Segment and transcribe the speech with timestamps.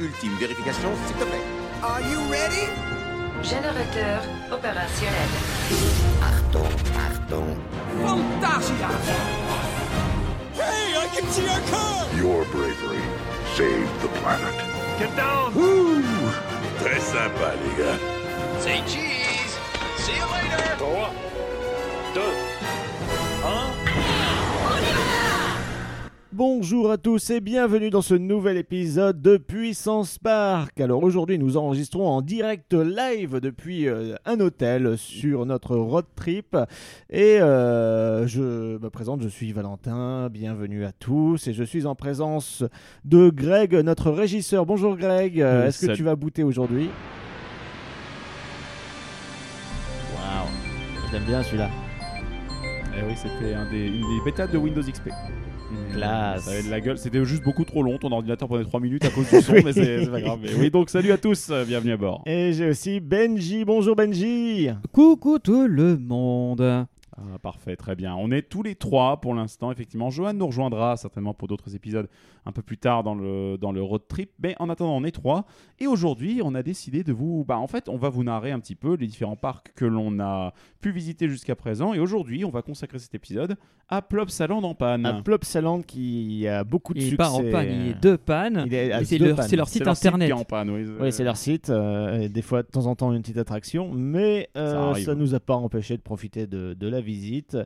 [0.00, 1.44] ultime vérification, s'il te plaît.
[1.82, 2.66] Are you ready?
[3.42, 5.30] Générateur opérationnel.
[6.22, 6.72] Achtung,
[7.06, 7.56] Achtung.
[8.04, 8.90] Fantasia!
[10.54, 12.06] Hey, I can see our car!
[12.16, 13.02] Your bravery
[13.56, 14.54] saved the planet.
[14.98, 15.52] Get down!
[16.78, 17.98] Très sympa, les gars.
[18.60, 19.58] Say cheese!
[19.98, 20.76] See you later!
[20.78, 21.10] 3,
[22.14, 22.20] 2,
[23.42, 23.79] 1...
[26.32, 30.80] Bonjour à tous et bienvenue dans ce nouvel épisode de Puissance Park.
[30.80, 36.56] Alors aujourd'hui nous enregistrons en direct live depuis euh, un hôtel sur notre road trip
[37.10, 41.96] et euh, je me présente, je suis Valentin, bienvenue à tous et je suis en
[41.96, 42.62] présence
[43.04, 44.66] de Greg, notre régisseur.
[44.66, 46.90] Bonjour Greg, Euh, est-ce que tu vas booter aujourd'hui?
[50.14, 50.48] Waouh,
[51.08, 51.70] je l'aime bien celui-là?
[52.96, 55.08] Eh oui, c'était un des, une des bêtas de Windows XP.
[55.92, 56.44] Classe.
[56.44, 56.98] Ça avait de la gueule.
[56.98, 57.98] C'était juste beaucoup trop long.
[57.98, 60.38] Ton ordinateur prenait 3 minutes à cause du son, mais c'est pas grave.
[60.42, 62.22] Mais oui, donc salut à tous, bienvenue à bord.
[62.26, 63.64] Et j'ai aussi Benji.
[63.64, 64.68] Bonjour Benji.
[64.92, 66.86] Coucou tout le monde.
[67.16, 68.14] Ah, parfait, très bien.
[68.14, 70.10] On est tous les trois pour l'instant, effectivement.
[70.10, 72.08] Johan nous rejoindra certainement pour d'autres épisodes
[72.46, 74.30] un peu plus tard dans le, dans le road trip.
[74.42, 75.44] Mais en attendant, on est trois.
[75.80, 77.44] Et aujourd'hui, on a décidé de vous.
[77.46, 80.20] Bah, en fait, on va vous narrer un petit peu les différents parcs que l'on
[80.20, 81.92] a pu visiter jusqu'à présent.
[81.94, 83.56] Et aujourd'hui, on va consacrer cet épisode
[83.88, 85.04] à Plopsaland en panne.
[85.04, 87.16] Un Plopsaland qui a beaucoup de Il succès.
[87.16, 88.62] pas en panne, il est de panne.
[88.66, 89.48] Il est à Et c'est leur, pannes.
[89.48, 90.28] c'est leur C'est site leur internet.
[90.28, 90.84] qui est en panne, oui.
[91.00, 91.70] Oui, c'est leur site.
[91.70, 93.90] euh, et des fois, de temps en temps, une petite attraction.
[93.92, 97.56] Mais euh, Ça ça, nous a pas empêché de profiter de, de la visite.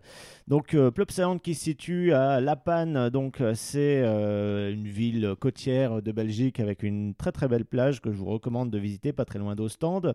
[0.49, 3.11] Donc, euh, Plopsaland qui se situe à La Panne.
[3.11, 8.01] Donc, euh, c'est euh, une ville côtière de Belgique avec une très très belle plage
[8.01, 10.15] que je vous recommande de visiter, pas très loin d'Ostende.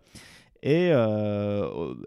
[0.62, 0.90] Et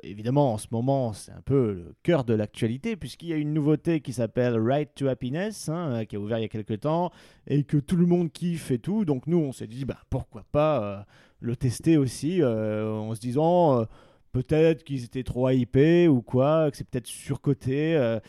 [0.03, 3.51] évidemment, en ce moment, c'est un peu le cœur de l'actualité, puisqu'il y a une
[3.51, 7.11] nouveauté qui s'appelle Right to Happiness, hein, qui a ouvert il y a quelques temps,
[7.47, 9.05] et que tout le monde kiffe et tout.
[9.05, 11.07] Donc nous, on s'est dit, bah, pourquoi pas
[11.39, 13.87] le tester aussi, en se disant,
[14.33, 17.95] peut-être qu'ils étaient trop hypés ou quoi, que c'est peut-être surcoté.
[17.95, 18.19] euh,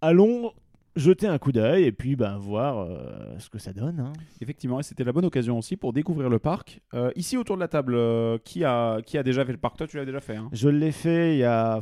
[0.00, 0.52] allons
[0.96, 4.00] jeter un coup d'œil et puis ben, voir euh, ce que ça donne.
[4.00, 4.12] hein.
[4.40, 6.80] Effectivement, et c'était la bonne occasion aussi pour découvrir le parc.
[6.94, 9.76] Euh, ici, autour de la table, euh, qui, a, qui a déjà fait le parc?
[9.76, 10.36] Toi, tu l'as déjà fait.
[10.36, 11.80] hein Je l'ai fait il y a...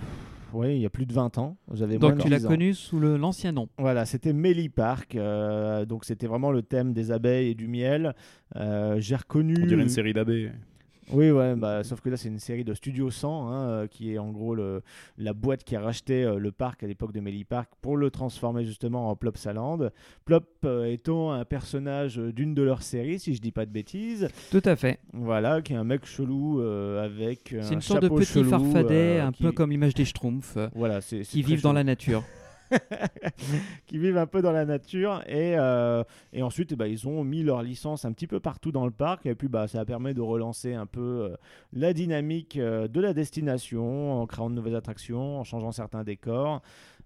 [0.53, 1.57] ouais, il y a plus de 20 ans.
[1.73, 2.49] J'avais Donc tu l'as 10 ans.
[2.51, 3.69] connu sous le- l'ancien nom.
[3.79, 5.15] Voilà, c'était Melly Park.
[5.17, 8.15] euh, donc c'était vraiment le thème des abeilles et du miel.
[8.57, 9.55] Euh, J'ai reconnu.
[9.63, 10.51] On dirait une série d'abbés.
[11.13, 14.13] Oui, ouais, bah, sauf que là c'est une série de Studio 100, hein, euh, qui
[14.13, 14.83] est en gros le,
[15.17, 18.11] la boîte qui a racheté euh, le parc à l'époque de Melly Park pour le
[18.11, 19.79] transformer justement en Plopsaland.
[20.25, 24.29] Plop euh, étant un personnage d'une de leurs séries, si je dis pas de bêtises.
[24.51, 24.99] Tout à fait.
[25.13, 28.51] Voilà, qui est un mec chelou euh, avec C'est un une sorte de petit chelou,
[28.51, 32.23] farfadet, euh, un qui- peu comme l'image des Schtroumpfs, Voilà, qui vivent dans la nature.
[33.87, 35.23] qui vivent un peu dans la nature.
[35.27, 38.85] Et, euh, et ensuite ben, ils ont mis leur licence un petit peu partout dans
[38.85, 39.27] le parc.
[39.27, 41.37] Et puis bah, ça permet de relancer un peu euh,
[41.73, 46.63] la dynamique euh, de la destination en créant de nouvelles attractions, en changeant certains décors.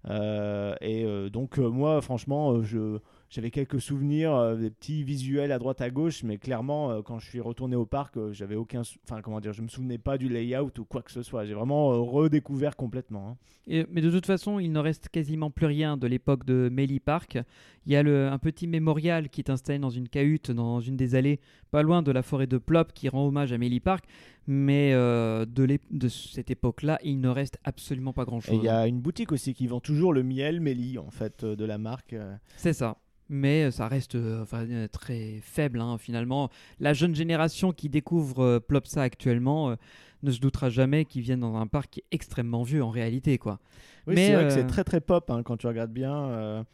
[0.09, 2.99] Et donc moi franchement je
[3.33, 7.17] j'avais quelques souvenirs, euh, des petits visuels à droite à gauche, mais clairement, euh, quand
[7.17, 10.19] je suis retourné au parc, euh, j'avais aucun, enfin comment dire, je me souvenais pas
[10.19, 11.43] du layout ou quoi que ce soit.
[11.45, 13.29] J'ai vraiment euh, redécouvert complètement.
[13.31, 13.37] hein.
[13.65, 16.99] Et- mais de toute façon, il ne reste quasiment plus rien de l'époque de Melly
[16.99, 17.39] Park.
[17.85, 18.01] Il y a
[18.31, 21.39] un petit mémorial qui est installé dans une cahute, dans une des allées,
[21.71, 24.05] pas loin de la forêt de Plop, qui rend hommage à Melly Park.
[24.47, 28.59] Mais euh, de, cette époque-là, il ne reste absolument pas grand-chose.
[28.61, 31.55] il y a une boutique aussi qui vend toujours le miel Méli en fait euh,
[31.55, 32.13] de la marque.
[32.13, 32.35] euh.
[32.57, 32.97] C'est ça.
[33.29, 36.49] Mais ça reste enfin, très faible hein, finalement.
[36.79, 39.75] La jeune génération qui découvre euh, Plopsa actuellement euh,
[40.23, 43.37] ne se doutera jamais qu'ils viennent dans un parc qui est extrêmement vieux en réalité.
[43.37, 43.59] quoi.
[44.07, 46.65] Oui, c'est vrai que c'est très très pop hein, quand tu regardes bien.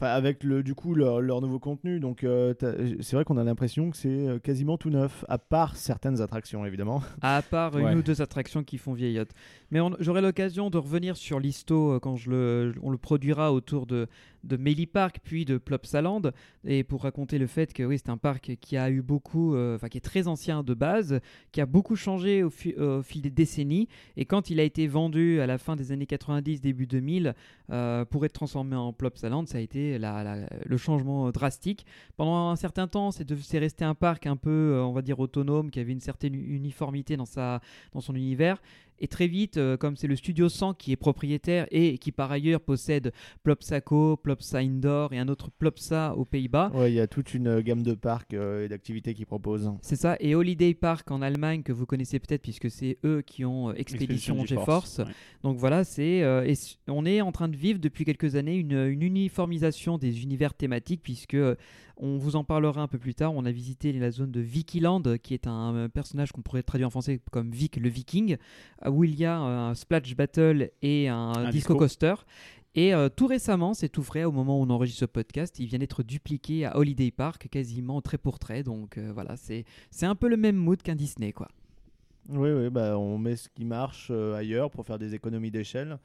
[0.00, 2.54] Enfin, avec le, du coup leur, leur nouveau contenu, donc euh,
[3.00, 6.64] c'est vrai qu'on a l'impression que c'est euh, quasiment tout neuf, à part certaines attractions
[6.64, 7.02] évidemment.
[7.20, 7.90] À part Ouais.
[7.92, 9.30] une ou deux attractions qui font vieillotte.
[9.72, 13.86] Mais j'aurai l'occasion de revenir sur l'histo euh, quand je le, on le produira autour
[13.86, 14.06] de,
[14.44, 16.22] de Melly Park puis de Plopsaland.
[16.64, 19.74] Et pour raconter le fait que oui, c'est un parc qui a eu beaucoup, euh,
[19.74, 21.18] enfin qui est très ancien de base,
[21.50, 23.88] qui a beaucoup changé au, fi- au fil des décennies.
[24.16, 27.34] Et quand il a été vendu à la fin des années 90, début 2000,
[27.70, 31.86] euh, pour être transformé en Plopsaland, ça a été le changement drastique.
[32.16, 35.70] Pendant un certain temps, c'est resté un parc un peu, euh, on va dire, autonome,
[35.70, 37.24] qui avait une certaine uniformité dans,
[37.92, 38.60] dans son univers.
[39.00, 42.30] Et très vite, euh, comme c'est le Studio 100 qui est propriétaire et qui par
[42.32, 43.12] ailleurs possède
[43.42, 47.46] Plopsaco, Plopsa Indoor et un autre Plopsa aux Pays-Bas, Ouais, il y a toute une
[47.46, 49.70] euh, gamme de parcs euh, et d'activités qu'ils proposent.
[49.82, 50.16] c'est ça.
[50.20, 53.74] Et Holiday Park en Allemagne, que vous connaissez peut-être puisque c'est eux qui ont euh,
[53.76, 54.98] Expédition GeForce.
[54.98, 55.04] ouais.
[55.42, 56.52] Donc voilà, c'est euh,
[56.88, 61.00] on est en train de vivre depuis quelques années une, une uniformisation des univers thématiques
[61.02, 61.54] puisque euh,
[62.00, 63.34] On vous en parlera un peu plus tard.
[63.34, 66.86] On a visité la zone de Vikiland, qui est un euh, personnage qu'on pourrait traduire
[66.86, 68.36] en français comme Vic le Viking,
[68.86, 72.14] euh, où il y a un splash battle et un, Un disco coaster.
[72.74, 75.66] Et euh, tout récemment, c'est tout frais, au moment où on enregistre ce podcast, il
[75.66, 78.62] vient d'être dupliqué à Holiday Park, quasiment trait pour trait.
[78.62, 81.48] Donc euh, voilà, c'est c'est un peu le même mood qu'un Disney, quoi.
[82.28, 85.98] Oui, oui, bah, on met ce qui marche euh, ailleurs pour faire des économies d'échelle.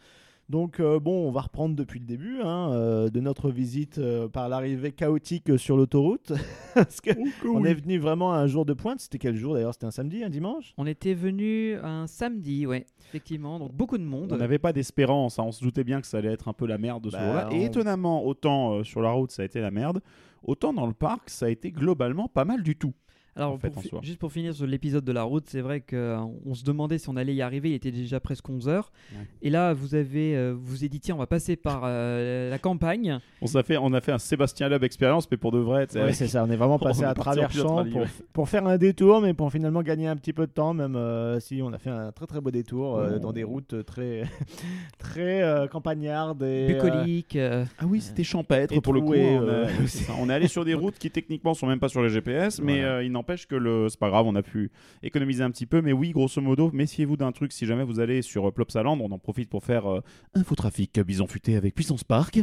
[0.49, 4.27] Donc euh, bon, on va reprendre depuis le début hein, euh, de notre visite euh,
[4.27, 6.33] par l'arrivée chaotique sur l'autoroute.
[6.75, 7.11] Parce que
[7.47, 8.99] on est venu vraiment à un jour de pointe.
[8.99, 9.73] C'était quel jour d'ailleurs?
[9.73, 10.73] C'était un samedi, un dimanche?
[10.77, 14.31] On était venu un samedi, ouais, effectivement, donc beaucoup de monde.
[14.33, 15.43] On n'avait pas d'espérance, hein.
[15.47, 17.47] on se doutait bien que ça allait être un peu la merde ce Bah, jour-là.
[17.51, 20.01] Et on- étonnamment, autant euh, sur la route ça a été la merde,
[20.43, 22.93] autant dans le parc ça a été globalement pas mal du tout.
[23.35, 24.00] Alors, en fait, pour en fi- soi.
[24.03, 27.15] juste pour finir sur l'épisode de la route, c'est vrai qu'on se demandait si on
[27.15, 27.69] allait y arriver.
[27.71, 28.91] Il était déjà presque 11 heures.
[29.13, 29.25] Ouais.
[29.41, 33.19] Et là, vous avez, euh, vous tiens, on va passer par euh, la campagne.
[33.41, 35.88] On, s'est fait, on a fait un Sébastien Loeb expérience, mais pour de vrai.
[35.95, 36.44] Ouais, c'est ça.
[36.44, 38.07] On est vraiment passé à travers champs pour, ouais.
[38.33, 41.39] pour faire un détour, mais pour finalement gagner un petit peu de temps, même euh,
[41.39, 43.19] si on a fait un très très beau détour euh, Oh.
[43.19, 44.24] dans des routes très
[44.97, 47.36] très euh, campagnardes et euh, Bucolique.
[47.36, 49.13] euh, Ah oui, c'était champêtre Et pour le coup.
[49.13, 49.51] hein, on, a-
[50.27, 52.77] euh, est allé sur des routes qui techniquement sont même pas sur les GPS, mais
[52.79, 52.95] Voilà.
[52.97, 54.69] euh, il n'empêche que le c'est pas grave, on a pu
[55.01, 55.81] économiser un petit peu.
[55.81, 59.11] Mais oui, grosso modo, méfiez-vous d'un truc si jamais vous allez sur euh, Plopsaland, on
[59.11, 60.01] en profite pour faire euh,
[60.33, 62.41] infotrafic bison futé avec Puissance Park.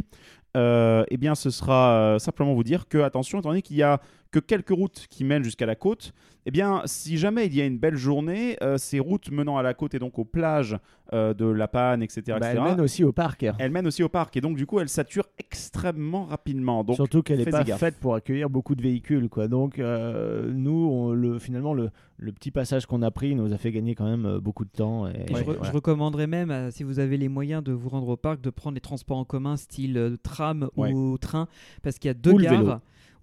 [0.57, 3.83] Euh, eh bien, ce sera euh, simplement vous dire que attention, étant donné qu'il y
[3.83, 4.01] a
[4.31, 6.13] que quelques routes qui mènent jusqu'à la côte,
[6.45, 9.61] eh bien, si jamais il y a une belle journée, euh, ces routes menant à
[9.63, 10.77] la côte et donc aux plages
[11.13, 13.45] euh, de La Panne, etc., bah, etc., elle mène aussi au parc.
[13.59, 16.83] elles mènent aussi au parc et donc du coup elles saturent extrêmement rapidement.
[16.85, 17.79] Donc Surtout qu'elle n'est pas gaffe.
[17.79, 19.27] faite pour accueillir beaucoup de véhicules.
[19.29, 19.47] Quoi.
[19.49, 23.57] Donc, euh, nous, on- le, finalement, le, le petit passage qu'on a pris nous a
[23.57, 25.07] fait gagner quand même beaucoup de temps.
[25.07, 25.63] Et, et je, re- voilà.
[25.63, 28.49] je recommanderais même, euh, si vous avez les moyens de vous rendre au parc, de
[28.49, 30.91] prendre les transports en commun, style euh, tram Ouais.
[30.93, 31.47] ou train,
[31.83, 32.59] parce qu'il y a deux Ou gares.
[32.63, 32.73] vélo.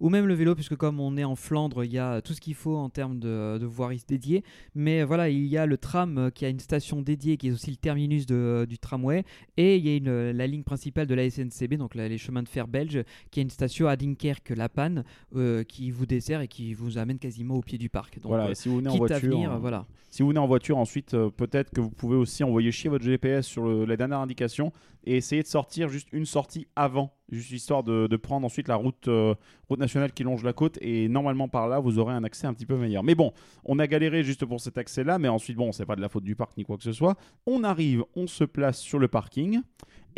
[0.01, 2.39] Ou même le vélo, puisque comme on est en Flandre, il y a tout ce
[2.39, 4.45] qu'il faut en termes de, de voiries dédiées.
[4.73, 7.49] Mais euh, voilà, il y a le tram euh, qui a une station dédiée, qui
[7.49, 9.25] est aussi le terminus de- du tramway.
[9.57, 12.17] Et il y a une, euh, la ligne principale de la SNCB, donc la- les
[12.17, 15.03] chemins de fer belges, qui a une station à Dunkerque-La Panne,
[15.35, 18.21] euh, qui vous dessert et qui vous amène quasiment au pied du parc.
[18.21, 19.85] Donc, voilà, euh, et si vous venez en voiture, venir, euh, voilà.
[20.09, 23.03] si vous venez en voiture ensuite, euh, peut-être que vous pouvez aussi envoyer chier votre
[23.03, 24.71] GPS sur le- la dernière indication
[25.09, 29.07] et essayer de sortir juste une sortie avant, juste histoire de, prendre ensuite la route,
[29.07, 29.33] euh,
[29.67, 32.53] route nationale qui longe la côte et normalement par là vous aurez un accès un
[32.53, 33.03] petit peu meilleur.
[33.03, 33.33] Mais bon,
[33.65, 36.23] on a galéré juste pour cet accès-là, mais ensuite bon, c'est pas de la faute
[36.23, 37.15] du parc ni quoi que ce soit.
[37.47, 39.61] On arrive, on se place sur le parking.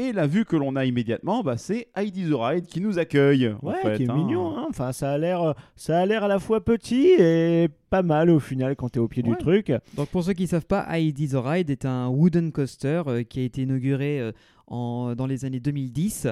[0.01, 3.53] Et la vue que l'on a immédiatement, bah, c'est Heidi the Ride qui nous accueille.
[3.61, 4.15] en Ouais, fait, qui est hein.
[4.15, 4.57] mignon.
[4.57, 4.65] hein.
[4.69, 8.39] Enfin, ça a l'air, ça a l'air à la fois petit et pas mal au
[8.39, 9.29] final quand tu es au pied Ouais.
[9.29, 9.71] du truc.
[9.95, 13.23] Donc pour ceux qui ne savent pas, Heidi the Ride est un wooden coaster euh,
[13.23, 14.31] qui a été inauguré euh,
[14.67, 16.27] en, dans les années 2010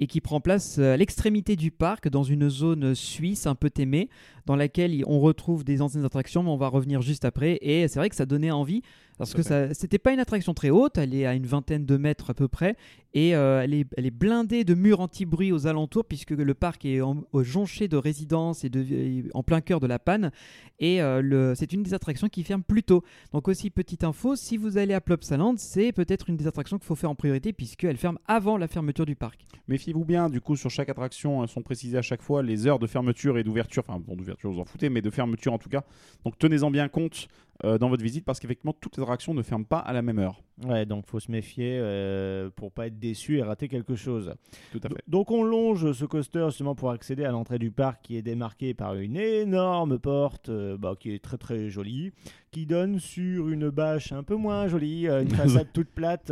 [0.00, 3.70] et qui prend place euh, à l'extrémité du parc dans une zone suisse un peu
[3.70, 4.08] témée
[4.46, 7.98] dans laquelle on retrouve des anciennes attractions mais on va revenir juste après et c'est
[7.98, 8.82] vrai que ça donnait envie
[9.18, 11.96] parce que ça c'était pas une attraction très haute, elle est à une vingtaine de
[11.96, 12.76] mètres à peu près
[13.14, 16.84] et euh, elle, est, elle est blindée de murs anti-bruit aux alentours puisque le parc
[16.86, 20.32] est en- jonché de résidences et de, et en plein cœur de la panne
[20.80, 23.04] et euh, le- c'est une des attractions qui ferme plus tôt.
[23.32, 26.86] Donc aussi petite info, si vous allez à Plopsaland, c'est peut-être une des attractions qu'il
[26.86, 29.44] faut faire en priorité puisqu'elle ferme avant la fermeture du parc.
[29.68, 32.78] Méfiez-vous bien, du coup, sur chaque attraction, elles sont précisées à chaque fois les heures
[32.80, 33.84] de fermeture et d'ouverture.
[33.86, 35.82] Enfin, bon, d'ouverture, vous en foutez, mais de fermeture en tout cas.
[36.24, 37.28] Donc tenez-en bien compte
[37.64, 40.18] euh, dans votre visite parce qu'effectivement, toutes les attractions ne ferment pas à la même
[40.18, 40.42] heure.
[40.64, 44.34] Ouais, donc faut se méfier euh, pour pas être déçu et rater quelque chose.
[44.72, 45.02] Tout à fait.
[45.06, 48.74] Donc on longe ce coaster justement pour accéder à l'entrée du parc qui est démarquée
[48.74, 52.12] par une énorme porte euh, bah, qui est très très jolie,
[52.52, 56.30] qui donne sur une bâche un peu moins jolie, euh, une façade toute plate,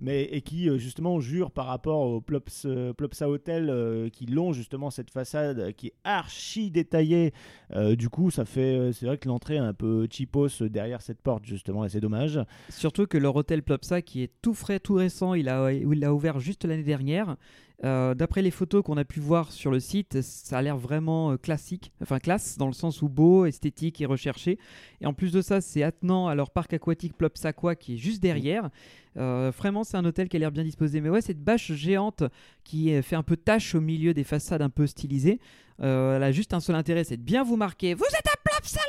[0.00, 4.26] mais et qui euh, justement jure par rapport au Plops, euh, Plopsa Hotel euh, qui
[4.26, 7.32] longe justement cette façade qui est archi détaillée.
[7.74, 11.22] Euh, du coup, ça fait, c'est vrai que l'entrée est un peu cheapos derrière cette
[11.22, 12.38] porte justement et c'est dommage.
[12.68, 16.12] Surtout que leur hôtel Plopsa, qui est tout frais, tout récent, il a, il a
[16.12, 17.36] ouvert juste l'année dernière.
[17.84, 21.32] Euh, D'après les photos qu'on a pu voir sur le site, ça a l'air vraiment
[21.32, 24.58] euh, classique, enfin classe, dans le sens où beau, esthétique et recherché.
[25.00, 28.22] Et en plus de ça, c'est attenant à leur parc aquatique Plopsaqua qui est juste
[28.22, 28.70] derrière.
[29.16, 31.00] Euh, vraiment, c'est un hôtel qui a l'air bien disposé.
[31.00, 32.22] Mais ouais, cette bâche géante
[32.64, 35.40] qui fait un peu tache au milieu des façades un peu stylisées,
[35.82, 37.94] euh, elle a juste un seul intérêt, c'est de bien vous marquer.
[37.94, 38.84] Vous êtes à Plopsaland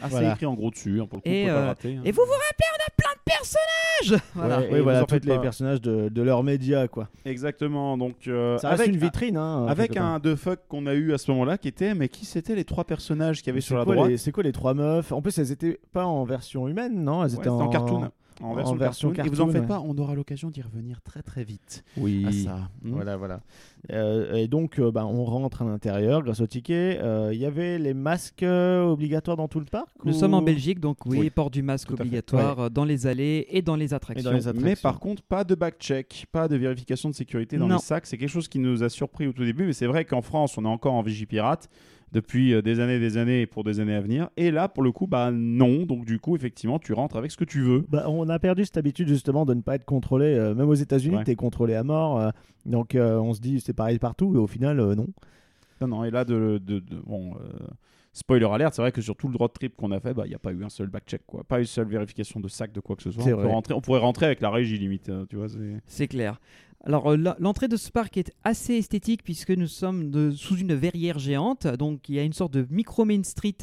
[0.00, 0.28] Ah, Voilà.
[0.28, 2.02] c'est écrit en gros dessus, hein, pour le coup, Et, on peut pas rater, hein.
[2.04, 2.90] Et vous vous rappelez, on a
[3.38, 4.60] personnages Voilà.
[4.60, 5.38] Ouais, Oui, voilà, en tous les pas.
[5.38, 7.08] personnages de, de leurs médias quoi.
[7.24, 7.96] Exactement.
[7.96, 11.12] Donc, euh, Ça reste avec, une vitrine, hein, avec un de fuck qu'on a eu
[11.12, 13.76] à ce moment-là qui était, mais qui c'était les trois personnages qu'il y avait sur
[13.78, 15.12] la quoi droite les- C'est quoi les trois meufs?
[15.12, 17.24] En plus, elles étaient pas en version humaine, non?
[17.24, 18.10] Elles Ouais, étaient en cartoon.
[18.42, 19.32] En version, version cartoon.
[19.32, 19.66] Et vous en faites ouais.
[19.68, 22.24] pas, on aura l'occasion d'y revenir très très vite Oui.
[22.26, 22.70] à ça.
[22.82, 22.92] Hmm.
[22.92, 23.40] Voilà, voilà.
[23.92, 26.98] Euh, et donc, euh, bah, on rentre à l'intérieur grâce au ticket.
[27.02, 30.34] Euh, Il y avait les masques euh, obligatoires dans tout le parc Nous ou- sommes
[30.34, 33.62] en Belgique, donc oui, Oui, port du masque tout obligatoire euh, dans les allées et
[33.62, 34.30] dans les attractions.
[34.30, 34.64] les attractions.
[34.64, 37.76] Mais par contre, pas de back-check, pas de vérification de sécurité dans Non.
[37.76, 38.06] les sacs.
[38.06, 40.56] C'est quelque chose qui nous a surpris au tout début, mais c'est vrai qu'en France,
[40.58, 41.68] on est encore en Vigipirate
[42.12, 44.30] depuis euh, des années des années et pour des années à venir.
[44.36, 45.84] Et là, pour le coup, bah non.
[45.86, 47.84] Donc du coup, effectivement, tu rentres avec ce que tu veux.
[47.88, 50.26] Bah, on a perdu cette habitude justement de ne pas être contrôlé.
[50.26, 51.24] euh, même aux États-Unis, Ouais.
[51.24, 52.18] tu es contrôlé à mort.
[52.20, 52.30] euh,
[52.66, 54.34] donc, euh, on se dit c'est pareil partout.
[54.34, 55.06] Et au final, euh, non.
[55.80, 56.04] Non, non.
[56.04, 57.34] Et là, de, de, de- bon.
[57.36, 57.48] euh,
[58.12, 60.30] Spoiler alert, c'est vrai que sur tout le road trip qu'on a fait, bah, il
[60.30, 61.44] n'y a pas eu un seul back-check, quoi.
[61.44, 63.22] Pas une seule vérification de sac, de quoi que ce soit.
[63.22, 65.48] On, peut rentrer, on pourrait rentrer avec la régie limite, euh, tu vois.
[65.48, 66.40] c'est- C'est clair.
[66.84, 71.18] Alors euh, l'entrée de ce parc est assez esthétique puisque nous sommes sous une verrière
[71.18, 71.66] géante.
[71.66, 73.58] Donc il y a une sorte de micro Main Street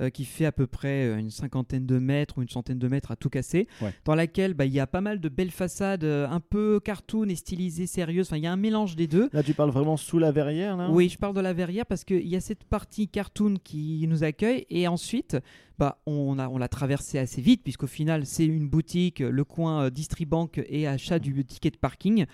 [0.00, 2.88] euh, qui fait à peu près euh, une cinquantaine de mètres ou une centaine de
[2.88, 3.92] mètres à tout casser, Ouais.
[4.04, 7.28] dans laquelle bah, il y a pas mal de belles façades euh, un peu cartoon
[7.28, 8.26] et stylisées, sérieuses.
[8.28, 9.28] Enfin il y a un mélange des deux.
[9.32, 12.04] Là, tu parles vraiment sous la verrière là Oui, je parle de la verrière parce
[12.04, 15.36] qu'il y a cette partie cartoon qui nous accueille et ensuite,
[15.78, 19.84] bah, on a on l'a traversé assez vite puisqu'au final c'est une boutique, le coin
[19.84, 22.26] euh, Distribank et achat du ticket de parking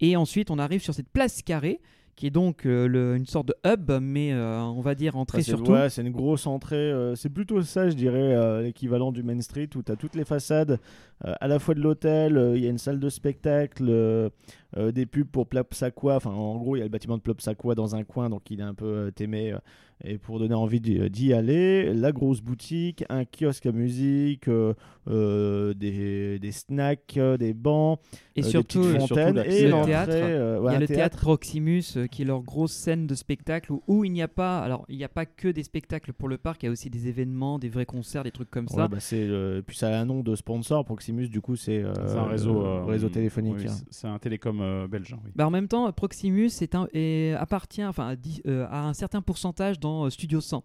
[0.00, 1.80] et ensuite on arrive sur cette place carrée
[2.20, 5.40] qui est donc euh, le- une sorte de hub mais euh, on va dire entrée
[5.42, 5.72] c'est, surtout.
[5.72, 6.76] ouais, c'est une grosse entrée.
[6.76, 10.24] euh, c'est plutôt ça, je dirais, l'équivalent du Main Street où tu as toutes les
[10.26, 10.78] façades,
[11.24, 14.30] à la fois de l'hôtel, il y a une salle de spectacle,
[14.76, 16.16] euh, des pubs pour Plopsaqua.
[16.16, 18.60] Enfin, en gros, il y a le bâtiment de Plopsaqua dans un coin, donc il
[18.60, 19.52] est un peu euh, témé.
[19.52, 19.58] euh,
[20.02, 24.72] et pour donner envie d'y, aller, la grosse boutique, un kiosque à musique, euh,
[25.08, 27.98] euh, des, des snacks, des bancs,
[28.34, 30.12] Et euh, des surtout, petites et surtout fontaines et le théâtre.
[30.14, 33.14] euh, ouais, il y a le théâtre Proximus euh, qui est leur grosse scène de
[33.14, 36.14] spectacle où, où il n'y a pas alors il n'y a pas que des spectacles
[36.14, 38.68] pour le parc, il y a aussi des événements, des vrais concerts, des trucs comme
[38.68, 38.84] ça.
[38.84, 41.82] Ouais, bah, c'est euh, puis ça a un nom de sponsor Proximus du coup c'est
[41.82, 43.74] euh, un réseau, euh, réseau téléphonique oui, hein.
[43.90, 45.12] c'est un télécom euh, belge.
[45.14, 45.20] hein.
[45.34, 46.50] Bah, en même temps, Proximus
[47.38, 47.92] appartient à,
[48.46, 50.64] euh, à un certain pourcentage dans euh, Studio 100.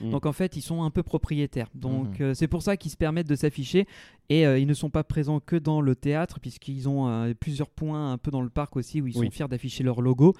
[0.00, 0.10] Mm.
[0.10, 1.68] Donc en fait, ils sont un peu propriétaires.
[1.74, 2.26] Donc Mhm.
[2.26, 3.86] euh, c'est pour ça qu'ils se permettent de s'afficher.
[4.30, 7.68] Et euh, ils ne sont pas présents que dans le théâtre, puisqu'ils ont euh, plusieurs
[7.68, 9.26] points un peu dans le parc aussi où ils Oui.
[9.26, 10.32] sont fiers d'afficher leur logo.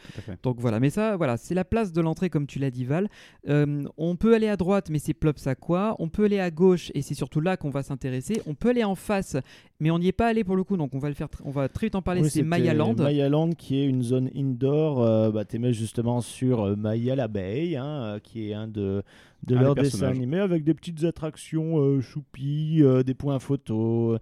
[0.43, 3.09] Donc voilà, mais ça, voilà, c'est la place de l'entrée comme tu l'as dit Val.
[3.47, 5.97] On peut aller à droite, mais c'est Plops à quoi?
[5.99, 8.41] On peut aller à gauche, et c'est surtout là qu'on va s'intéresser.
[8.47, 9.37] On peut aller en face,
[9.81, 11.51] mais on n'y est pas allé pour le coup, donc on va le faire, on
[11.51, 12.21] va très vite en parler.
[12.23, 12.95] Oui, c'est c'était Mayaland.
[12.95, 18.55] Mayaland qui est une zone indoor bah, t'es justement sur Maya l'abeille hein, qui est
[18.55, 19.03] un de,
[19.47, 20.17] de Un leurs des dessins personnages.
[20.17, 24.19] animés avec des petites attractions euh, choupies euh, des points photos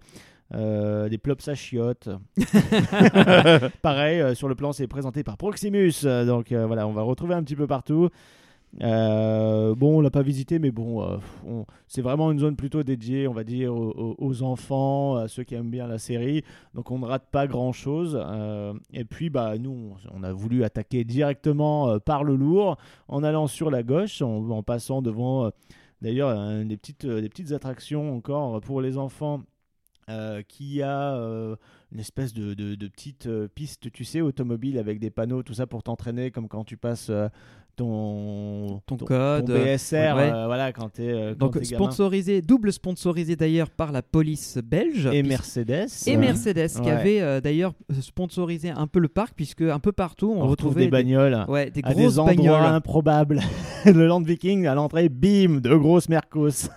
[0.53, 2.09] euh, des plops à chiottes.
[3.81, 6.03] Pareil, sur le plan, c'est présenté par Proximus.
[6.03, 8.09] donc voilà, on va retrouver un petit peu partout.
[8.81, 11.17] Euh, bon, on l'a pas visité, mais bon, euh,
[11.87, 15.69] c'est vraiment une zone plutôt dédiée, on va dire, aux, enfants, à ceux qui aiment
[15.69, 16.43] bien la série.
[16.73, 18.19] Donc on ne rate pas grand-chose.
[18.19, 22.77] Euh, et puis, bah, nous, on, a voulu attaquer directement par le lourd,
[23.07, 25.51] en allant sur la gauche, en, en passant devant,
[26.01, 29.41] d'ailleurs, des, petites, des petites attractions encore pour les enfants.
[30.47, 31.57] qui a
[31.93, 35.53] une espèce de, de, de petite euh, piste, tu sais, automobile avec des panneaux, tout
[35.53, 37.27] ça pour t'entraîner, comme quand tu passes euh,
[37.75, 40.31] ton, Ton code, ton BSR, ouais.
[40.31, 41.65] euh, voilà, quand euh, quand Donc gamin.
[41.65, 45.07] sponsorisé, double sponsorisé d'ailleurs par la police belge.
[45.11, 45.87] Et Mercedes.
[46.05, 50.29] Et Mercedes qui avait euh, d'ailleurs sponsorisé un peu le parc puisque un peu partout
[50.31, 51.45] on, on retrouve retrouvait des bagnoles.
[51.47, 53.41] ouais, des à grosses des endroits bagnoles, improbables.
[53.85, 56.69] le Land Viking, à l'entrée, bim, de grosses Mercos.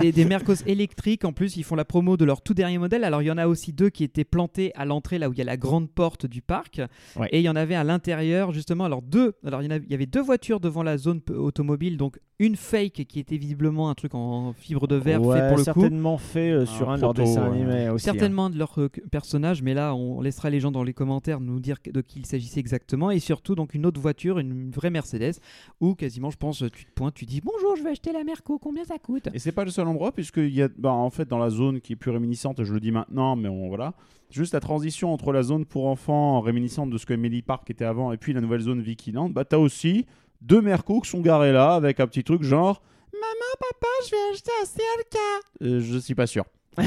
[0.00, 1.24] des, des Mercos électriques.
[1.24, 3.02] En plus, ils font la promo de leur tout dernier modèle.
[3.04, 5.38] Alors, il y en a aussi deux qui étaient plantés à l'entrée, là où il
[5.38, 6.80] y a la grande porte du parc.
[7.16, 7.28] Ouais.
[7.32, 8.84] Et il y en avait à l'intérieur, justement.
[8.84, 9.34] Alors, deux.
[9.44, 11.96] Alors, il y, en avait, deux voitures devant la zone automobile.
[11.96, 15.56] Donc, une fake qui était visiblement un truc en fibre de verre Ouais, fait pour
[15.58, 15.80] le coup.
[15.80, 17.56] certainement fait euh, sur Un un de leurs dessins ouais.
[17.56, 18.08] animés aussi.
[18.08, 18.12] hein.
[18.12, 21.58] Certainement de leurs euh, personnages, mais là on laissera les gens dans les commentaires nous
[21.58, 23.10] dire de qui il s'agissait exactement.
[23.10, 25.40] Et surtout donc une autre voiture, une, une vraie Mercedes,
[25.80, 28.58] où quasiment je pense tu te pointes, tu dis bonjour, je vais acheter la Merco,
[28.58, 29.28] combien ça coûte?
[29.34, 31.80] Et c'est pas le seul endroit, puisqu'il y a, bah, en fait, dans la zone
[31.80, 33.94] qui est plus réminiscente, je le dis maintenant, mais on, voilà,
[34.30, 37.84] juste la transition entre la zone pour enfants réminiscente de ce que Emily Park était
[37.84, 40.06] avant et puis la nouvelle zone Vikiland, bah t'as aussi
[40.40, 44.32] deux Mercos qui sont garés là avec un petit truc genre Maman, papa, je vais
[44.32, 45.18] acheter un CLK.
[45.62, 46.44] Euh, je suis pas sûr.
[46.78, 46.84] Euh,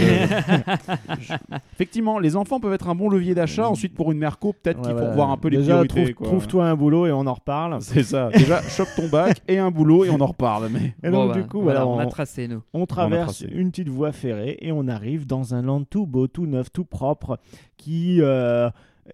[1.19, 1.33] je-
[1.73, 3.67] Effectivement, les enfants peuvent être un bon levier d'achat.
[3.67, 5.09] Ensuite, pour une Merco, peut-être Ouais, qu'il faut voilà.
[5.11, 6.03] revoir un peu les Déjà, priorités.
[6.03, 6.27] trouve- quoi.
[6.27, 7.77] trouve-toi un boulot et on en reparle.
[7.81, 8.29] C'est ça.
[8.29, 10.69] Déjà, chope ton bac et un boulot et on en reparle.
[10.71, 12.61] Mais Et Bon, donc, bah, du coup, voilà, voilà, on a tracé nous.
[12.73, 13.53] on traverse tracé.
[13.53, 16.85] une petite voie ferrée et on arrive dans un land tout beau, tout neuf, tout
[16.85, 17.37] propre
[17.75, 18.69] qui euh,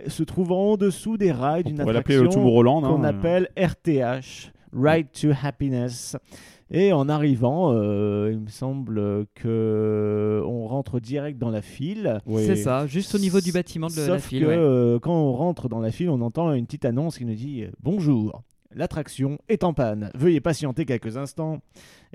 [0.07, 3.03] se trouve en dessous des rails on d'une attraction qu'on hein.
[3.03, 6.15] appelle RTH, Ride to Happiness.
[6.69, 12.19] Et en arrivant, euh, il me semble que on rentre direct dans la file.
[12.35, 14.41] C'est ça, juste au niveau du bâtiment de Sauf la file.
[14.43, 14.55] que ouais.
[14.57, 17.63] euh, quand on rentre dans la file, on entend une petite annonce qui nous dit
[17.63, 18.43] euh, Bonjour,
[18.77, 20.11] l'attraction est en panne.
[20.15, 21.59] Veuillez patienter quelques instants.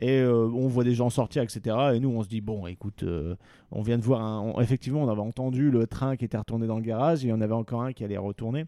[0.01, 1.77] Et euh, on voit des gens sortir, etc.
[1.95, 3.35] Et nous, on se dit Bon, écoute, euh,
[3.71, 4.41] on vient de voir un.
[4.41, 7.25] on- effectivement, on avait entendu le train qui était retourné dans le garage.
[7.25, 8.65] Et il y en avait encore un qui allait retourner.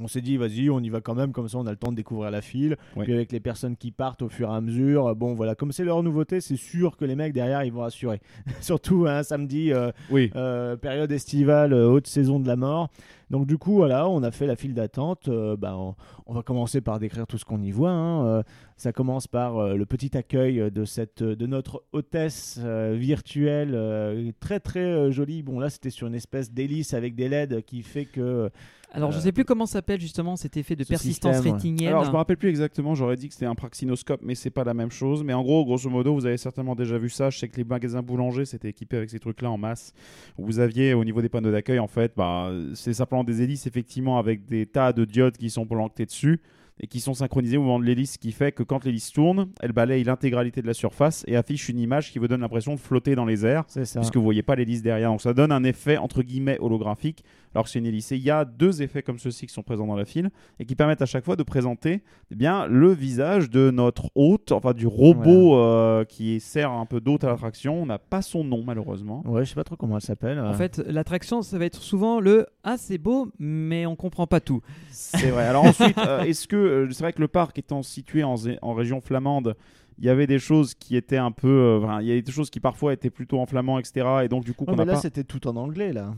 [0.00, 1.92] On s'est dit, vas-y, on y va quand même, comme ça on a le temps
[1.92, 2.76] de découvrir la file.
[2.96, 3.04] Ouais.
[3.04, 5.84] Puis avec les personnes qui partent au fur et à mesure, bon voilà, comme c'est
[5.84, 8.20] leur nouveauté, c'est sûr que les mecs derrière ils vont assurer.
[8.60, 10.32] Surtout un samedi, euh, Oui.
[10.34, 12.90] euh, période estivale, haute saison de la mort.
[13.30, 15.28] Donc du coup, voilà, on a fait la file d'attente.
[15.28, 15.94] Euh, bah, on,
[16.26, 17.90] on va commencer par décrire tout ce qu'on y voit.
[17.90, 18.26] hein.
[18.26, 18.42] Euh,
[18.76, 24.32] ça commence par euh, le petit accueil de, cette, de notre hôtesse euh, virtuelle, euh,
[24.40, 25.42] très très euh, jolie.
[25.42, 28.50] Bon là, c'était sur une espèce d'hélice avec des LED qui fait que...
[28.96, 31.88] Alors, je euh, sais plus comment s'appelle justement cet effet de ce persistance système, rétinienne.
[31.88, 34.62] Alors, je me rappelle plus exactement, j'aurais dit que c'était un praxinoscope, mais c'est pas
[34.62, 35.24] la même chose.
[35.24, 37.30] Mais en gros, grosso modo, vous avez certainement déjà vu ça.
[37.30, 39.92] Je sais que les magasins boulangers s'étaient équipés avec ces trucs-là en masse.
[40.38, 43.66] Où vous aviez au niveau des panneaux d'accueil, en fait, bah, c'est simplement des hélices,
[43.68, 46.40] effectivement, avec des tas de diodes qui sont plantés dessus
[46.80, 49.48] et qui sont synchronisés au moment de l'hélice, ce qui fait que quand l'hélice tourne,
[49.60, 52.80] elle balaye l'intégralité de la surface et affiche une image qui vous donne l'impression de
[52.80, 55.10] flotter dans les airs puisque vous voyez pas l'hélice derrière.
[55.10, 57.22] Donc ça donne un effet entre guillemets holographique,
[57.54, 58.12] alors que c'est une hélice.
[58.12, 60.64] Et il y a deux effets comme ceci qui sont présents dans la file et
[60.64, 64.72] qui permettent à chaque fois de présenter eh bien le visage de notre hôte, enfin
[64.72, 67.82] du robot euh, qui sert un peu d'hôte à l'attraction.
[67.82, 69.22] On n'a pas son nom malheureusement.
[69.26, 70.38] Ouais, je sais pas trop comment elle s'appelle.
[70.40, 74.40] En fait, l'attraction, ça va être souvent le Ah, c'est beau, mais on comprend pas
[74.40, 74.60] tout.
[74.90, 75.46] C'est vrai.
[75.46, 78.34] Alors ensuite, euh, est-ce que euh, c'est vrai que le parc étant situé en,
[78.74, 79.56] région flamande,
[79.98, 82.50] il y avait des choses qui étaient un peu, euh, il y avait des choses
[82.50, 84.06] qui parfois étaient plutôt en flamand, etc.
[84.24, 85.00] Et donc du coup, Ouais, qu'on mais n'a là, pas.
[85.00, 86.14] c'était tout en anglais, là.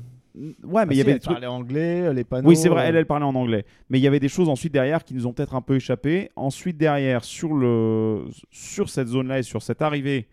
[0.63, 1.41] Ouais, mais Ah il y si, avait elle des trucs.
[1.41, 2.49] parlait anglais, les panneaux.
[2.49, 3.65] Oui, c'est vrai, elle, euh, elle parlait en anglais.
[3.89, 6.31] Mais il y avait des choses ensuite derrière qui nous ont peut-être un peu échappé.
[6.37, 8.25] Ensuite, derrière, sur, le...
[8.51, 10.29] sur cette zone-là et sur cette arrivée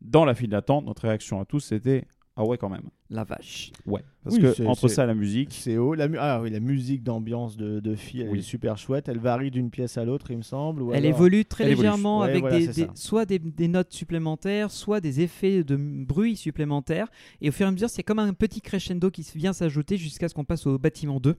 [0.00, 2.04] dans la file d'attente, notre réaction à tous, c'était
[2.42, 2.84] Ah ouais, quand même.
[3.10, 3.70] La vache.
[3.84, 4.02] Ouais.
[4.24, 5.50] Parce Oui, que entre ça, la musique.
[5.52, 5.94] C'est haut.
[5.94, 8.38] La mu- ah oui, la musique d'ambiance de, de fille, elle Oui.
[8.38, 9.08] est super chouette.
[9.10, 10.80] Elle varie d'une pièce à l'autre, il me semble.
[10.80, 11.88] ou Elle alors- évolue très Elle évolue.
[11.88, 16.34] légèrement Ouais, avec voilà, des, soit des, des notes supplémentaires, soit des effets de bruit
[16.36, 17.08] supplémentaires.
[17.42, 20.28] Et au fur et à mesure, c'est comme un petit crescendo qui vient s'ajouter jusqu'à
[20.28, 21.36] ce qu'on passe au bâtiment 2,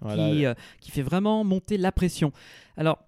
[0.00, 2.32] Voilà, qui, euh, qui fait vraiment monter la pression.
[2.76, 2.98] Alors,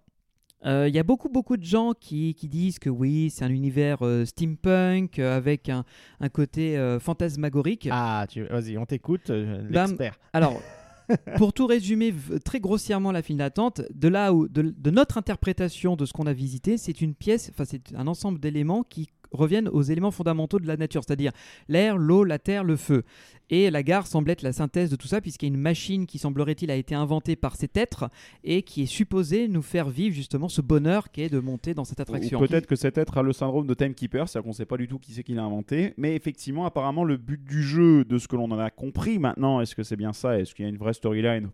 [0.65, 3.51] euh, il y a beaucoup, beaucoup de gens qui, qui disent que oui, c'est un
[3.51, 5.85] univers euh, steampunk euh, avec un,
[6.21, 7.89] un côté euh, fantasmagorique.
[7.91, 8.43] Ah, tu...
[8.45, 10.19] vas-y, on t'écoute, euh, l'expert.
[10.33, 10.61] Alors,
[11.37, 12.13] pour tout résumer
[12.45, 16.27] très grossièrement la file d'attente, de là où, de, de notre interprétation de ce qu'on
[16.27, 20.59] a visité, c'est une pièce, enfin c'est un ensemble d'éléments qui reviennent aux éléments fondamentaux
[20.59, 21.33] de la nature, c'est-à-dire
[21.69, 23.05] l'air, l'eau, la terre, le feu.
[23.49, 26.07] Et la gare semble être la synthèse de tout ça, puisqu'il y a une machine
[26.07, 28.11] qui semblerait-il a été inventée par cet être
[28.43, 31.85] et qui est supposée nous faire vivre justement ce bonheur qui est de monter dans
[31.85, 32.41] cette attraction.
[32.41, 34.89] Peut-être que cet être a le syndrome de Timekeeper, c'est-à-dire qu'on ne sait pas du
[34.89, 35.95] tout qui c'est qui l'a inventé.
[35.97, 39.61] Mais effectivement, apparemment, le but du jeu, de ce que l'on en a compris maintenant,
[39.61, 40.39] est-ce que c'est bien ça?
[40.39, 41.51] Est-ce qu'il y a une vraie storyline?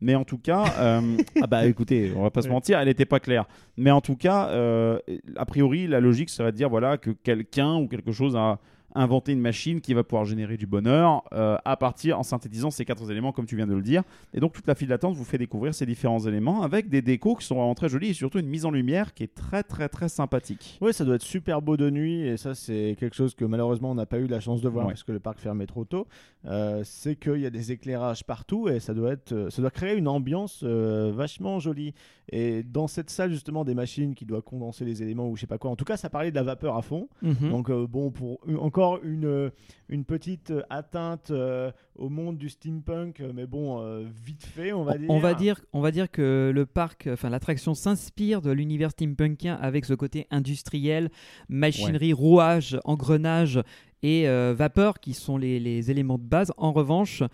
[0.00, 3.04] Mais en tout cas, euh, ah bah écoutez, on va pas se mentir, elle n'était
[3.04, 3.46] pas claire.
[3.76, 4.98] Mais en tout cas, euh,
[5.36, 8.58] a priori, la logique serait de dire voilà que quelqu'un ou quelque chose a
[8.94, 12.84] inventé une machine qui va pouvoir générer du bonheur euh, à partir en synthétisant ces
[12.84, 14.02] quatre éléments comme tu viens de le dire.
[14.34, 17.36] Et donc toute la file d'attente vous fait découvrir ces différents éléments avec des décos
[17.36, 19.88] qui sont vraiment très jolis et surtout une mise en lumière qui est très très
[19.88, 20.78] très sympathique.
[20.80, 23.90] Oui, ça doit être super beau de nuit et ça c'est quelque chose que malheureusement
[23.90, 24.92] on n'a pas eu la chance de voir Ouais.
[24.92, 26.06] parce que le parc fermait trop tôt.
[26.46, 29.70] Euh, c'est qu'il y a des éclairages partout et ça doit être, euh, ça doit
[29.70, 31.94] créer une ambiance euh, vachement jolie.
[32.30, 35.46] Et dans cette salle justement des machines qui doivent condenser les éléments ou je sais
[35.46, 35.70] pas quoi.
[35.70, 37.08] En tout cas, ça parlait de la vapeur à fond.
[37.22, 37.50] Mhm.
[37.50, 39.50] Donc euh, bon, pour une- encore une, euh,
[39.88, 44.84] une petite euh, atteinte euh, au monde du steampunk, mais bon, euh, vite fait, on
[44.84, 45.10] va dire.
[45.10, 49.56] On va dire, on va dire que le parc, enfin l'attraction s'inspire de l'univers steampunkien
[49.60, 51.10] avec ce côté industriel,
[51.48, 53.60] machinerie, rouage, engrenage
[54.04, 56.52] et euh, vapeur qui sont les, les éléments de base.
[56.56, 57.24] En revanche,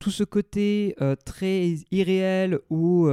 [0.00, 3.08] tout ce côté très irréel ou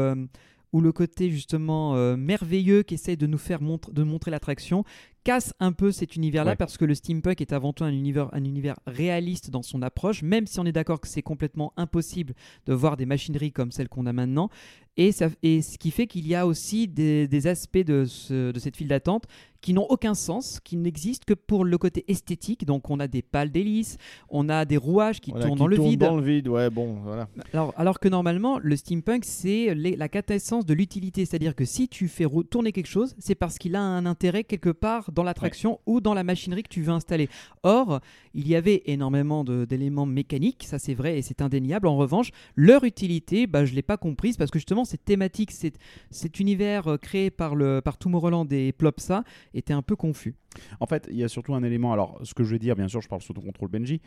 [0.76, 4.84] ou le côté justement euh, merveilleux qui essaie de nous faire montre, de montrer l'attraction
[5.24, 6.56] casse un peu cet univers-là Ouais.
[6.56, 10.22] parce que le steampunk est avant tout un univers, un univers réaliste dans son approche,
[10.22, 12.34] même si on est d'accord que c'est complètement impossible
[12.68, 14.50] de voir des machineries comme celles qu'on a maintenant.
[14.98, 18.52] Et, ça, et ce qui fait qu'il y a aussi des, des aspects de, ce-
[18.52, 19.24] de cette file d'attente
[19.66, 22.68] qui n'ont aucun sens, qui n'existent que pour le côté esthétique.
[22.68, 23.98] Donc on a des pales d'hélice,
[24.30, 26.00] on a des rouages qui Voilà, tournent qui dans le tourne vide.
[26.02, 27.28] Dans le vide, ouais, bon, voilà.
[27.52, 31.26] Alors, alors que normalement, le steampunk, c'est la quintessence de l'utilité.
[31.26, 34.70] C'est-à-dire que si tu fais tourner quelque chose, c'est parce qu'il a un intérêt quelque
[34.70, 37.28] part dans l'attraction ou dans la machinerie que tu veux installer.
[37.64, 38.02] Or,
[38.36, 41.88] il y avait énormément d'éléments mécaniques, ça c'est vrai et c'est indéniable.
[41.88, 45.50] En revanche, leur utilité, bah, je ne l'ai pas comprise parce que justement, cette thématique,
[45.50, 45.80] cet,
[46.12, 49.24] cet univers euh, créé par, le, par Tomorrowland et Plopsa
[49.58, 50.36] était un peu confus.
[50.80, 51.92] En fait, il y a surtout un élément.
[51.94, 54.02] Alors, ce que je vais dire, bien sûr, je parle sous ton contrôle Benji.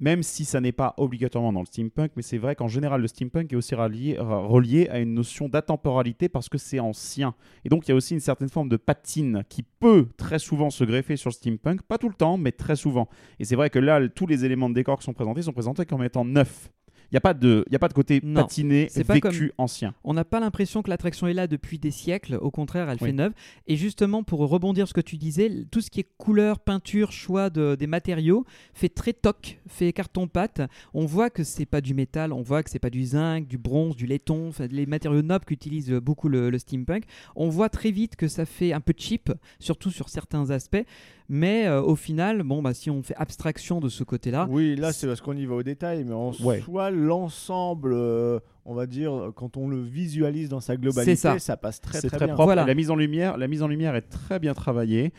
[0.00, 3.06] Même si ça n'est pas obligatoirement dans le steampunk, mais c'est vrai qu'en général, le
[3.06, 7.36] steampunk est aussi rallié- ra- relié à une notion d'atemporalité parce que c'est ancien.
[7.64, 10.70] Et donc, il y a aussi une certaine forme de patine qui peut très souvent
[10.70, 11.82] se greffer sur le steampunk.
[11.82, 13.08] Pas tout le temps, mais très souvent.
[13.38, 15.86] Et c'est vrai que là, tous les éléments de décor qui sont présentés sont présentés
[15.86, 16.70] comme étant neufs.
[17.10, 19.94] Il n'y a, pas de- y a pas de côté Non, patiné, vécu, comme- ancien.
[20.04, 23.08] On n'a pas l'impression que l'attraction est là depuis des siècles, au contraire, elle Oui.
[23.08, 23.32] fait neuve.
[23.66, 27.12] Et justement, pour rebondir sur ce que tu disais, tout ce qui est couleur, peinture,
[27.12, 30.62] choix de- des matériaux fait très toc, fait carton-pâte.
[30.92, 33.58] On voit que c'est pas du métal, on voit que c'est pas du zinc, du
[33.58, 37.04] bronze, du laiton, les matériaux nobles qu'utilise beaucoup le, le steampunk.
[37.36, 40.84] On voit très vite que ça fait un peu cheap, surtout sur certains aspects.
[41.28, 44.92] Mais euh, au final, bon, bah, si on fait abstraction de ce côté-là, Oui, là
[44.92, 46.60] c'est parce qu'on y va au détail, mais en Ouais.
[46.60, 51.56] soi, l'ensemble, euh, on va dire, quand on le visualise dans sa globalité, C'est ça.
[51.56, 52.34] passe très très, très, bien.
[52.34, 52.44] propre.
[52.48, 52.66] Voilà.
[52.66, 55.12] La mise en lumière, la mise en lumière est très bien travaillée.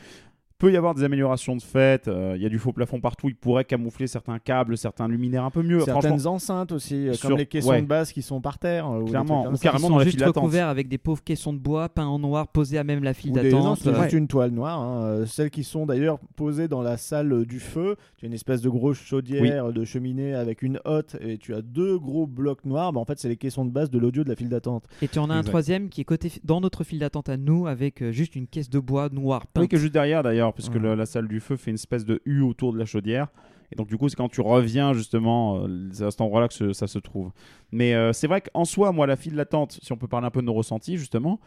[0.58, 2.08] Peut y avoir des améliorations de fait.
[2.08, 3.28] euh, Il y a du faux plafond partout.
[3.28, 5.82] Il pourrait camoufler certains câbles, certains luminaires un peu mieux.
[5.82, 7.82] Certaines enceintes aussi, euh, Sur- comme les caissons ouais.
[7.82, 8.88] de base qui sont par terre.
[8.90, 10.36] euh, ou Clairement, ou carrément dans la juste file d'attente.
[10.38, 13.34] recouverts avec des pauvres caissons de bois peints en noir, posés à même la file
[13.34, 13.80] d'attente.
[13.82, 14.80] c'est juste une toile noire.
[14.80, 15.26] hein.
[15.26, 17.98] Celles qui sont d'ailleurs posées dans la salle du feu.
[18.18, 21.62] Tu as une espèce de grosse chaudière de cheminée avec une hotte et tu as
[21.62, 22.94] deux gros blocs noirs.
[22.94, 24.86] Bah, en fait, c'est les caissons de base de l'audio de la file d'attente.
[25.02, 27.68] Et tu en as un troisième qui est côté dans notre file d'attente à nous
[27.68, 29.64] avec juste une caisse de bois noire peinte.
[29.64, 32.22] Oui, que juste derrière d'ailleurs, puisque le- la salle du feu fait une espèce de
[32.26, 33.28] U autour de la chaudière.
[33.72, 36.72] Et donc, du coup, c'est quand tu reviens justement, euh, c'est à cet endroit-là que
[36.74, 37.32] ça se trouve.
[37.72, 40.32] Mais euh, c'est vrai qu'en soi, moi, la file d'attente, si on peut parler un
[40.32, 41.40] peu de nos ressentis, justement,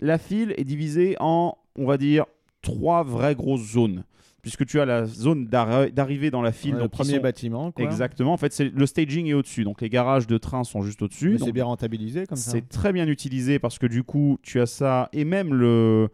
[0.00, 2.26] la file est divisée en, on va dire,
[2.60, 4.04] trois vraies grosses zones.
[4.42, 6.74] Puisque tu as la zone d'arri- d'arrivée dans la file.
[6.74, 7.70] Ouais, le premier sont- bâtiment.
[7.70, 7.84] Quoi.
[7.84, 8.32] Exactement.
[8.32, 9.62] En fait, c'est le staging est au-dessus.
[9.62, 11.38] Donc, les garages de train sont juste au-dessus.
[11.38, 12.50] C'est bien rentabilisé comme ça.
[12.50, 16.08] c'est très bien utilisé parce que du coup, tu as ça et même le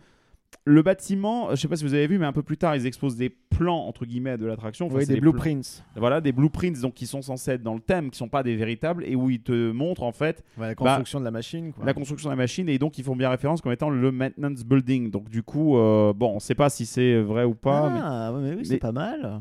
[0.64, 2.86] le bâtiment, je sais pas si vous avez vu, mais un peu plus tard, ils
[2.86, 4.86] exposent des plans entre guillemets de l'attraction.
[4.86, 5.82] Enfin, Oui, des blueprints.
[5.96, 8.54] Voilà, des blueprints donc qui sont censés être dans le thème, qui sont pas des
[8.54, 11.72] véritables et où ils te montrent en fait la construction de la machine.
[11.72, 11.84] Quoi.
[11.86, 14.64] la construction de la machine et donc ils font bien référence comme étant le maintenance
[14.64, 15.10] building.
[15.10, 17.90] Donc du coup, euh, bon, on sait pas si c'est vrai ou pas.
[17.90, 19.40] ah, mais oui, mais- c'est pas mal.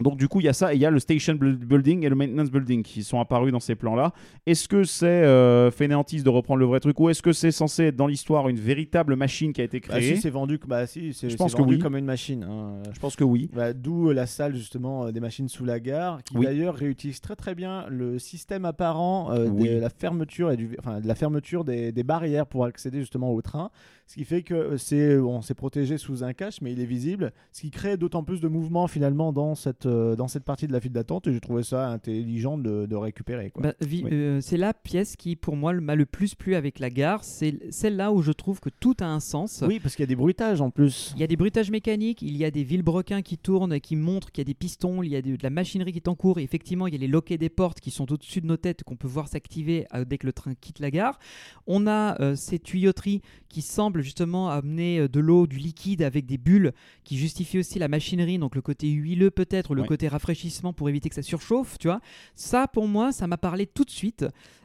[0.00, 2.04] Donc du coup, il y a ça et il y a le station bu- building
[2.04, 4.12] et le maintenance building qui sont apparus dans ces plans-là.
[4.46, 7.84] Est-ce que c'est euh, fainéantise de reprendre le vrai truc ou est-ce que c'est censé
[7.84, 10.16] être dans l'histoire une véritable machine qui a été Bah, créée?
[10.16, 11.80] si, c'est vendu, bah, si, c'est, Je pense c'est que vendu oui.
[11.80, 12.42] comme une machine.
[12.44, 12.82] hein.
[12.92, 13.50] Je pense que oui.
[13.54, 16.44] Bah, D'où euh, la salle justement euh, des machines sous la gare, qui Oui.
[16.46, 19.68] d'ailleurs réutilise très très bien le système apparent euh, Oui.
[19.68, 23.32] de la fermeture et du, enfin, de la fermeture des, des barrières pour accéder justement
[23.32, 23.70] au train.
[24.08, 27.32] Ce qui fait que c'est, on s'est protégé sous un cache, mais il est visible,
[27.52, 30.72] ce qui crée d'autant plus de mouvement finalement dans cette euh, dans cette partie de
[30.72, 31.26] la file d'attente.
[31.26, 33.52] Et j'ai trouvé ça intelligent de, de récupérer.
[33.56, 34.04] Bah, Oui.
[34.12, 37.24] euh, c'est la pièce qui, pour moi, m'a le plus plu avec la gare.
[37.24, 39.62] C'est celle-là où je trouve que tout a un sens.
[39.66, 41.12] oui, parce qu'il y a des bruitages en plus.
[41.16, 43.96] Il y a des bruitages mécaniques, il y a des vilebrequins qui tournent et qui
[43.96, 46.08] montrent qu'il y a des pistons, il y a de, de la machinerie qui est
[46.08, 46.38] en cours.
[46.38, 48.82] Et effectivement, il y a les loquets des portes qui sont au-dessus de nos têtes
[48.84, 51.18] qu'on peut voir s'activer euh, dès que le train quitte la gare.
[51.66, 56.38] On a euh, ces tuyauteries qui semblent justement amener de l'eau, du liquide avec des
[56.38, 56.72] bulles
[57.04, 59.88] qui justifient aussi la machinerie, donc le côté huileux peut-être, le Ouais.
[59.88, 62.00] côté rafraîchissement pour éviter que ça surchauffe, tu vois.
[62.34, 64.24] Ça, pour moi, ça m'a parlé tout de suite.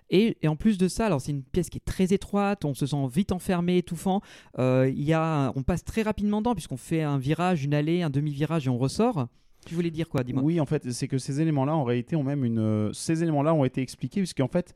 [0.10, 2.74] Et, et en plus de ça, alors c'est une pièce qui est très étroite, on
[2.74, 4.21] se sent vite enfermé, étouffant.
[4.60, 8.10] Euh, y a, on passe très rapidement dedans puisqu'on fait un virage, une allée, un
[8.10, 9.28] demi-virage et on ressort.
[9.65, 10.43] Tu voulais dire quoi, dis-moi?
[10.43, 12.60] Oui, en fait, c'est que ces éléments-là, en réalité, ont même une.
[12.60, 14.74] euh, Ces éléments-là ont été expliqués, puisqu'en fait,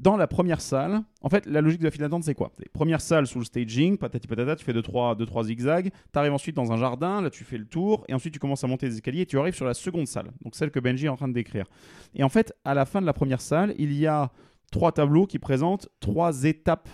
[0.00, 2.50] dans la première salle, en fait, la logique de la file d'attente, c'est quoi?
[2.72, 5.90] Première salle sous le staging, patati patata, tu fais 2-3 deux, trois, deux, trois zigzags,
[6.12, 8.64] tu arrives ensuite dans un jardin, là tu fais le tour, et ensuite tu commences
[8.64, 11.04] à monter les escaliers et tu arrives sur la seconde salle, donc celle que Benji
[11.04, 11.66] est en train de décrire.
[12.14, 14.30] Et en fait, à la fin de la première salle, il y a
[14.72, 16.88] trois tableaux qui présentent trois étapes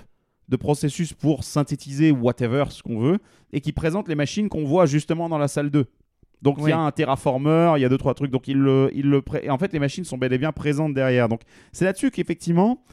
[0.48, 3.18] de processus pour synthétiser whatever ce qu'on veut,
[3.52, 5.86] et qui présentent les machines qu'on voit justement dans la salle 2.
[6.42, 6.70] Donc il Oui.
[6.70, 8.30] y a un terraformer, il y a deux trois trucs.
[8.30, 10.52] Donc il le, il le pré- et en fait les machines sont bel et bien
[10.52, 11.28] présentes derrière.
[11.28, 11.40] Donc
[11.72, 12.84] c'est là-dessus qu'effectivement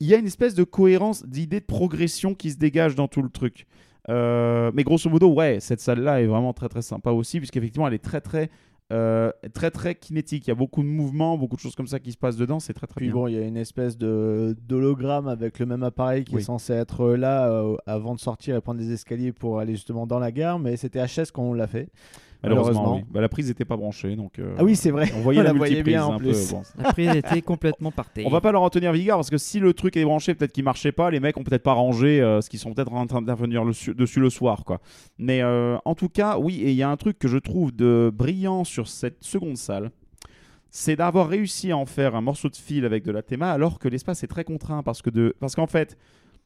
[0.00, 3.22] il y a une espèce de cohérence d'idée de progression qui se dégage dans tout
[3.22, 3.66] le truc.
[4.10, 7.94] Euh, mais grosso modo, ouais, cette salle-là est vraiment très très sympa aussi puisqu'effectivement elle
[7.94, 8.50] est très très
[8.92, 10.46] euh, très très kinétique.
[10.46, 12.60] Il y a beaucoup de mouvements, beaucoup de choses comme ça qui se passent dedans.
[12.60, 13.14] C'est très très Puis bien.
[13.14, 16.42] bon, il y a une espèce de d'hologramme avec le même appareil qui Oui.
[16.42, 20.06] est censé être là euh, avant de sortir et prendre des escaliers pour aller justement
[20.06, 21.88] dans la gare, mais c'était HS quand on l'a fait.
[22.44, 22.96] Malheureusement, Malheureusement.
[23.06, 23.12] oui.
[23.12, 24.38] Bah, la prise n'était pas branchée, donc.
[24.38, 25.10] euh, Ah oui, c'est vrai.
[25.16, 26.48] On voyait On la, la voyait multiprise bien, en un plus.
[26.50, 26.54] peu.
[26.54, 26.62] bon.
[26.82, 28.26] La prise était complètement par terre.
[28.26, 30.52] On va pas leur en tenir vigueur parce que si le truc est branché, peut-être
[30.52, 33.06] qu'il marchait pas, les mecs ont peut-être pas rangé euh, ce qu'ils sont peut-être en
[33.06, 34.80] train d'intervenir le su- dessus le soir, quoi.
[35.18, 37.74] Mais euh, en tout cas, oui, et il y a un truc que je trouve
[37.74, 39.90] de brillant sur cette seconde salle,
[40.70, 43.78] c'est d'avoir réussi à en faire un morceau de fil avec de la théma alors
[43.78, 45.96] que l'espace est très contraint parce que de parce qu'en fait,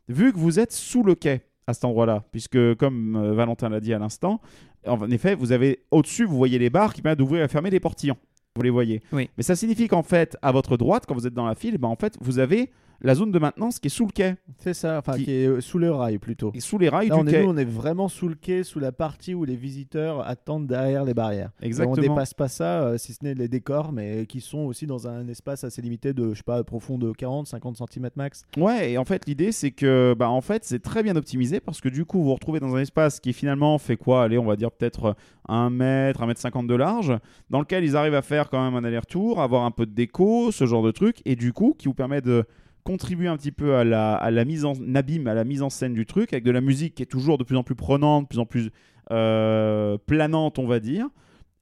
[0.09, 3.81] vu que vous êtes sous le quai à cet endroit-là, puisque comme euh, Valentin l'a
[3.81, 4.41] dit à l'instant,
[4.87, 7.79] en effet, vous avez au-dessus, vous voyez les barres qui permettent d'ouvrir et fermer les
[7.79, 8.17] portillons.
[8.59, 9.01] Vous les voyez.
[9.13, 9.31] Oui.
[9.37, 11.87] Mais ça signifie qu'en fait, à votre droite, quand vous êtes dans la file, ben
[11.89, 14.99] en fait, vous avez la zone de maintenance qui est sous le quai, C'est ça,
[14.99, 15.31] enfin Qui- qui...
[15.31, 16.51] est euh, sous le rail plutôt.
[16.53, 17.43] et sous les rails Là, du on est, quai.
[17.45, 21.05] nous, on est vraiment sous le quai, sous la partie où les visiteurs attendent derrière
[21.05, 21.51] les barrières.
[21.63, 21.95] Et Exactement.
[21.97, 25.07] on dépasse pas ça, euh, si ce n'est les décors, mais qui sont aussi dans
[25.07, 28.43] un espace assez limité de, je sais pas, profond de 40, 50 cm max.
[28.57, 31.81] Ouais, et en fait, l'idée, c'est que, bah, en fait, c'est très bien optimisé parce
[31.81, 34.25] que du coup, vous vous retrouvez dans un espace qui finalement fait quoi?
[34.25, 35.15] Allez, on va dire peut-être
[35.49, 37.17] 1 mètre, 1 mètre 50 de large,
[37.49, 40.51] dans lequel ils arrivent à faire quand même un aller-retour, avoir un peu de déco,
[40.51, 42.45] ce genre de truc, et du coup, qui vous permet de
[42.85, 45.69] contribuer un petit peu à la, à la mise en abîme, à la mise en
[45.69, 48.25] scène du truc, avec de la musique qui est toujours de plus en plus prenante,
[48.25, 48.71] de plus en plus
[49.11, 51.07] euh, planante, on va dire.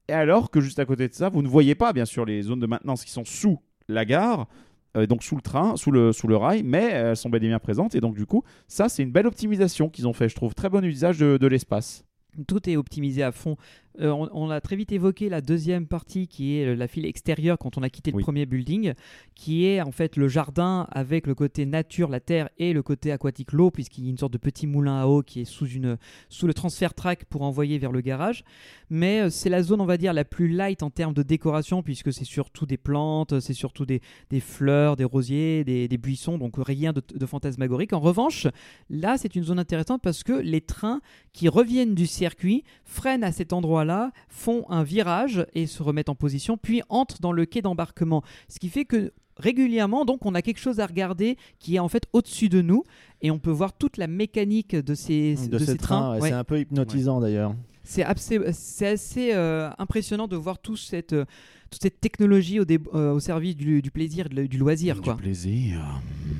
[0.07, 2.43] Et alors que juste à côté de ça, vous ne voyez pas, bien sûr, les
[2.43, 4.47] zones de maintenance qui sont sous la gare,
[4.95, 7.93] euh, donc sous le train, sous le, rail, mais elles sont bel et bien présentes.
[7.95, 10.55] Et donc, du coup, ça, c'est une belle optimisation qu'ils ont fait, je trouve.
[10.55, 12.05] Très bon usage de l'espace.
[12.47, 13.57] Tout est optimisé à fond.
[13.99, 17.05] Euh, on, on a très vite évoqué la deuxième partie qui est euh, la file
[17.05, 18.17] extérieure quand on a quitté Oui.
[18.19, 18.93] le premier building,
[19.35, 23.11] qui est en fait le jardin avec le côté nature, la terre et le côté
[23.11, 25.67] aquatique, l'eau, puisqu'il y a une sorte de petit moulin à eau qui est sous,
[25.67, 25.97] une,
[26.29, 28.43] sous le transfert track pour envoyer vers le garage.
[28.89, 31.81] Mais euh, c'est la zone, on va dire, la plus light en termes de décoration,
[31.81, 36.37] puisque c'est surtout des plantes, c'est surtout des, des fleurs, des rosiers, des, des buissons,
[36.37, 37.93] donc rien de, de fantasmagorique.
[37.93, 38.47] En revanche,
[38.89, 41.01] là, c'est une zone intéressante parce que les trains
[41.33, 43.86] qui reviennent du circuit freinent à cet endroit-là,
[44.29, 48.23] font un virage et se remettent en position, puis entrent dans le quai d'embarquement.
[48.47, 51.87] Ce qui fait que régulièrement, donc, on a quelque chose à regarder qui est en
[51.87, 52.83] fait au-dessus de nous
[53.21, 56.19] et on peut voir toute la mécanique de ces, de, ces trains.
[56.19, 56.29] Ouais.
[56.29, 57.55] C'est un peu hypnotisant d'ailleurs.
[57.87, 61.23] C'est assez, euh, impressionnant de voir tout cette, euh,
[61.69, 65.01] toute cette technologie au, euh, au service du, du plaisir, de- du loisir.
[65.01, 65.13] Quoi.
[65.15, 65.79] Du plaisir.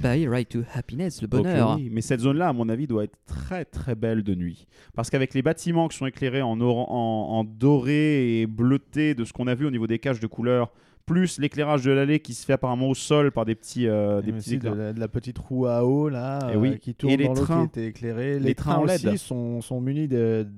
[0.01, 1.75] Bah oui, right to happiness, le bonheur.
[1.77, 1.89] oui.
[1.91, 4.67] Mais cette zone-là, à mon avis, doit être très très belle de nuit.
[4.95, 9.23] Parce qu'avec les bâtiments qui sont éclairés en, oran- en, en doré et bleuté de
[9.25, 10.71] ce qu'on a vu au niveau des cages de couleurs,
[11.07, 14.33] plus l'éclairage de l'allée qui se fait apparemment au sol par des petits, euh, des
[14.33, 14.75] petits de, éclairs.
[14.75, 17.33] la, de la petite roue à eau là Et euh, qui tourne Et les dans
[17.33, 17.61] trains.
[17.67, 18.33] qui était éclairée.
[18.39, 19.07] Les Les, trains trains, en LED.
[19.07, 20.07] aussi sont, sont munis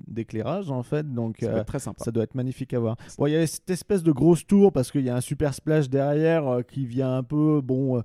[0.07, 2.03] d'éclairage en fait, donc Ça euh, très sympa.
[2.03, 2.97] ça doit être magnifique à voir.
[3.17, 5.53] Bon, il y a cette espèce de grosse tour parce qu'il y a un super
[5.53, 8.01] splash derrière euh, qui vient un peu bon.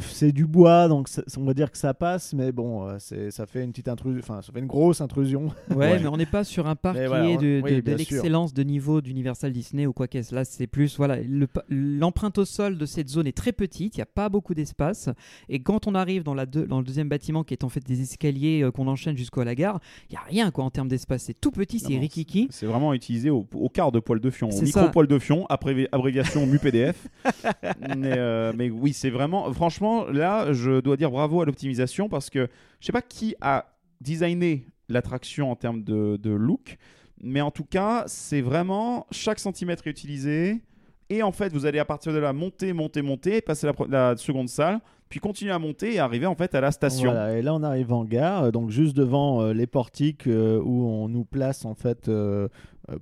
[0.00, 2.98] C'est du bois, donc on va dire que ça passe, mais bon, euh,
[3.30, 5.52] ça fait une petite intrusion, enfin, ça fait une grosse intrusion.
[5.70, 6.00] Ouais, Ouais.
[6.00, 8.62] mais on n'est pas sur un parc Mais qui voilà, est de, oui, l'excellence de
[8.64, 10.34] niveau d'Universal Disney ou quoi qu'est-ce.
[10.34, 13.98] Là, c'est plus, voilà, le l'empreinte au sol de cette zone est très petite, il
[13.98, 15.10] n'y a pas beaucoup d'espace.
[15.48, 17.84] Et quand on arrive dans, la deux- dans le deuxième bâtiment, qui est en fait
[17.86, 19.78] des escaliers euh, qu'on enchaîne jusqu'à la gare,
[20.10, 21.22] il n'y a rien quoi en termes d'espace.
[21.22, 22.48] C'est tout petit, c'est rikiki.
[22.50, 24.88] C'est vraiment utilisé au, au quart de poil de fion, au C'est micro ça.
[24.88, 27.06] poil de fion, abrévi- abréviation MUPDF.
[27.96, 29.44] mais, euh, mais oui, c'est vraiment.
[29.52, 29.67] Franchement,
[30.10, 32.48] là, je dois dire bravo à l'optimisation parce que
[32.80, 33.66] je sais pas qui a
[34.00, 36.76] designé l'attraction en termes de, look,
[37.20, 40.62] mais en tout cas, c'est vraiment chaque centimètre est utilisé.
[41.10, 44.48] Et en fait, vous allez à partir de là monter, monter, monter, passer la, seconde
[44.48, 44.78] salle,
[45.08, 47.12] puis continuer à monter et arriver en fait à la station.
[47.30, 51.08] Et là on arrive en gare, donc juste devant euh, les portiques euh, où on
[51.08, 52.48] nous place en fait euh,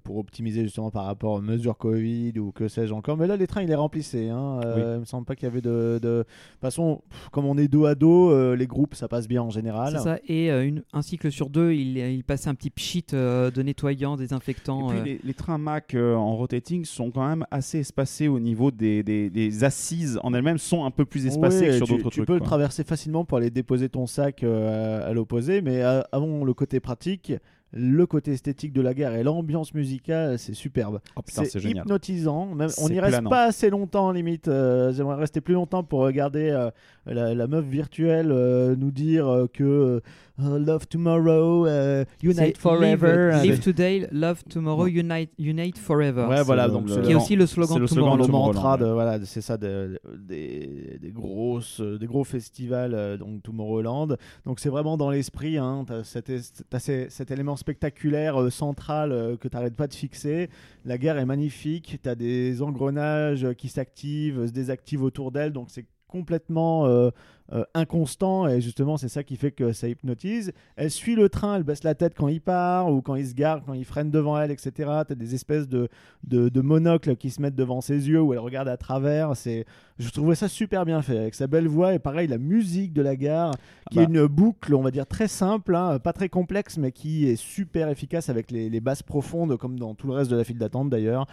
[0.02, 3.16] pour optimiser justement par rapport aux mesures Covid ou que sais-je encore.
[3.16, 4.28] Mais là les trains ils les remplissaient.
[4.28, 4.60] Hein.
[4.64, 5.98] Euh, Il me semble pas qu'il y avait de.
[6.02, 6.06] de...
[6.08, 9.28] De toute façon, pff, comme on est dos à dos, euh, les groupes ça passe
[9.28, 9.92] bien en général.
[9.96, 10.18] C'est ça.
[10.26, 13.62] Et euh, une, un cycle sur deux, il, il passait un petit pchit euh, de
[13.62, 14.90] nettoyant, désinfectant.
[14.90, 15.04] Et puis euh.
[15.04, 19.02] les, les trains Mac euh, en rotating sont quand même assez espacés au niveau des,
[19.02, 22.10] des- des assises en elles-mêmes sont un peu plus espacées Ouais, que sur tu- d'autres
[22.10, 22.26] Tu trucs.
[22.26, 22.46] peux le quoi.
[22.48, 26.54] traverser facilement pour aller déposer ton sac euh, à, à l'opposé, mais euh, avant le
[26.54, 27.32] côté pratique,
[27.72, 31.00] le côté esthétique de la gare et l'ambiance musicale, c'est superbe.
[31.16, 32.54] Oh, c'est hypnotisant.
[32.54, 34.48] Même, on n'y reste pas assez longtemps, limite.
[34.48, 36.70] Euh, J'aimerais rester plus longtemps pour regarder euh,
[37.06, 40.00] la, la meuf virtuelle euh, nous dire que
[40.40, 42.86] euh, Love Tomorrow, euh, Unite Forever.
[42.86, 46.26] Live, euh, live today, love tomorrow, unite, unite forever.
[46.28, 48.26] Ouais, voilà, le- donc le- c'est Qui est aussi le slogan le de slogan le
[48.26, 54.16] de mantra voilà c'est ça de- des, des grosses des gros festivals euh, donc Tomorrowland.
[54.44, 58.50] Donc c'est vraiment dans l'esprit hein, t'as cet, est- t'as ces- cet élément spectaculaire euh,
[58.50, 60.50] central euh, que t'arrêtes pas de fixer.
[60.84, 61.98] La guerre est magnifique.
[62.02, 65.52] T'as des engrenages qui s'activent se désactivent autour d'elle.
[65.52, 67.10] Donc c'est complètement euh,
[67.52, 70.52] euh, inconstant et justement c'est ça qui fait que ça hypnotise.
[70.76, 73.34] Elle suit le train, elle baisse la tête quand il part ou quand il se
[73.34, 74.72] gare, quand il freine devant elle, etc.
[75.06, 75.88] Tu as des espèces de,
[76.24, 79.36] de, de monocles qui se mettent devant ses yeux où elle regarde à travers.
[79.36, 79.64] C'est,
[79.98, 83.02] je trouvais ça super bien fait avec sa belle voix et pareil la musique de
[83.02, 83.52] la gare
[83.90, 84.02] qui bah.
[84.02, 87.36] est une boucle on va dire très simple, hein, pas très complexe mais qui est
[87.36, 90.58] super efficace avec les, les basses profondes comme dans tout le reste de la file
[90.58, 91.26] d'attente d'ailleurs.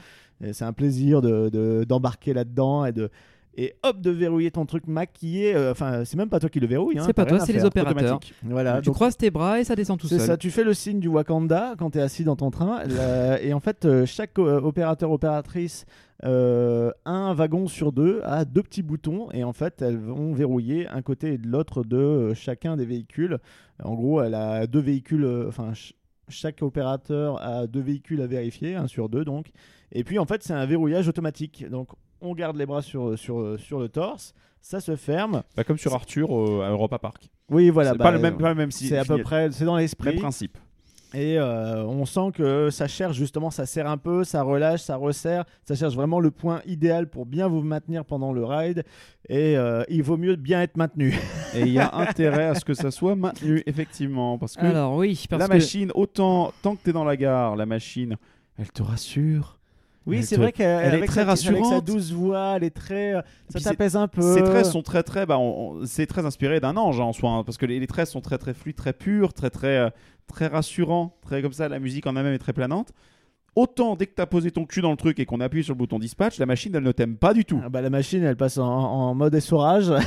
[0.52, 3.10] C'est un plaisir de- de- d'embarquer là-dedans et de
[3.56, 5.54] et hop de verrouiller ton truc maquillé.
[5.56, 6.98] euh, Enfin, c'est même pas toi qui le verrouille.
[6.98, 8.20] hein, C'est pas toi, c'est les opérateurs.
[8.44, 8.80] Voilà.
[8.82, 10.28] tu donc- croises tes bras et ça descend tout c'est seul.
[10.28, 12.84] ça, tu fais le signe du Wakanda quand tu es assis dans ton train.
[12.86, 15.86] La- et en fait, euh, chaque euh, opérateur, opératrice,
[16.26, 19.30] euh, un wagon sur deux a deux petits boutons.
[19.32, 22.86] Et en fait, elles vont verrouiller un côté et de l'autre de euh, chacun des
[22.86, 23.38] véhicules.
[23.84, 25.26] En gros, elle a deux véhicules.
[25.26, 25.94] euh, Enfin, ch-
[26.30, 29.52] chaque opérateur a deux véhicules à vérifier, un sur deux donc.
[29.92, 31.66] Et puis en fait, c'est un verrouillage automatique.
[31.70, 31.90] Donc,
[32.24, 34.34] on garde les bras sur, sur, sur le torse.
[34.62, 35.44] Ça se ferme.
[35.58, 37.30] Bah, comme sur Arthur euh, à Europa Park.
[37.50, 37.92] Oui, voilà.
[37.92, 39.76] c'est bah, pas, le même, pas le même si- C'est à peu près, c'est dans
[39.76, 40.12] l'esprit.
[40.12, 40.58] même principe.
[41.14, 44.96] Et euh, on sent que ça cherche justement, ça serre un peu, ça relâche, ça
[44.96, 48.84] resserre, ça cherche vraiment le point idéal pour bien vous maintenir pendant le ride.
[49.30, 51.14] Et euh, il vaut mieux bien être maintenu.
[51.54, 54.40] Et il y a intérêt à ce que ça soit maintenu, effectivement.
[54.40, 57.16] Parce que Alors oui, parce la que machine, autant tant que tu es dans la
[57.16, 58.16] gare, la machine,
[58.58, 59.60] elle te rassure.
[60.06, 61.86] Oui, c'est vrai qu'elle elle est très sa- Avec sa rassurante.
[61.86, 64.34] douce voix, elle est très, euh, ça t'apaise un peu.
[64.34, 65.38] Ces traits sont très très, bah,
[65.86, 68.20] c'est très inspiré d'un ange hein, en soi, hein, parce que les, les traits sont
[68.22, 69.90] très très fluides, très purs, très très euh,
[70.28, 71.70] très rassurants, très comme ça.
[71.70, 72.90] La musique en elle-même est très planante.
[73.56, 75.64] Autant dès que tu as posé ton cul dans le truc et qu'on a appuyé
[75.64, 77.62] sur le bouton dispatch, la machine elle ne t'aime pas du tout.
[77.64, 79.92] Ah bah, la machine, elle passe en, en mode essorage.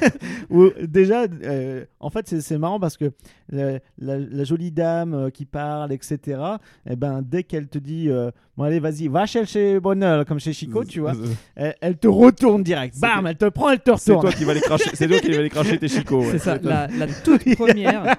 [0.50, 3.12] Ou déjà, euh, en fait, c'est- c'est marrant parce que
[3.50, 6.40] la, la- la jolie dame euh, qui parle, etc.,
[6.88, 10.52] eh ben, dès qu'elle te dit euh, Bon, allez, vas-y, va chercher Bonheur, comme chez
[10.52, 11.12] Chico, tu vois,
[11.56, 12.94] elle, elle te retourne direct.
[12.94, 14.20] C'est Bam, elle te prend, elle te C'est retourne.
[14.30, 16.26] toi qui vas les cracher, c'est toi qui vas les cracher tes ouais.
[16.32, 18.16] C'est ça, la, la toute première,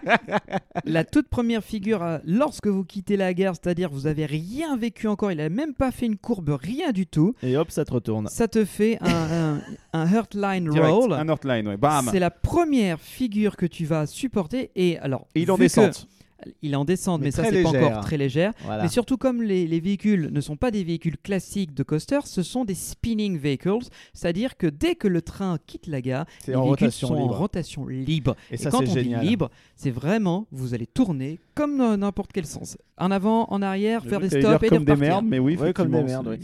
[0.86, 5.32] la toute première figure lorsque vous quittez la gare, c'est-à-dire vous avez rien vécu encore,
[5.32, 7.34] il a même pas fait une courbe, rien du tout.
[7.41, 8.28] Et hop, ça te retourne.
[8.28, 9.08] Ça te fait un,
[9.56, 9.62] un,
[9.93, 11.13] un Heartline Direct, Roll.
[11.13, 11.78] un Earthline, ouais.
[11.78, 12.08] Bam.
[12.12, 16.08] C'est la première figure que tu vas supporter et alors Et il en descente.
[16.62, 18.54] Il est en descente, Mais mais, ça c'est pas encore très légère.
[18.65, 18.84] Voilà.
[18.84, 22.43] Mais surtout comme les, les véhicules ne sont pas des véhicules classiques de coaster, ce
[22.43, 23.80] sont des spinning vehicles,
[24.13, 27.15] c'est-à-dire que dès que le train quitte la gare, C'est les en véhicules rotation sont
[27.15, 27.36] libre.
[27.36, 28.36] en rotation libre.
[28.49, 29.21] Et Et, ça, quand c'est on génial.
[29.21, 33.62] dit libre, c'est vraiment vous allez tourner comme dans n'importe quel sens, en avant, en
[33.62, 35.13] arrière, faire des stops dire et comme de des repartir.
[35.15, 36.38] merdes, mais oui, Ouais, comme des merdes,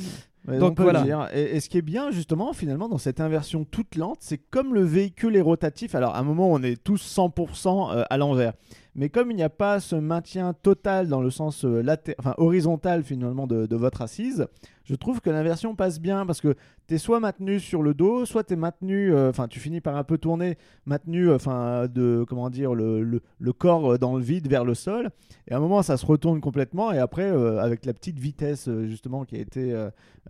[0.47, 0.99] Donc on peut voilà.
[0.99, 1.27] le dire.
[1.33, 4.73] Et, et ce qui est bien justement finalement dans cette inversion toute lente, c'est comme
[4.73, 5.93] le véhicule est rotatif.
[5.95, 8.53] Alors à un moment on est tous 100% euh, à l'envers.
[8.97, 11.83] Mais comme il n'y a pas ce maintien total dans le sens euh,
[12.17, 14.47] enfin, horizontal finalement de, votre assise,
[14.86, 16.55] je trouve que l'inversion passe bien parce que
[16.88, 19.81] tu es soit maintenu sur le dos, soit tu es maintenu, euh, enfin tu finis
[19.81, 24.23] par un peu tourner, maintenu, euh, enfin de, comment dire, le, le- corps dans le
[24.23, 25.12] vide vers le sol.
[25.47, 29.25] Et à un moment ça se retourne complètement et après avec la petite vitesse justement
[29.25, 29.75] qui a été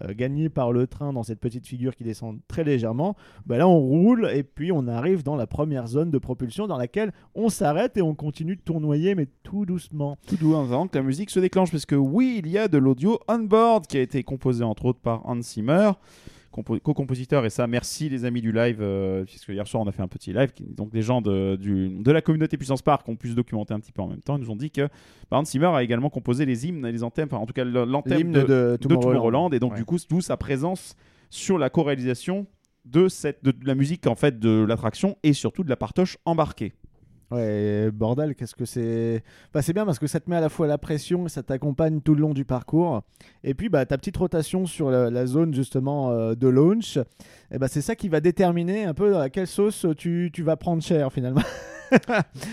[0.09, 3.79] gagnée par le train dans cette petite figure qui descend très légèrement, bah là on
[3.79, 7.97] roule et puis on arrive dans la première zone de propulsion dans laquelle on s'arrête
[7.97, 10.17] et on continue tournoyer mais tout doucement.
[10.27, 12.77] tout doux avant que la musique se déclenche parce que oui il y a de
[12.77, 15.91] l'audio on board qui a été composé entre autres par Hans Zimmer
[16.51, 19.91] compo- co-compositeur et ça merci les amis du live euh, puisque hier soir on a
[19.91, 23.07] fait un petit live qui- donc les gens de, du- de la communauté Puissance Park
[23.09, 24.87] ont pu se documenter un petit peu en même temps ils nous ont dit que
[25.29, 27.63] bah, Hans Zimmer a également composé les hymnes et les anthèmes enfin en tout cas
[27.65, 29.77] l'anthème de, de, de Tomorrowland et donc Ouais.
[29.79, 30.95] du coup d'où sa présence
[31.29, 32.47] sur la co-réalisation
[32.85, 36.17] de, cette, de, de la musique en fait de l'attraction et surtout de la partoche
[36.23, 36.71] embarquée
[37.29, 39.21] Ouais, bordel, qu'est-ce que c'est?
[39.53, 41.43] Bah, C'est bien parce que ça te met à la fois la pression et ça
[41.43, 43.01] t'accompagne tout le long du parcours.
[43.43, 46.97] Et puis, bah, ta petite rotation sur la, la zone justement euh, de launch,
[47.51, 50.55] et bah, c'est ça qui va déterminer un peu à quelle sauce tu, tu vas
[50.55, 51.41] prendre cher finalement.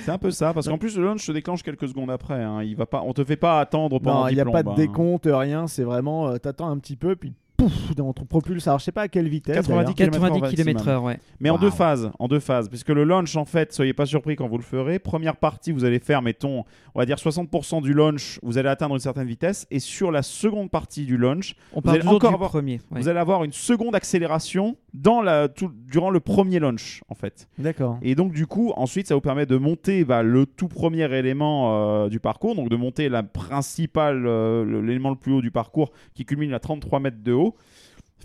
[0.04, 2.42] C'est un peu ça, parce qu'en plus le launch se déclenche quelques secondes après.
[2.42, 2.62] Hein.
[2.62, 4.62] Il va pas, on te fait pas attendre pendant non, il 10 n'y a pas
[4.62, 4.74] de hein.
[4.76, 5.66] décompte, rien.
[5.66, 7.34] C'est vraiment, euh, t'attends un petit peu, puis
[7.68, 8.66] pouf, on te propulse.
[8.66, 9.54] Alors, je sais pas à quelle vitesse.
[9.56, 10.10] 90 d'ailleurs.
[10.12, 10.74] 90 maximum.
[10.74, 11.18] km/h, ouais.
[11.40, 14.36] Mais en deux phases, en deux phases, puisque le launch en fait, soyez pas surpris
[14.36, 14.98] quand vous le ferez.
[14.98, 18.94] Première partie, vous allez faire, mettons, on va dire 60% du launch, vous allez atteindre
[18.94, 22.30] une certaine vitesse, et sur la seconde partie du launch, On Vous parle allez encore
[22.30, 22.80] du avoir- premier.
[22.90, 23.00] ouais.
[23.00, 27.48] vous allez avoir une seconde accélération dans la, tout- durant le premier launch en fait.
[27.58, 27.98] D'accord.
[28.02, 32.04] Et donc du coup, ensuite, ça vous permet de monter bah, le tout premier élément
[32.04, 35.90] euh, du parcours, donc de monter la principale, euh, l'élément le plus haut du parcours
[36.14, 37.53] qui culmine à 33 mètres de haut.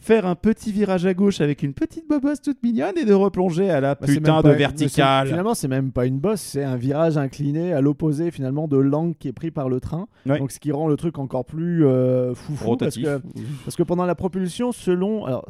[0.01, 3.69] Faire un petit virage à gauche avec une petite bobosse toute mignonne et de replonger
[3.69, 5.25] à la Bah, c'est putain de verticale.
[5.27, 8.77] c'est- Finalement, c'est même pas une bosse, c'est un virage incliné à l'opposé finalement de
[8.77, 10.07] l'angle qui est pris par le train.
[10.25, 10.39] Ouais.
[10.39, 13.21] Donc, ce qui rend le truc encore plus euh, foufou parce que
[13.65, 15.25] Parce que pendant la propulsion, selon.
[15.25, 15.45] Alors,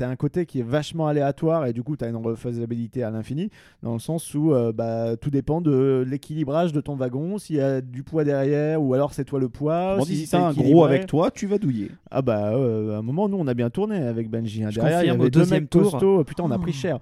[0.00, 3.10] as un côté qui est vachement aléatoire et du coup, tu as une refaisabilité à
[3.10, 3.50] l'infini,
[3.82, 7.60] dans le sens où euh, bah, tout dépend de l'équilibrage de ton wagon, s'il y
[7.60, 9.98] a du poids derrière ou alors c'est toi le poids.
[10.04, 11.90] Si t'es t'as un gros avec toi, tu vas douiller.
[12.10, 14.64] Ah bah, euh, à un moment, nous, on a bien tourné avec Benji.
[14.64, 14.70] hein.
[14.74, 15.90] Derrière, il y avait deux mecs tour.
[15.90, 16.24] costauds.
[16.24, 16.60] Putain, on a Oh.
[16.60, 16.98] pris cher.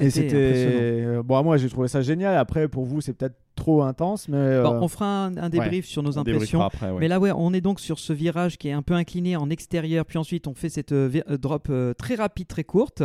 [0.00, 2.36] Et C'était euh, Bon, moi, j'ai trouvé ça génial.
[2.36, 4.36] Après, pour vous, c'est peut-être trop intense, mais.
[4.36, 6.24] euh, Bon, on fera un, un débrief sur nos On impressions.
[6.58, 6.98] débriefera après, ouais.
[6.98, 9.48] Mais là, ouais, on est donc sur ce virage qui est un peu incliné en
[9.50, 13.04] extérieur, puis ensuite on fait cette euh, euh, drop euh, très rapide, très courte.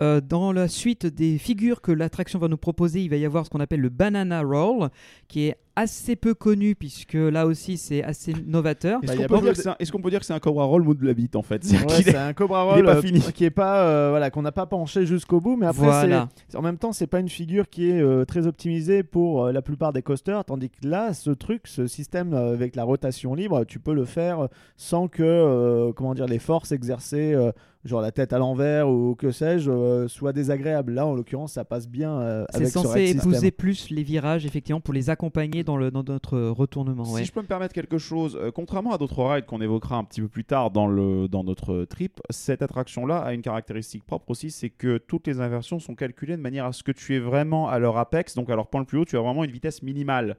[0.00, 3.44] Euh, dans la suite des figures que l'attraction va nous proposer, il va y avoir
[3.44, 4.88] ce qu'on appelle le Banana Roll,
[5.28, 9.00] qui est assez peu connu, puisque là aussi c'est assez novateur.
[9.02, 10.34] Est-ce Bah, qu'on peut, dire de- que c'est un- est-ce qu'on peut dire que c'est
[10.34, 11.62] un Cobra Roll mood de la bite en fait?
[11.64, 13.20] Ouais, c'est un Cobra Roll pas euh, fini.
[13.20, 16.28] qui est pas euh, voilà qu'on n'a pas penché jusqu'au bout mais après Voilà.
[16.48, 19.52] c'est en même temps c'est pas une figure qui est euh, très optimisée pour euh,
[19.52, 23.34] la plupart des coasters tandis que là ce truc ce système euh, avec la rotation
[23.34, 27.50] libre tu peux le faire sans que euh, comment dire les forces exercées euh,
[27.84, 31.64] genre la tête à l'envers ou que sais-je euh, soient désagréables là en l'occurrence ça
[31.64, 35.76] passe bien euh, C'est ce censé épouser plus les virages, effectivement, pour les accompagner dans,
[35.76, 37.04] le, dans notre retournement.
[37.04, 37.20] ouais.
[37.20, 40.04] Si je peux me permettre quelque chose, euh, contrairement à d'autres rides qu'on évoquera un
[40.04, 44.30] petit peu plus tard dans, le, dans notre trip, cette attraction-là a une caractéristique propre
[44.30, 47.18] aussi, c'est que toutes les inversions sont calculées de manière à ce que tu es
[47.18, 49.50] vraiment à leur apex, donc à leur point le plus haut, tu as vraiment une
[49.50, 50.36] vitesse minimale.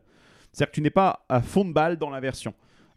[0.52, 2.54] C'est-à-dire que tu n'es pas à fond de balle dans l'inversion.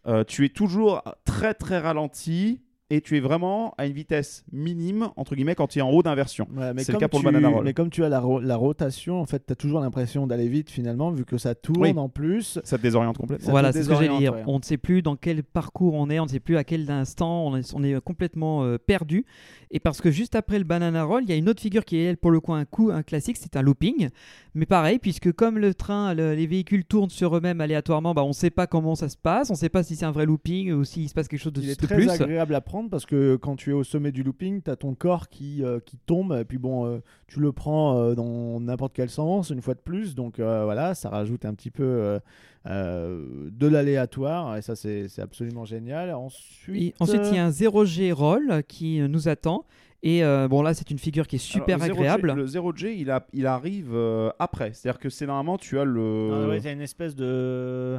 [0.07, 5.09] Euh, tu es toujours très très ralenti et tu es vraiment à une vitesse minime,
[5.17, 6.47] entre guillemets, quand tu es en haut d'inversion.
[6.57, 7.65] Ouais, mais C'est le cas pour le banana roll.
[7.65, 10.47] Mais comme tu as la, ro- la rotation, en fait, tu as toujours l'impression d'aller
[10.49, 11.93] vite finalement, vu que ça tourne Oui.
[11.97, 12.61] en plus.
[12.65, 13.51] Ça te désoriente complètement.
[13.51, 14.35] Voilà, c'est ce que j'allais dire.
[14.35, 14.45] ouais.
[14.47, 16.89] On ne sait plus dans quel parcours on est, on ne sait plus à quel
[16.91, 19.25] instant, on est, on est complètement euh, perdu.
[19.73, 21.97] Et parce que juste après le banana roll, il y a une autre figure qui
[21.97, 24.11] est, elle, pour le coup, un coup, un classique, c'est un looping.
[24.55, 28.29] Mais pareil, puisque comme le train, le- les véhicules tournent sur eux-mêmes aléatoirement, bah, on
[28.29, 30.25] ne sait pas comment ça se passe, on ne sait pas si c'est un vrai
[30.25, 32.09] looping ou s'il se passe quelque chose de, Il est de très plus.
[32.09, 34.95] agréable à prendre parce que quand tu es au sommet du looping, tu as ton
[34.95, 38.93] corps qui, euh, qui tombe et puis bon, euh, tu le prends euh, dans n'importe
[38.95, 40.15] quel sens une fois de plus.
[40.15, 42.19] Donc euh, voilà, ça rajoute un petit peu euh,
[42.67, 46.09] euh, de l'aléatoire et ça c'est c'est absolument génial.
[46.11, 49.65] Et Ensuite, ensuite, il y a un 0G roll qui nous attend.
[50.03, 52.33] Et euh, bon, là, c'est une figure qui est super Alors, le 0G agréable.
[52.35, 54.73] le 0G, il, a, il arrive euh, après.
[54.73, 56.31] C'est-à-dire que c'est normalement, tu as le.
[56.33, 57.99] ah ouais, t'as une espèce de.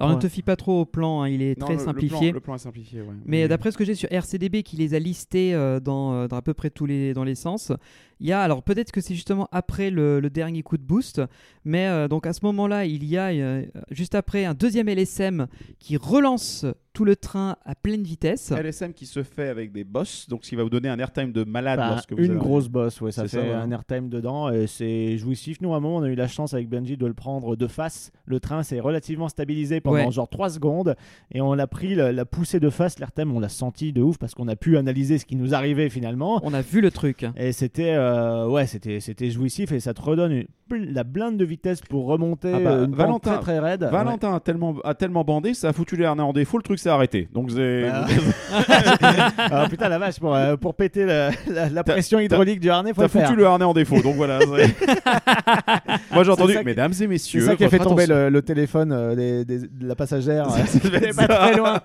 [0.00, 0.20] Alors, ne Ouais.
[0.22, 2.32] te fie pas trop au plan, hein, il est Non, très le- le plan- simplifié.
[2.32, 3.14] Le plan, est simplifié, ouais.
[3.26, 3.48] Mais Oui.
[3.48, 6.42] d'après ce que j'ai sur RCDB qui les a listés euh, dans, euh, dans à
[6.42, 7.70] peu près tous les, dans les sens,
[8.18, 11.20] il y a, alors peut-être que c'est justement après le, le dernier coup de boost,
[11.64, 15.46] mais euh, donc à ce moment-là, il y a euh, juste après un deuxième LSM
[15.78, 18.50] qui relance tout le train à pleine vitesse.
[18.50, 21.32] LSM qui se fait avec des boss, donc ce qui va vous donner un airtime
[21.32, 23.54] de malade Enfin, lorsque vous une grosse bosse, ouais, ça C'est fait ça, ouais.
[23.54, 25.60] un airtime dedans et c'est jouissif.
[25.60, 27.66] Nous, à un moment, on a eu la chance avec Benji de le prendre de
[27.66, 28.10] face.
[28.24, 30.10] Le train s'est relativement stabilisé pendant Ouais.
[30.10, 30.96] genre 3 secondes
[31.32, 32.98] et on l'a pris, la, la poussée de face.
[32.98, 35.90] L'airtime, on l'a senti de ouf parce qu'on a pu analyser ce qui nous arrivait
[35.90, 36.40] finalement.
[36.42, 37.24] On a vu le truc.
[37.36, 40.44] Et c'était euh, ouais, c'était c'était jouissif et ça te redonne
[40.78, 43.84] la blinde de vitesse pour remonter Ah bah, euh, une Valentin- très très raide.
[43.90, 46.78] Valentin a, tellement, a tellement bandé, ça a foutu les harnais en défaut, le truc
[46.78, 47.28] s'est arrêté.
[47.32, 47.82] Donc c'est.
[47.90, 48.06] Bah,
[49.38, 52.70] Ah, putain la vache pour, euh, pour péter la, la- la T'as- pression hydraulique du
[52.70, 54.38] harnais, faut T'as foutu le harnais en défaut, donc voilà.
[54.40, 54.74] c'est-
[56.12, 57.40] Moi j'ai entendu, mesdames et C'est messieurs.
[57.46, 60.46] ça qui a fait tomber le, le téléphone euh, des- des- de la passagère.
[60.56, 61.36] Être pas ça.
[61.36, 61.80] très loin.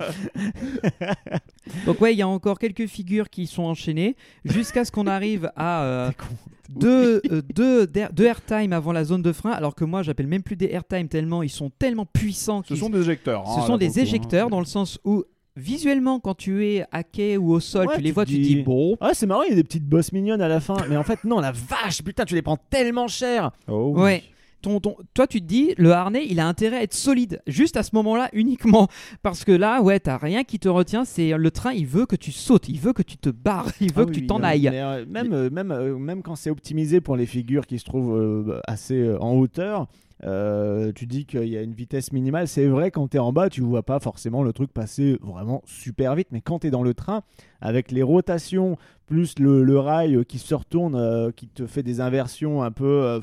[1.85, 5.51] Donc ouais, il y a encore quelques figures qui sont enchaînées jusqu'à ce qu'on arrive
[5.55, 6.11] à euh,
[6.69, 10.55] deux, euh, deux, airtime avant la zone de frein, alors que moi j'appelle même plus
[10.55, 12.61] des airtime tellement ils sont tellement puissants.
[12.67, 13.45] Ce sont des éjecteurs.
[13.47, 14.03] Ce hein, sont là, des hein.
[14.03, 15.23] éjecteurs dans le sens où
[15.55, 18.33] visuellement quand tu es à quai ou au sol, Ouais, tu les tu vois, tu
[18.33, 18.97] te dis- dis bon.
[18.99, 20.77] Ah, c'est marrant, il y a des petites bosses mignonnes à la fin.
[20.89, 23.51] Mais en fait, non, la vache, putain, tu les prends tellement cher.
[23.67, 24.01] Oh, oui.
[24.01, 24.23] Ouais.
[24.61, 27.77] Ton, ton- toi, tu te dis, le harnais, il a intérêt à être solide, juste
[27.77, 28.87] à ce moment-là uniquement.
[29.21, 31.05] Parce que là, ouais, t'as rien qui te retient.
[31.05, 33.93] C'est le train, il veut que tu sautes, il veut que tu te barres, il
[33.93, 34.69] veut Ah que oui, tu t'en ailles.
[34.71, 38.59] mais, euh, même, même, même quand c'est optimisé pour les figures qui se trouvent euh,
[38.65, 39.87] assez euh, en hauteur,
[40.23, 42.47] euh, tu dis qu'il y a une vitesse minimale.
[42.47, 45.61] C'est vrai, quand tu es en bas, tu vois pas forcément le truc passer vraiment
[45.65, 46.29] super vite.
[46.31, 47.23] Mais quand tu es dans le train,
[47.61, 52.63] avec les rotations, plus le, rail qui se retourne, euh, qui te fait des inversions
[52.63, 53.19] un peu, euh,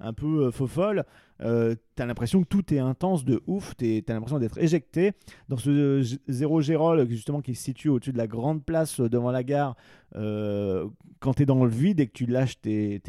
[0.00, 1.04] un peu faux folles,
[1.42, 5.12] euh, t'as l'impression que tout est intense de ouf, t'as l'impression d'être éjecté.
[5.48, 9.30] Dans ce zéro Gérol, justement, qui se situe au-dessus de la grande place euh, devant
[9.30, 9.76] la gare,
[10.16, 13.00] euh, quand t'es dans le vide et que tu lâches tes,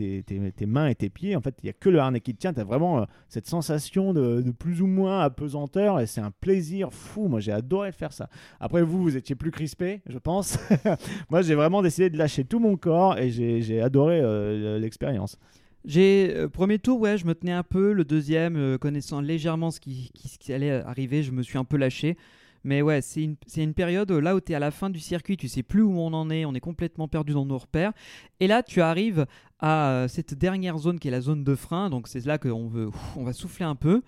[0.66, 2.54] mains et tes pieds, en fait, il n'y a que le harnais qui te tient.
[2.54, 6.92] T'as vraiment euh, cette sensation de, de plus ou moins apesanteur et c'est un plaisir
[6.94, 7.28] fou.
[7.28, 8.30] Moi, j'ai adoré faire ça.
[8.60, 10.58] Après, vous, vous étiez plus crispé, je pense.
[11.30, 14.22] Moi, j'ai vraiment décidé de lâcher tout mon corps et j'ai adoré
[14.80, 15.38] l'expérience.
[15.86, 17.94] J'ai euh, premier tour, ouais, je me tenais un peu.
[17.94, 20.12] Le deuxième, euh, connaissant légèrement ce qui,
[20.50, 22.18] allait arriver, je me suis un peu lâché.
[22.64, 25.00] Mais ouais, c'est une, une période euh, là où tu es à la fin du
[25.00, 27.94] circuit, tu sais plus où on en est, on est complètement perdu dans nos repères.
[28.40, 29.28] Et là, tu arrives
[29.60, 31.92] à cette dernière zone qui est la zone de frein.
[31.92, 34.02] Donc c'est là qu'on on va souffler un peu.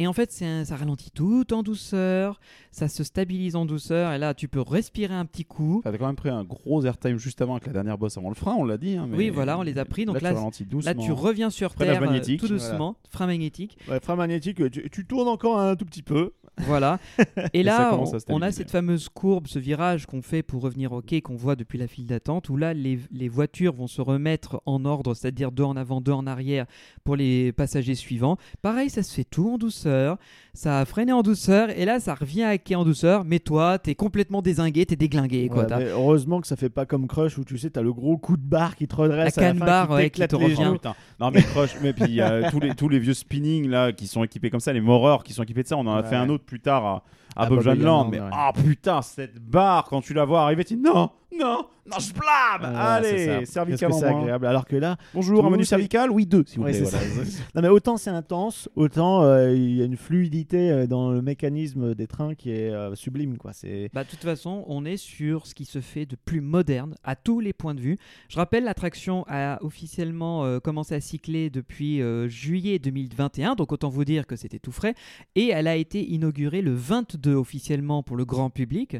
[0.00, 2.40] Et en fait, un- ça ralentit tout en douceur,
[2.70, 4.12] ça se stabilise en douceur.
[4.12, 5.80] Et là, tu peux respirer un petit coup.
[5.82, 8.36] T'as quand même pris un gros airtime juste avant avec la dernière bosse avant le
[8.36, 8.96] frein, on l'a dit.
[8.96, 10.04] hein, mais- Oui, voilà, on les a pris.
[10.04, 10.64] Donc là, là, tu.
[10.86, 12.62] Là, tu reviens sur Freinage terre euh, magnétique, tout voilà.
[12.62, 13.76] doucement, frein magnétique.
[13.90, 16.32] Ouais, frein magnétique, tu, tu tournes encore un tout petit peu.
[16.66, 16.98] Voilà.
[17.52, 21.00] Et là, on, on a cette fameuse courbe, ce virage qu'on fait pour revenir au
[21.02, 24.60] quai, qu'on voit depuis la file d'attente, où là, les, les voitures vont se remettre
[24.66, 26.66] en ordre, c'est-à-dire deux en avant, deux en arrière
[27.04, 28.36] pour les passagers suivants.
[28.62, 30.16] Pareil, ça se fait tout en douceur,
[30.54, 33.78] ça a freiné en douceur, et là, ça revient à quai en douceur, mais toi,
[33.78, 35.48] t'es complètement désingué, t'es déglingué.
[35.48, 35.62] Quoi.
[35.62, 37.92] Ouais, T'as- mais heureusement que ça fait pas comme Crush où tu sais, t'as le
[37.92, 39.36] gros coup de barre qui te redresse.
[39.36, 40.72] La à la canne fin, barre, qui ouais, qui t'éclate te revient.
[40.84, 40.88] Oh.
[41.20, 43.92] Non mais Crush, mais puis il y a tous les tous les vieux spinning là
[43.92, 45.76] qui sont équipés comme ça, les moreurs qui sont équipés de ça.
[45.76, 46.08] On en a Ouais.
[46.08, 47.02] fait un autre plus tard à,
[47.36, 48.30] à À Bob Bob Land, mais ouais.
[48.32, 52.12] ah putain cette barre quand tu la vois arriver, tu dis non non non je
[52.12, 52.70] blâme.
[53.02, 54.20] C'est Allez cervical en c'est moins.
[54.20, 54.46] agréable.
[54.46, 56.84] Alors que là, Bonjour, un menu cervical, oui deux s'il vous Ouais, plaît.
[56.84, 57.30] c'est voilà.
[57.54, 61.22] non mais autant c'est intense, autant euh, il y a une fluidité euh, dans le
[61.22, 63.54] mécanisme des trains qui est euh, sublime quoi.
[63.54, 66.94] C'est Bah, de toute façon, on est sur ce qui se fait de plus moderne
[67.04, 67.96] à tous les points de vue.
[68.28, 73.88] Je rappelle, l'attraction a officiellement euh, commencé à cycler depuis euh, juillet 2021, donc autant
[73.88, 74.94] vous dire que c'était tout frais.
[75.36, 78.98] Et elle a été inaugurée le 22 officiellement pour le grand public.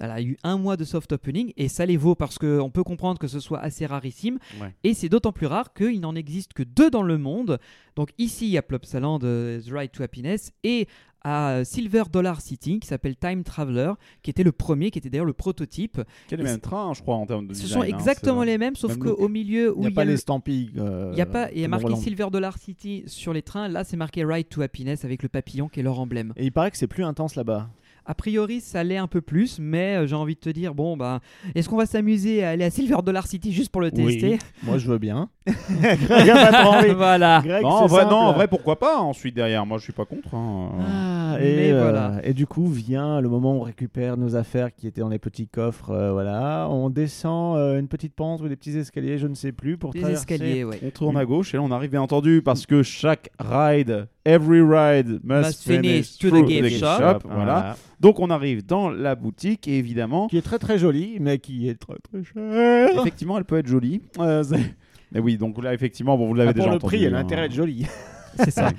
[0.00, 2.84] Elle a eu un mois de soft opening et ça les vaut parce qu'on peut
[2.84, 4.38] comprendre que ce soit assez rarissime.
[4.60, 4.74] Ouais.
[4.84, 7.58] Et c'est d'autant plus rare qu'il n'en existe que deux dans le monde.
[7.96, 10.86] Donc ici, il y a Plopsaland, euh, The Ride to Happiness, et
[11.22, 13.92] à Silver Dollar City, qui s'appelle Time Traveler,
[14.22, 16.00] qui était le premier, qui était d'ailleurs le prototype.
[16.28, 18.44] Qui a les mêmes trains, je crois, en termes de Ce design, sont hein, exactement
[18.44, 20.70] les mêmes, sauf qu'au milieu où il n'y a pas le- les stampilles.
[20.78, 21.94] euh, il y a pas, il y a marqué.
[21.96, 23.66] Silver Dollar City sur les trains.
[23.66, 26.32] Là, c'est marqué Ride to Happiness avec le papillon qui est leur emblème.
[26.36, 27.68] Et il paraît que c'est plus intense là-bas.
[28.10, 30.96] A priori, ça l'est un peu plus, mais euh, j'ai envie de te dire, bon,
[30.96, 31.20] bah,
[31.54, 34.38] est-ce qu'on va s'amuser à aller à Silver Dollar City juste pour le tester?
[34.62, 35.28] Moi je veux bien.
[35.46, 36.94] Greg a pas trop envie.
[36.94, 37.40] Voilà.
[37.44, 38.12] Greg, Non, en vrai, simple.
[38.14, 40.34] non, en vrai, pourquoi pas Ensuite derrière, moi je suis pas contre.
[40.34, 40.70] hein.
[40.80, 42.14] Ah, Mais euh, voilà.
[42.24, 45.18] et du coup vient le moment où on récupère nos affaires qui étaient dans les
[45.18, 45.90] petits coffres.
[45.90, 49.52] euh, voilà, on descend euh, une petite pente ou des petits escaliers, je ne sais
[49.52, 50.22] plus, pour Des traverser.
[50.34, 50.80] escaliers, ouais.
[50.84, 54.60] On tourne à gauche et là on arrive bien entendu parce que chaque ride, every
[54.62, 57.18] ride must, Must finish finish to the gift shop.
[57.24, 57.76] Voilà.
[58.00, 61.68] Donc on arrive dans la boutique et évidemment, Qui est très très jolie, mais qui
[61.68, 62.90] est très très cher.
[63.00, 64.00] effectivement, elle peut être jolie.
[64.18, 64.44] Euh,
[65.12, 66.96] mais oui, donc là effectivement, bon, vous l'avez Ah, déjà pour le entendu.
[66.96, 67.22] prix, elle a hein.
[67.22, 67.86] intérêt à être jolie.
[68.36, 68.70] C'est ça.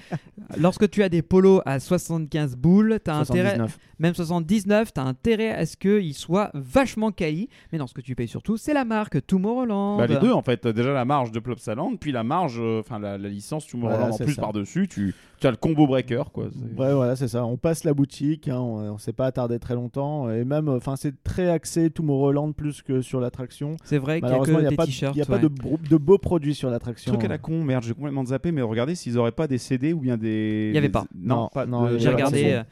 [0.57, 3.79] Lorsque tu as des polos à 75 boules, tu as intérêt, 79.
[3.99, 7.49] même 79, tu as intérêt à ce qu'ils soient vachement quali.
[7.73, 9.97] Mais non, ce que tu payes surtout, c'est la marque Tomorrowland.
[9.97, 12.99] Bah, les deux en fait, déjà la marge de Plopsaland, puis la marge, euh, enfin
[12.99, 16.23] la, la licence Tomorrowland Voilà, en c'est plus par-dessus, tu, tu as le combo breaker
[16.33, 16.45] quoi.
[16.77, 17.45] Ouais, voilà, c'est ça.
[17.45, 20.95] On passe la boutique, hein, on, on s'est pas attardé très longtemps, et même, enfin,
[20.95, 23.75] c'est très axé Tomorrowland plus que sur l'attraction.
[23.83, 25.15] C'est vrai qu'il y a Malheureusement, il que n'y a, des pas, t-shirts.
[25.15, 25.49] il y a pas ouais.
[25.89, 27.13] de, beaux produits sur l'attraction.
[27.13, 29.93] Truc à la con, merde, j'ai complètement zappé, mais regardez s'ils auraient pas des CD
[29.93, 30.67] ou bien des.
[30.71, 31.05] Il y avait des- pas.
[31.15, 32.51] Non, il J'ai regardé.
[32.53, 32.63] euh,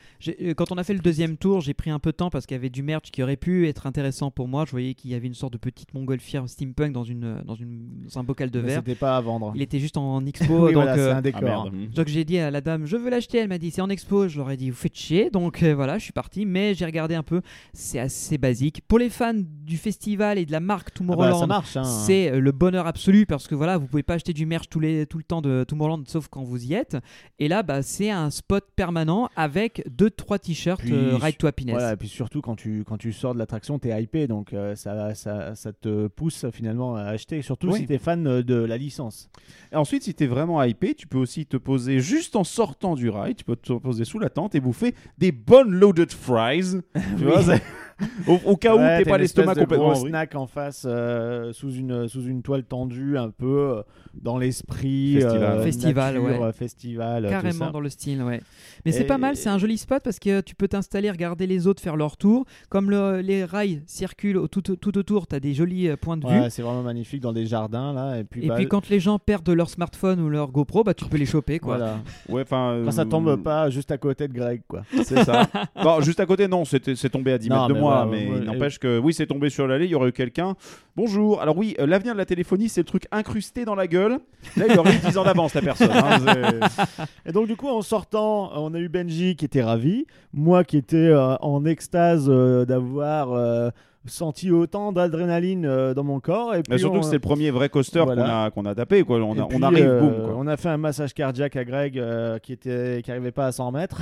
[0.41, 2.45] euh, quand on a fait le deuxième tour, j'ai pris un peu de temps parce
[2.45, 4.65] qu'il y avait du merch qui aurait pu être intéressant pour moi.
[4.65, 7.87] Je voyais qu'il y avait une sorte de petite montgolfière steampunk dans, une, dans, une,
[8.11, 8.79] dans un bocal de verre.
[8.85, 9.51] C'était pas à vendre.
[9.55, 10.53] Il était juste en expo.
[10.67, 11.41] oui, donc, voilà, c'est euh, un Ah décor.
[11.43, 11.73] merde.
[11.73, 11.87] hmm.
[11.95, 13.37] donc j'ai dit à la dame, je veux l'acheter.
[13.39, 14.27] Elle m'a dit, c'est en expo.
[14.27, 15.29] Je leur ai dit, vous faites chier.
[15.29, 16.45] Donc euh, voilà, je suis parti.
[16.45, 17.41] Mais j'ai regardé un peu.
[17.73, 18.81] C'est assez basique.
[18.87, 21.77] Pour les fans du festival et de la marque Ah bah, Tomorrowland, ça marche.
[21.77, 21.83] hein.
[21.83, 24.79] c'est euh, le bonheur absolu parce que voilà, vous pouvez pas acheter du merch tous
[24.79, 26.97] les, tout le temps de Tomorrowland sauf quand vous y êtes.
[27.39, 31.47] Et là, bah, c'est un spot permanent avec deux trois t-shirts Puis, euh, Ride to
[31.47, 31.73] Happiness.
[31.75, 34.75] Voilà, et puis surtout quand tu, quand tu sors de l'attraction, t'es hypé, donc euh,
[34.75, 37.79] ça, ça, ça te pousse finalement à acheter, surtout Oui.
[37.79, 39.29] si t'es fan euh, de la licence.
[39.71, 43.09] Et ensuite, si t'es vraiment hypé, tu peux aussi te poser juste en sortant du
[43.09, 46.81] ride, tu peux te poser sous la tente et bouffer des bonnes loaded fries.
[47.17, 47.61] tu vois, c'est-
[48.27, 50.09] au, au cas où Ouais, t'es t'as pas l'estomac complètement gros en vrille.
[50.11, 53.45] snack en face euh, sous une sous une toile tendue un peu
[53.77, 53.81] euh,
[54.21, 55.43] dans l'esprit Festival.
[55.43, 56.51] euh, Festival, nature, ouais.
[56.53, 57.71] festival tout Carrément ça.
[57.71, 58.41] dans le style, ouais.
[58.85, 61.67] Mais c'est pas mal, c'est un joli spot parce que tu peux t'installer, regarder les
[61.67, 62.45] autres faire leur tour.
[62.69, 66.27] Comme le- les rails circulent tout, tout autour, tu as des jolis euh, points de
[66.27, 66.49] vue.
[66.49, 69.19] C'est vraiment magnifique dans des jardins là et puis Et bah, puis quand les gens
[69.19, 71.77] perdent leur smartphone ou leur GoPro, bah tu peux les choper quoi.
[71.77, 71.97] voilà.
[72.29, 72.83] Ouais, enfin.
[72.91, 74.83] Ça tombe pas juste à côté de Greg quoi.
[75.03, 75.47] C'est ça.
[75.83, 78.07] non, juste à côté, non, c'était- c'est tombé à 10 Non, mètres de mais moi,
[78.09, 80.55] mais ouais, il n'empêche que oui, c'est tombé sur l'allée, il y aurait eu quelqu'un.
[80.95, 81.41] Bonjour.
[81.41, 84.19] Alors oui, euh, l'avenir de la téléphonie, c'est le truc incrusté dans la gueule.
[84.55, 85.91] Là, il aurait eu 10 ans d'avance, la personne.
[85.93, 86.17] hein,
[87.25, 90.77] Et donc du coup en sortant, on a eu Benji qui était ravi, moi qui
[90.77, 93.69] étais euh, en extase euh, d'avoir euh,
[94.05, 97.19] senti autant d'adrénaline euh, dans mon corps et puis Mais surtout on- que c'est le
[97.19, 98.23] premier vrai coaster Voilà.
[98.23, 99.03] qu'on a, qu'on a tapé.
[99.03, 99.17] Quoi.
[99.17, 100.13] On, a- on arrive, euh, boum.
[100.25, 100.33] quoi.
[100.37, 103.51] On a fait un massage cardiaque à Greg euh, qui était qui arrivait pas à
[103.51, 103.99] 100 mètres.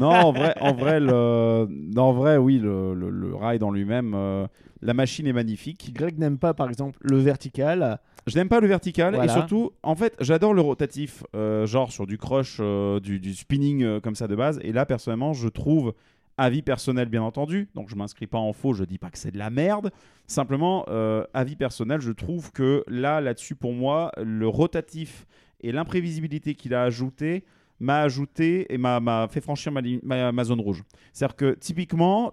[0.00, 1.66] Non, en vrai, en vrai, le...
[1.68, 4.46] non, en vrai oui, le, le, le ride en lui-même, euh,
[4.80, 5.92] la machine est magnifique.
[5.94, 7.98] Greg n'aime pas par exemple le vertical.
[8.26, 9.32] Je n'aime pas le vertical Voilà.
[9.32, 13.34] et surtout, en fait, j'adore le rotatif, euh, genre sur du crush, euh, du, du
[13.34, 14.60] spinning comme ça de base.
[14.62, 15.92] Et là, personnellement, je trouve,
[16.38, 19.32] avis personnel bien entendu, donc je m'inscris pas en faux, je dis pas que c'est
[19.32, 19.90] de la merde.
[20.28, 25.26] Simplement, euh, avis personnel, je trouve que là, là-dessus, pour moi, le rotatif
[25.60, 27.44] et l'imprévisibilité qu'il a ajouté
[27.82, 30.82] m'a ajouté et m'a fait franchir ma, ma, zone rouge.
[31.12, 32.32] C'est-à-dire que typiquement,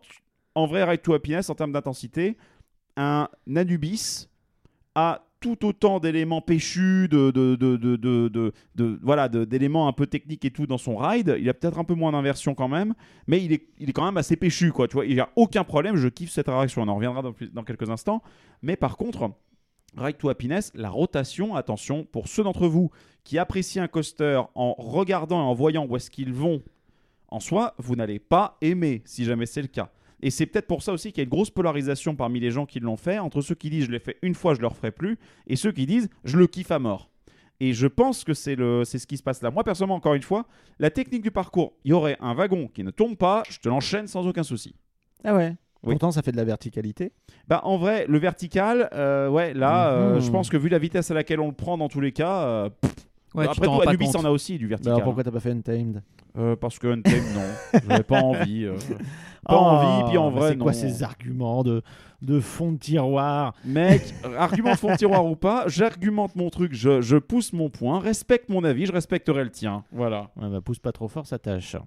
[0.55, 2.37] en vrai, Ride to Happiness, en termes d'intensité,
[2.95, 4.27] un Anubis
[4.95, 8.51] a tout autant d'éléments péchus, de,
[9.01, 11.35] voilà, d'éléments un peu techniques et tout dans son ride.
[11.39, 12.93] Il a peut-être un peu moins d'inversion quand même,
[13.25, 14.87] mais il est, il est quand même assez péchu, quoi.
[14.87, 15.95] Tu vois, il n'y a aucun problème.
[15.95, 16.81] Je kiffe cette réaction.
[16.81, 18.21] On en reviendra dans, dans quelques instants.
[18.61, 19.31] Mais par contre,
[19.97, 22.91] Ride to Happiness, la rotation, attention, pour ceux d'entre vous
[23.23, 26.61] qui apprécient un coaster en regardant et en voyant où est-ce qu'ils vont,
[27.27, 29.91] en soi, vous n'allez pas aimer si jamais c'est le cas.
[30.21, 32.65] Et c'est peut-être pour ça aussi qu'il y a une grosse polarisation parmi les gens
[32.65, 34.91] qui l'ont fait, entre ceux qui disent je l'ai fait une fois, je le referai
[34.91, 35.17] plus,
[35.47, 37.09] et ceux qui disent je le kiffe à mort.
[37.61, 39.51] Et je pense que c'est ce qui se passe là.
[39.51, 40.45] Moi personnellement, encore une fois,
[40.79, 43.69] la technique du parcours, il y aurait un wagon qui ne tombe pas, je te
[43.69, 44.75] l'enchaîne sans aucun souci.
[45.23, 45.55] Ah ouais.
[45.83, 45.93] Oui.
[45.93, 47.13] Pourtant ça fait de la verticalité.
[47.47, 50.21] Bah en vrai, le vertical, euh, ouais, là, euh, Mhm.
[50.21, 52.41] je pense que vu la vitesse à laquelle on le prend dans tous les cas,
[52.43, 52.69] euh,
[53.35, 54.93] Ouais, après tout, Anubis en a aussi du Bah vertical.
[54.93, 56.01] alors pourquoi t'as pas fait Untamed?
[56.39, 58.65] Euh, parce que Untamed, non, j'avais pas envie.
[58.65, 58.75] euh,
[59.45, 60.77] pas Oh, envie, puis en mais vrai, C'est quoi non.
[60.77, 61.81] ces arguments de,
[62.21, 63.53] de fond de tiroir?
[63.65, 67.69] Mec, argument de fond de tiroir ou pas, j'argumente mon truc, je, je pousse mon
[67.69, 69.83] point, respecte mon avis, je respecterai le tien.
[69.91, 70.29] Voilà.
[70.39, 71.75] Ouais, bah, pousse pas trop fort, ça tâche.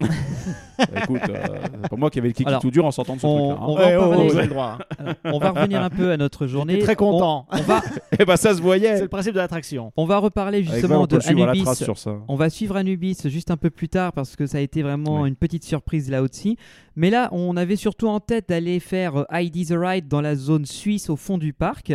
[0.78, 1.46] Bah, écoute, euh,
[1.82, 3.62] c'est pas moi qui avais le Alors, tout dur en sortant de ce on- truc-là.
[3.62, 3.66] hein.
[3.68, 4.78] on va Ouais, oh, droit.
[5.24, 6.78] On va revenir un peu à notre journée.
[6.80, 7.46] Très content.
[7.52, 7.80] On, on va,
[8.18, 8.96] Eh bah ça se voyait.
[8.96, 9.92] C'est le principe de l'attraction.
[9.96, 11.62] on va reparler justement de Anubis.
[11.62, 12.16] trace sur ça.
[12.26, 15.22] On va suivre Anubis juste un peu plus tard parce que ça a été vraiment
[15.22, 15.28] Ouais.
[15.28, 16.56] une petite surprise là aussi.
[16.96, 20.34] Mais là, on avait surtout en tête d'aller faire euh, ID the Ride dans la
[20.36, 21.92] zone suisse au fond du parc.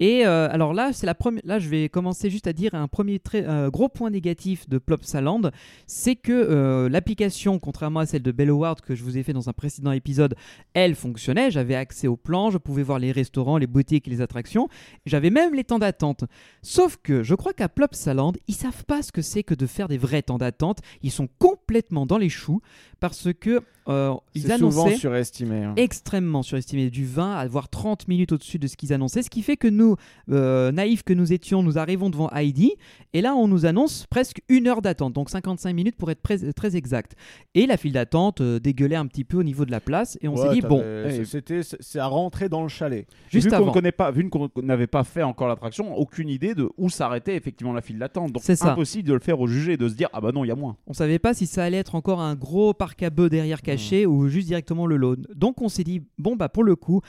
[0.00, 1.42] Et euh, alors là, c'est la première.
[1.44, 4.78] Là, je vais commencer juste à dire un premier très euh, gros point négatif de
[4.78, 5.42] Plopsaland,
[5.86, 9.50] c'est que euh, l'application, contrairement à celle de Belloward que je vous ai fait dans
[9.50, 10.34] un précédent épisode,
[10.72, 11.50] elle fonctionnait.
[11.50, 14.68] J'avais accès au plan, je pouvais voir les restaurants, les boutiques, les attractions.
[15.04, 16.24] J'avais même les temps d'attente.
[16.62, 19.88] Sauf que je crois qu'à Plopsaland, ils savent pas ce que c'est que de faire
[19.88, 20.78] des vrais temps d'attente.
[21.02, 22.62] Ils sont complètement dans les choux
[23.00, 25.64] parce que euh, ils annonçaient surestimé.
[25.64, 25.72] hein.
[25.76, 29.42] extrêmement surestimé du 20 à voire 30 minutes au-dessus de ce qu'ils annonçaient ce qui
[29.42, 29.96] fait que nous
[30.30, 32.74] euh, naïfs que nous étions nous arrivons devant Heidi
[33.14, 36.20] et là on nous annonce presque une heure d'attente donc 55 minutes pour être
[36.54, 37.14] très, exact
[37.54, 40.28] et la file d'attente euh, dégueulait un petit peu au niveau de la place et
[40.28, 43.06] on s'est Ouais, dit bon eh, c'était c'est à rentrer dans le chalet.
[43.28, 46.68] juste vu avant connaît pas, vu qu'on n'avait pas fait encore l'attraction, aucune idée de
[46.76, 48.32] où s'arrêtait effectivement la file d'attente.
[48.32, 50.48] Donc C'est impossible de le faire au jugé, de se dire ah bah non il
[50.48, 50.76] y a moins.
[50.86, 54.06] On savait pas si ça allait être encore un gros parc à bœufs derrière caché
[54.06, 55.16] ou juste directement le lot.
[55.34, 57.00] Donc on s'est dit bon bah pour le coup,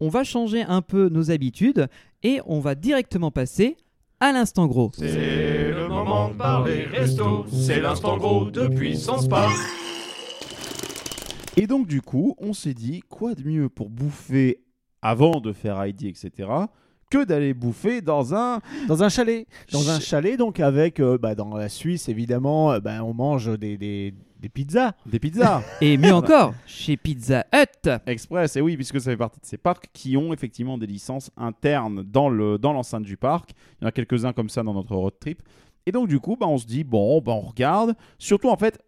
[0.00, 1.86] on va changer un peu nos habitudes
[2.22, 3.76] et on va directement passer
[4.20, 4.90] à l'instant gros.
[4.94, 9.54] C'est le moment de parler resto, c'est l'instant gros de Puissance Park.
[11.56, 14.60] Et donc du coup, on s'est dit quoi de mieux pour bouffer
[15.02, 16.48] avant de faire ID etc.
[17.10, 19.46] que d'aller bouffer dans un Dans un chalet.
[19.72, 23.14] Dans un Ch- chalet, donc avec, euh, bah, dans la Suisse, évidemment, euh, bah, on
[23.14, 24.92] mange des, des, des pizzas.
[25.06, 27.90] des pizzas Et mieux encore, chez Pizza Hut.
[28.06, 28.56] express.
[28.56, 32.02] Et oui, puisque ça fait partie de ces parcs qui ont effectivement des licences internes
[32.02, 33.50] dans le dans l'enceinte du parc.
[33.80, 35.42] Il y en a quelques-uns comme ça dans notre road trip.
[35.86, 37.94] Et donc du coup, bah, on se dit bon, bah, on regarde.
[38.18, 38.78] Surtout en fait,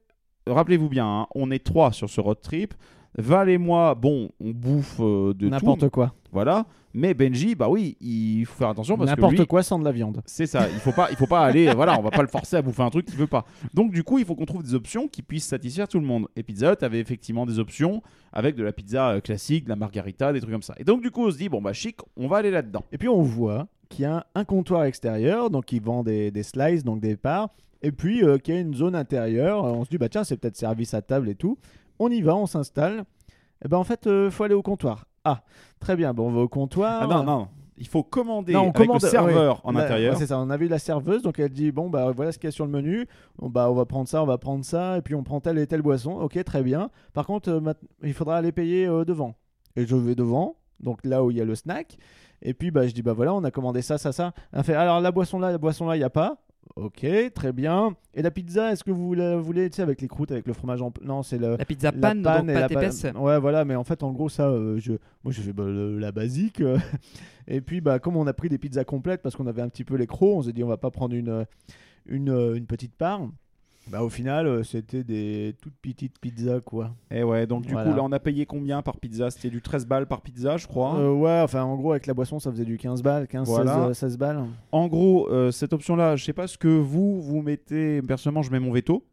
[0.47, 2.75] rappelez-vous bien, hein, on est trois sur ce road trip.
[3.19, 5.51] Val et moi, bon, on bouffe euh, de tout.
[5.51, 6.15] N'importe quoi.
[6.33, 6.67] Voilà.
[6.95, 9.85] Mais Benji, bah oui, il faut faire attention parce que N'importe lui, quoi sans de
[9.85, 10.21] la viande.
[10.27, 10.69] c'est ça.
[10.69, 11.73] Il faut pas, il faut pas aller.
[11.75, 13.47] Voilà, on va pas le forcer à bouffer un truc qu'il veut pas.
[13.73, 16.27] Donc du coup, il faut qu'on trouve des options qui puissent satisfaire tout le monde.
[16.37, 18.03] Et Pizza Hut avait effectivement des options
[18.33, 20.75] avec de la pizza euh, classique, de la margarita, des trucs comme ça.
[20.79, 22.85] Et donc du coup, on se dit bon bah chic, on va aller là-dedans.
[22.93, 26.43] Et puis on voit qu'il y a un comptoir extérieur, donc ils vendent des, des
[26.43, 27.49] slices, donc des parts,
[27.83, 29.65] et puis euh, qu'il y a une zone intérieure.
[29.65, 31.59] On se dit, bah tiens, c'est peut-être service à table et tout.
[32.05, 33.05] On y va, on s'installe.
[33.65, 35.07] Et ben en fait, il faut aller au comptoir.
[35.25, 35.43] Ah,
[35.79, 37.03] très bien, bon, on va au comptoir.
[37.03, 39.61] Ah non non, il faut commander Non, on avec commande- le serveur ouais.
[39.65, 40.15] en intérieur.
[40.15, 42.39] ouais, c'est ça, on a vu la serveuse, donc elle dit bon bah voilà ce
[42.39, 43.07] qu'il y a sur le menu.
[43.39, 45.59] Bon, bah on va prendre ça, on va prendre ça, et puis on prend telle
[45.59, 46.13] et telle boisson.
[46.21, 46.91] Ok, très bien.
[47.13, 47.73] Par contre, euh,
[48.03, 49.37] il faudra aller payer euh, devant.
[49.77, 51.97] Et je vais devant, donc là où il y a le snack.
[52.43, 54.33] Et puis bah je dis bah voilà, on a commandé ça, ça, ça.
[54.53, 56.39] Elle fait alors la boisson là, la boisson là, il y a pas.
[56.77, 57.95] Ok, très bien.
[58.15, 60.53] Et la pizza, est-ce que vous la voulez, tu sais, avec les croûtes, avec le
[60.55, 61.57] fromage en Non, c'est le.
[61.57, 63.07] La pizza la panne, donc et la pâte pa- épaisse.
[63.15, 64.93] Ouais, voilà, mais en fait, en gros, ça, euh, je,
[65.23, 66.63] moi, j'ai fait bah, la basique.
[67.47, 69.85] et puis, bah, comme on a pris des pizzas complètes parce qu'on avait un petit
[69.85, 71.47] peu les crocs, on s'est dit, on va pas prendre une,
[72.07, 73.21] une, une petite part.
[73.89, 76.95] Bah, au final, euh, c'était des toutes petites pizzas, quoi.
[77.11, 77.91] Et ouais, donc du Voilà.
[77.91, 79.31] coup là, on a payé combien par pizza?
[79.31, 80.97] C'était du 13 balles par pizza, je crois.
[80.99, 83.75] Euh, ouais, enfin, en gros, avec la boisson, ça faisait du 15 balles, 15, Voilà.
[83.75, 84.45] 16, euh, 16 balles.
[84.71, 88.01] En gros, euh, cette option-là, je sais pas ce que vous vous mettez.
[88.03, 89.05] Personnellement, je mets mon veto.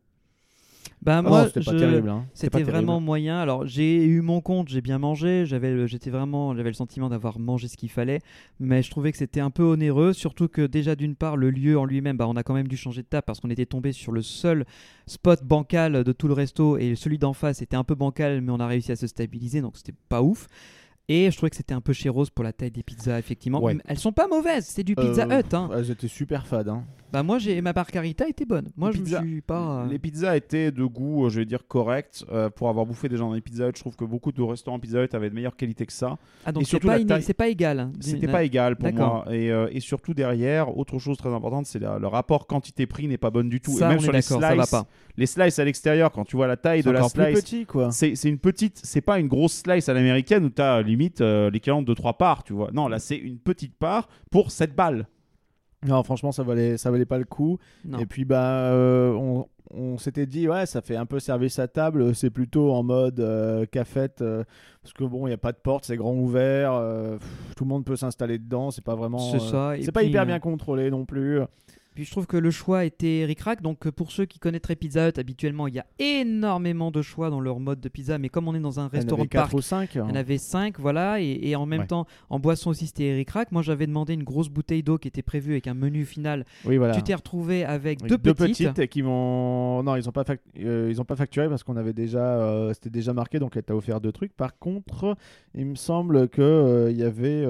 [1.02, 1.62] Bah Ah moi, c'était
[2.10, 2.26] hein.
[2.34, 2.72] C'était pas terrible.
[2.72, 3.40] vraiment moyen.
[3.40, 7.10] Alors j'ai eu mon compte, j'ai bien mangé, j'avais, le- j'étais vraiment, j'avais le sentiment
[7.10, 8.20] d'avoir mangé ce qu'il fallait,
[8.60, 11.80] mais je trouvais que c'était un peu onéreux, surtout que déjà d'une part le lieu
[11.80, 13.92] en lui-même, bah, on a quand même dû changer de table parce qu'on était tombé
[13.94, 14.66] sur le seul
[15.08, 18.52] spot bancal de tout le resto et celui d'en face était un peu bancal, mais
[18.52, 20.48] on a réussi à se stabiliser, donc c'était pas ouf.
[21.12, 23.62] Et je trouvais que c'était un peu chéros pour la taille des pizzas, effectivement.
[23.62, 23.76] Ouais.
[23.88, 25.54] Elles sont pas mauvaises, c'est du Pizza Euh, Hut.
[25.56, 25.70] Hein.
[25.76, 26.70] Elles étaient super fades.
[26.70, 26.84] Hein.
[27.12, 28.70] Bah moi, j'ai ma margarita était bonne.
[28.78, 29.82] Moi, Les je pizzas- me suis pas.
[29.82, 32.24] euh, Les pizzas étaient de goût, euh, je vais dire, correct.
[32.32, 34.78] Euh, pour avoir bouffé déjà dans les Pizza Hut, je trouve que beaucoup de restaurants
[34.80, 36.20] Pizza Hut avaient de meilleure qualité que ça.
[36.46, 37.34] Ah donc c'est surtout pas, taille.
[37.34, 37.80] pas égal.
[37.80, 37.92] hein.
[38.00, 39.26] C'était pas égal pour moi.
[39.32, 43.32] Et, euh, et surtout derrière, autre chose très importante, c'est le rapport quantité-prix n'est pas
[43.32, 43.72] bonne du tout.
[43.76, 44.86] Ça, et même on sur est les d'accord, ça va slices, pas.
[45.18, 47.66] les slices à l'extérieur, quand tu vois la taille de la encore plus slice, petit,
[47.66, 47.90] quoi.
[47.90, 51.22] c'est c'est une petite, c'est pas une grosse slice à l'américaine où tu as limite
[51.22, 52.70] euh, l'équivalent de 2-3 parts, tu vois.
[52.74, 55.08] Non, là c'est une petite part pour 7 balles.
[55.88, 57.58] Non, franchement, ça valait, ça valait pas le coup.
[57.86, 58.00] Non.
[58.00, 61.70] Et puis, bah, euh, on, on s'était dit, ouais, ça fait un peu service à
[61.70, 62.14] table.
[62.14, 64.22] C'est plutôt en mode euh, cafette.
[64.22, 64.44] euh,
[64.84, 66.74] parce que bon, il n'y a pas de porte, c'est grand ouvert.
[66.74, 68.72] euh, pff, tout le monde peut s'installer dedans.
[68.72, 69.20] C'est pas vraiment.
[69.20, 69.78] C'est euh, ça.
[69.78, 71.40] et C'est pas puis, hyper euh, bien contrôlé non plus.
[71.96, 73.62] Puis je trouve que le choix était ric-rac.
[73.62, 77.30] Donc euh, pour ceux qui connaîtraient Pizza Hut, habituellement il y a énormément de choix
[77.30, 78.18] dans leur mode de pizza.
[78.18, 79.96] Mais comme on est dans un restaurant de parc, 4 ou 5.
[79.96, 81.22] il y en avait 5, voilà.
[81.22, 81.88] Et, et en même Ouais.
[81.88, 83.52] temps, en boisson aussi c'était ric-rac.
[83.52, 86.46] Moi j'avais demandé une grosse bouteille d'eau qui était prévue avec un menu final.
[86.66, 86.96] Oui, voilà.
[86.96, 88.80] Tu t'es retrouvé avec Avec deux, petites.
[88.80, 89.84] et qui m'ont.
[89.84, 92.20] Non, ils ont pas, fac- euh, ils ont pas facturé parce qu'on avait déjà.
[92.40, 94.34] euh, C'était déjà marqué, donc elle t'a offert deux trucs.
[94.36, 95.16] Par contre,
[95.56, 97.44] il me semble que euh, il y avait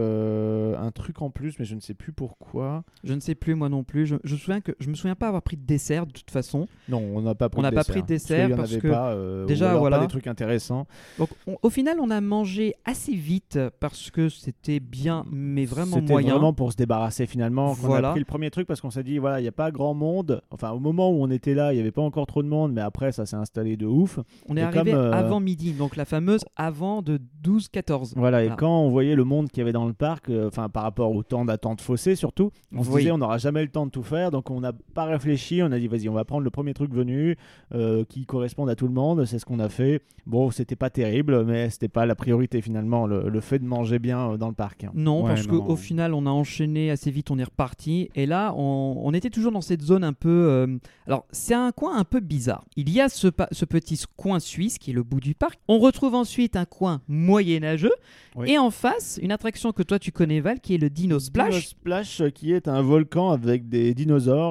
[0.80, 2.84] un truc en plus, mais je ne sais plus pourquoi.
[3.04, 4.06] Je ne sais plus moi non plus.
[4.06, 6.30] Je, je, me souviens que, je me souviens pas avoir pris de dessert de toute
[6.32, 6.68] façon.
[6.88, 7.94] Non, on n'a pas pris On de n'a pas dessert.
[7.94, 9.98] pris de dessert parce que pas, euh, déjà, voilà.
[9.98, 10.86] pas des trucs intéressants.
[11.18, 15.96] Donc on- au final on a mangé assez vite parce que c'était bien mais vraiment
[15.98, 16.34] C'était moyen.
[16.34, 17.74] vraiment pour se débarrasser finalement.
[17.74, 18.10] Voilà.
[18.10, 19.94] a pris le premier truc parce qu'on s'est dit voilà, il n'y a pas grand
[19.94, 20.42] monde.
[20.52, 22.72] Enfin, au moment où on était là, il n'y avait pas encore trop de monde,
[22.74, 24.20] mais après ça s'est installé de ouf.
[24.48, 28.14] On est arrivé comme, euh, avant midi, donc la fameuse avant de 12-14.
[28.16, 28.56] Voilà, et Voilà.
[28.58, 31.12] quand on voyait le monde qu'il y avait dans le parc, euh, enfin par rapport
[31.16, 32.98] au temps d'attente faussé surtout, on se Oui.
[33.02, 35.72] disait on n'aura jamais le temps de tout faire, donc on n'a pas réfléchi, on
[35.72, 37.38] a dit vas-y on va prendre le premier truc venu
[37.74, 40.02] euh, qui corresponde à tout le monde, c'est ce qu'on a fait.
[40.26, 43.98] Bon, c'était pas terrible, mais c'était pas la priorité finalement, le, le fait de manger
[44.00, 44.84] bien euh, dans le parc.
[44.84, 44.92] hein.
[44.94, 48.10] Non, Ouais, parce qu'au final, on a enchaîné assez vite, on est reparti.
[48.16, 50.30] Et là, on, on était toujours dans cette zone un peu.
[50.30, 52.66] euh, alors, c'est un coin un peu bizarre.
[52.76, 55.60] Il y a ce, petit coin suisse qui est le bout du parc.
[55.68, 57.94] On retrouve ensuite un coin moyenâgeux.
[58.36, 58.52] Oui.
[58.52, 61.50] Et en face, une attraction que toi tu connais, Val, qui est le Dino Splash.
[61.50, 63.94] Dino Splash, qui est un volcan avec des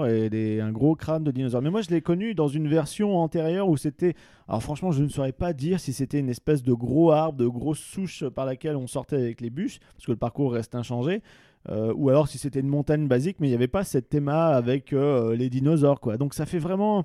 [0.06, 1.62] et des, un gros crâne de dinosaures.
[1.62, 4.14] Mais moi, je l'ai connu dans une version antérieure où c'était.
[4.48, 7.46] Alors, franchement, je ne saurais pas dire si c'était une espèce de gros arbre, de
[7.46, 11.22] grosse souche par laquelle on sortait avec les bûches, parce que le parcours reste inchangé.
[11.70, 14.48] euh, ou alors si c'était une montagne basique, mais il n'y avait pas cette théma
[14.48, 16.16] avec euh, les dinosaures, quoi.
[16.16, 17.04] Donc ça fait vraiment.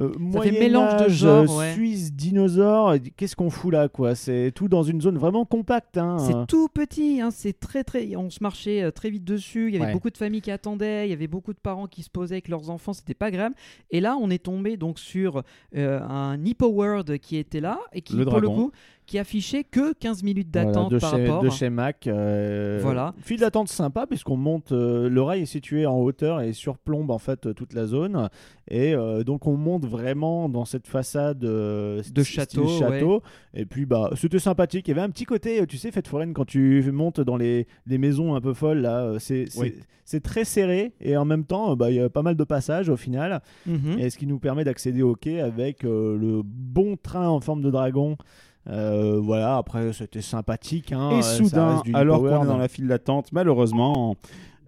[0.00, 1.72] Euh, fait mélange de ouais.
[1.74, 4.14] Suisse, dinosaures, qu'est-ce qu'on fout là quoi?
[4.14, 5.96] C'est tout dans une zone vraiment compacte.
[5.98, 6.18] Hein.
[6.18, 8.16] C'est tout petit, hein, c'est très très.
[8.16, 9.68] On se marchait euh, très vite dessus.
[9.68, 9.92] Il y avait Ouais.
[9.92, 12.48] beaucoup de familles qui attendaient, il y avait beaucoup de parents qui se posaient avec
[12.48, 12.92] leurs enfants.
[12.92, 13.54] C'était pas agréable.
[13.90, 15.42] Et là, on est tombé donc sur
[15.76, 18.72] euh, un Hippo World qui était là et qui, Le pour le coup,
[19.06, 21.42] qui affichait que 15 minutes d'attente de, par chez, rapport.
[21.42, 22.06] de chez Mac.
[22.06, 23.14] euh, Voilà.
[23.18, 24.72] File d'attente sympa puisqu'on monte.
[24.72, 28.28] euh, le rail est situé en hauteur et surplombe en fait toute la zone.
[28.68, 33.22] Et euh, donc on monte vraiment dans cette façade De château, château.
[33.52, 34.88] Et puis bah c'était sympathique.
[34.88, 37.66] Il y avait un petit côté, tu sais, fête foraine quand tu montes dans les,
[37.86, 39.14] les maisons un peu folles là.
[39.18, 39.74] C'est Oui.
[40.22, 42.96] très serré et en même temps, bah, il y a pas mal de passages au
[42.96, 43.42] final.
[43.66, 43.98] Mhm.
[43.98, 47.70] Et ce qui nous permet d'accéder au quai avec le bon train en forme de
[47.70, 48.16] dragon.
[48.68, 50.92] Euh, voilà, après c'était sympathique.
[50.92, 54.16] hein, euh, Et ça soudain, reste du alors qu'on est dans la file d'attente, malheureusement,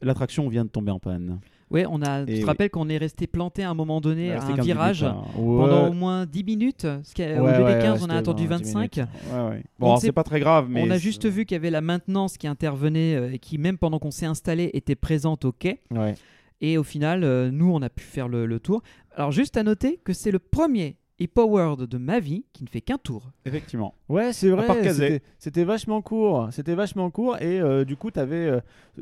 [0.03, 1.41] l'attraction vient de tomber en panne.
[1.69, 2.23] Ouais, on a.
[2.23, 2.45] Et tu te oui.
[2.45, 5.31] rappelles qu'on est resté planté à un moment donné à un 15 virage minutes, hein.
[5.35, 6.87] pendant au moins 10 minutes.
[7.03, 8.73] Ce qui a- au Ouais, lieu ouais, des 15, ouais, on a attendu dans 10
[8.73, 8.97] 25.
[8.97, 9.11] minutes.
[9.33, 9.63] Ouais, ouais.
[9.81, 11.81] On Bon, c'est pas très grave, mais on a juste vu qu'il y avait la
[11.81, 15.81] maintenance qui intervenait euh, et qui, même pendant qu'on s'est installé, était présente au quai.
[15.91, 16.15] Ouais.
[16.61, 18.83] Et au final, euh, nous, on a pu faire le, le tour.
[19.17, 22.81] Alors, juste à noter que c'est le premier e-powered de ma vie qui ne fait
[22.81, 23.31] qu'un tour.
[23.45, 23.95] effectivement.
[24.09, 24.67] Ouais, c'est vrai.
[24.93, 25.23] C'était-
[25.65, 26.49] vachement court.
[26.53, 27.37] C'était vachement court.
[27.41, 28.61] Et euh, du coup, avais, euh,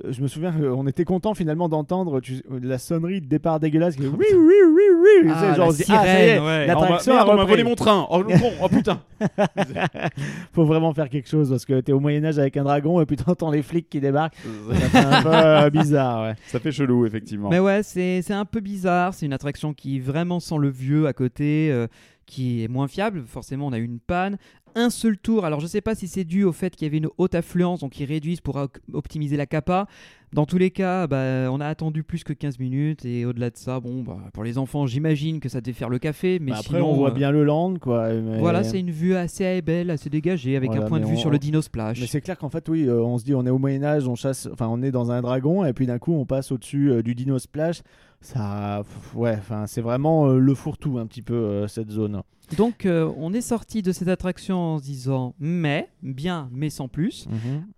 [0.09, 3.97] je me souviens qu'on était content finalement d'entendre tu- la sonnerie de départ dégueulasse.
[3.97, 4.03] Qui...
[4.03, 4.83] Oui, oui, oui,
[5.25, 5.31] oui.
[5.31, 6.67] Ah, C'est la genre, on se dit, ah, sirène, ouais.
[6.67, 8.07] l'attraction on m'a- volé mon train.
[8.11, 8.51] Oh, con.
[8.63, 9.01] oh putain.
[10.53, 13.17] Faut vraiment faire quelque chose parce que t'es au Moyen-Âge avec un dragon et puis
[13.17, 14.37] t'entends les flics qui débarquent.
[14.73, 16.35] Ça fait un peu euh, bizarre, ouais.
[16.47, 17.49] Ça fait chelou, effectivement.
[17.51, 19.15] Mais ouais, c'est c'est un peu bizarre.
[19.15, 21.87] C'est une attraction qui vraiment sent le vieux à côté, euh,
[22.27, 23.23] qui est moins fiable.
[23.27, 24.39] Forcément, on a eu une panne.
[24.77, 25.45] Un seul tour.
[25.45, 27.81] Alors, je sais pas si c'est dû au fait qu'il y avait une haute affluence,
[27.81, 29.87] donc ils réduisent pour op- optimiser la capa.
[30.33, 33.05] Dans tous les cas, bah, on a attendu plus que 15 minutes.
[33.05, 36.01] Et au-delà de ça, bon, bah, pour les enfants, j'imagine que ça devait faire le
[36.01, 36.41] café.
[36.41, 38.13] Mais Bah, après, sinon, on voit euh, bien le land, quoi.
[38.13, 41.15] mais- Voilà, c'est une vue assez belle, assez dégagée, avec Voilà, un point de vue
[41.15, 42.01] on- sur le Dino Splash.
[42.01, 44.17] Mais c'est clair qu'en fait, oui, euh, on se dit, on est au Moyen-Âge, on
[44.17, 47.03] chasse, enfin, on est dans un dragon, et puis d'un coup, on passe au-dessus euh,
[47.05, 47.83] du Dino Splash.
[48.21, 48.83] Ça,
[49.15, 52.23] ouais, enfin, c'est vraiment le fourre-tout, un petit peu, cette zone.
[52.59, 56.89] Donc, euh, on est sorti de cette attraction en se disant, mais, bien, mais sans
[56.89, 57.27] plus.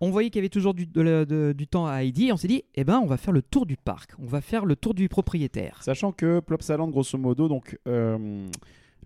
[0.01, 2.33] On voyait qu'il y avait toujours du, de la- de- du temps à Heidi et
[2.33, 4.65] on s'est dit, eh ben, on va faire le tour du parc, on va faire
[4.65, 5.83] le tour du propriétaire.
[5.83, 8.47] Sachant que Plopsaland, grosso modo, donc euh,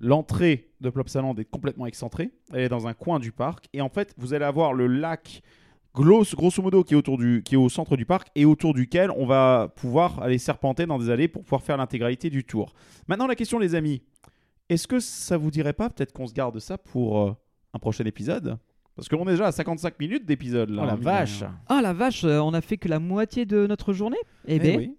[0.00, 2.30] l'entrée de Plopsaland est complètement excentrée.
[2.52, 3.66] Elle est dans un coin du parc.
[3.72, 5.42] Et en fait, vous allez avoir le lac
[5.94, 8.74] grosso, grosso modo qui est, autour du, qui est au centre du parc et autour
[8.74, 12.72] duquel on va pouvoir aller serpenter dans des allées pour pouvoir faire l'intégralité du tour.
[13.08, 14.02] Maintenant, la question, les amis,
[14.70, 17.32] est-ce que ça vous dirait pas peut-être qu'on se garde ça pour euh,
[17.74, 18.56] un prochain épisode?
[18.96, 20.82] Parce qu'on est déjà à 55 minutes d'épisode là.
[20.82, 21.54] Oh la hein, vache rien.
[21.68, 24.18] Ah la vache, euh, on a fait que la moitié de notre journée?
[24.46, 24.96] Eh Eh ben, oui.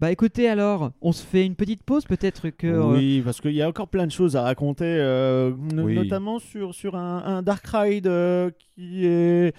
[0.00, 2.66] bah écoutez alors, on se fait une petite pause peut-être que...
[2.66, 5.94] euh, Oui, parce qu'il y a encore plein de choses à raconter, euh, Oui.
[5.94, 9.54] notamment sur, sur un, un Dark Ride euh, qui est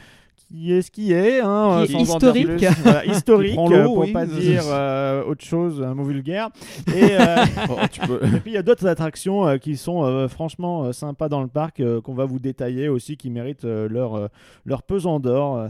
[0.52, 2.46] qui est ce qui est, hein, Qui est dire historique.
[2.58, 2.68] plus.
[2.84, 4.12] Voilà, historique, euh, pour oui.
[4.12, 6.50] pas dire euh, autre chose, un mot vulgaire.
[6.96, 7.36] Et, euh,
[7.70, 10.84] Oh, tu peux- et puis il y a d'autres attractions euh, qui sont euh, franchement
[10.84, 14.16] euh, sympas dans le parc, euh, qu'on va vous détailler aussi, qui méritent euh, leur,
[14.16, 14.28] euh,
[14.66, 15.70] leur pesant d'or.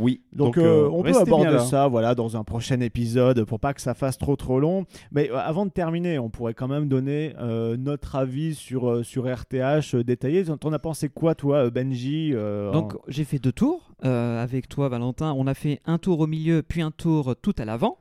[0.00, 0.22] Oui.
[0.32, 3.80] Donc, euh, euh, on peut aborder ça voilà, dans un prochain épisode pour pas que
[3.80, 4.86] ça fasse trop trop long.
[5.12, 9.02] Mais euh, avant de terminer, on pourrait quand même donner euh, notre avis sur, euh,
[9.02, 10.44] sur RTH euh, détaillé.
[10.44, 14.88] T'en as pensé quoi toi Benji euh, Donc j'ai fait deux tours euh, avec toi
[14.88, 15.34] Valentin.
[15.36, 17.98] On a fait un tour au milieu, puis un tour tout à l'avant.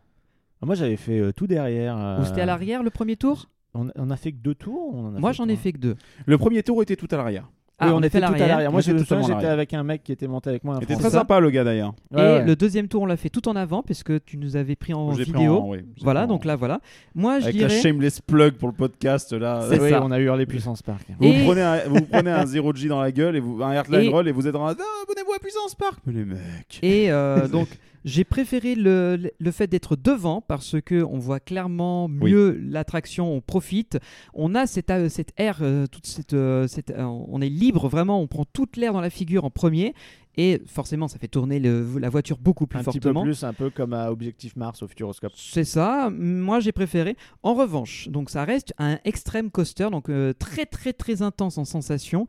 [0.61, 1.97] en- Moi j'avais fait euh, tout derrière.
[1.97, 3.49] euh, Ou c'était à l'arrière le premier tour?
[3.75, 5.73] On, on a fait que deux tours ou on en a Moi j'en ai fait
[5.73, 5.95] que deux.
[6.25, 7.49] Le premier tour était tout à l'arrière.
[7.81, 8.71] Ah, Oui, on, on, a était fait tout à l'arrière.
[8.71, 10.75] Moi J'étais avec un mec qui était monté avec moi.
[10.79, 11.09] C'était Français.
[11.09, 11.93] très sympa le gars d'ailleurs.
[12.11, 12.45] Ouais, et ouais.
[12.45, 14.93] le deuxième tour on l'a fait tout en avant parce que tu nous avais pris
[14.93, 15.57] en pris vidéo.
[15.57, 15.71] en-
[16.01, 16.79] voilà, donc là voilà.
[17.15, 17.81] Moi je Avec la dirais...
[17.81, 19.65] shameless plug pour le podcast là.
[19.69, 20.03] C'est Oui, ça.
[20.03, 21.05] on a eu les puissances park.
[21.19, 24.01] Vous, Et- prenez un, vous prenez un 0G dans la gueule et vous, un Heartline
[24.01, 25.99] Et- Roll et vous êtes en Ah, abonnez-vous à Puissance Park.
[26.05, 26.79] Mais les mecs.
[26.81, 27.67] Et euh, donc,
[28.05, 33.41] j'ai préféré le, le- fait d'être devant parce que on voit clairement mieux l'attraction, on
[33.41, 33.97] profite.
[34.33, 38.21] On a cette, euh, cette air, euh, toute cette, euh, cette- on est libre vraiment,
[38.21, 39.93] on prend toute l'air dans la figure en premier.
[40.37, 43.23] Et forcément, ça fait tourner le- la voiture beaucoup plus Un petit peu fortement.
[43.23, 45.33] plus, un peu comme à Objectif Mars au Futuroscope.
[45.35, 46.09] C'est ça.
[46.11, 47.17] Moi, j'ai préféré.
[47.43, 51.65] En revanche, donc ça reste un extreme coaster, donc euh, très très très intense en
[51.65, 52.27] sensation.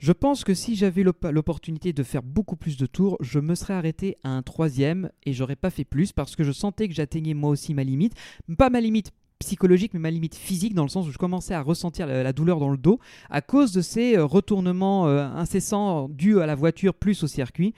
[0.00, 3.54] Je pense que si j'avais l'op- l'opportunité de faire beaucoup plus de tours, je me
[3.54, 6.94] serais arrêté à un troisième et j'aurais pas fait plus parce que je sentais que
[6.94, 8.14] j'atteignais moi aussi ma limite.
[8.56, 11.60] Pas ma limite psychologique, mais ma limite physique, dans le sens où je commençais à
[11.60, 12.98] ressentir la, la douleur dans le dos
[13.28, 17.74] à cause de ces euh, retournements euh, incessants dus à la voiture plus au circuit.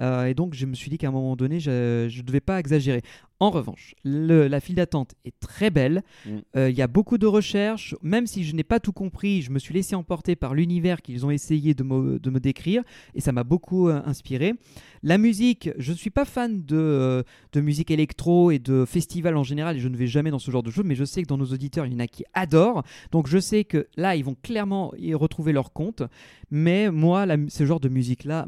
[0.00, 2.58] Euh, et donc, je me suis dit qu'à un moment donné, je ne devais pas
[2.60, 3.02] exagérer.
[3.38, 6.02] En revanche, le- la file d'attente est très belle.
[6.24, 6.30] Mm.
[6.56, 7.94] Euh, Il y a beaucoup de recherches.
[8.02, 11.26] Même si je n'ai pas tout compris, je me suis laissé emporter par l'univers qu'ils
[11.26, 12.82] ont essayé de me, de me décrire.
[13.14, 14.54] Et ça m'a beaucoup euh, inspiré.
[15.02, 17.22] La musique, je ne suis pas fan de, euh,
[17.52, 19.76] de musique électro et de festival en général.
[19.76, 20.84] Et je ne vais jamais dans ce genre de choses.
[20.86, 22.84] Mais je sais que dans nos auditeurs, il y en a qui adorent.
[23.12, 26.02] Donc je sais que là, ils vont clairement y retrouver leur compte.
[26.50, 28.46] Mais moi, la- ce genre de musique-là,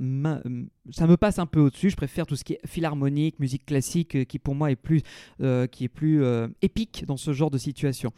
[0.91, 1.91] ça me passe un peu au-dessus.
[1.91, 5.03] Je préfère tout ce qui est philharmonique, musique classique, euh, qui pour moi est plus,
[5.41, 8.13] euh, qui est plus euh, épique dans ce genre de situation.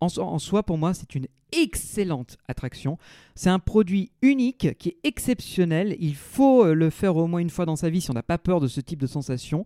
[0.00, 2.98] En, so- en soi, pour moi, c'est une excellente attraction.
[3.34, 5.96] C'est un produit unique qui est exceptionnel.
[6.00, 8.38] Il faut le faire au moins une fois dans sa vie si on n'a pas
[8.38, 9.64] peur de ce type de sensation.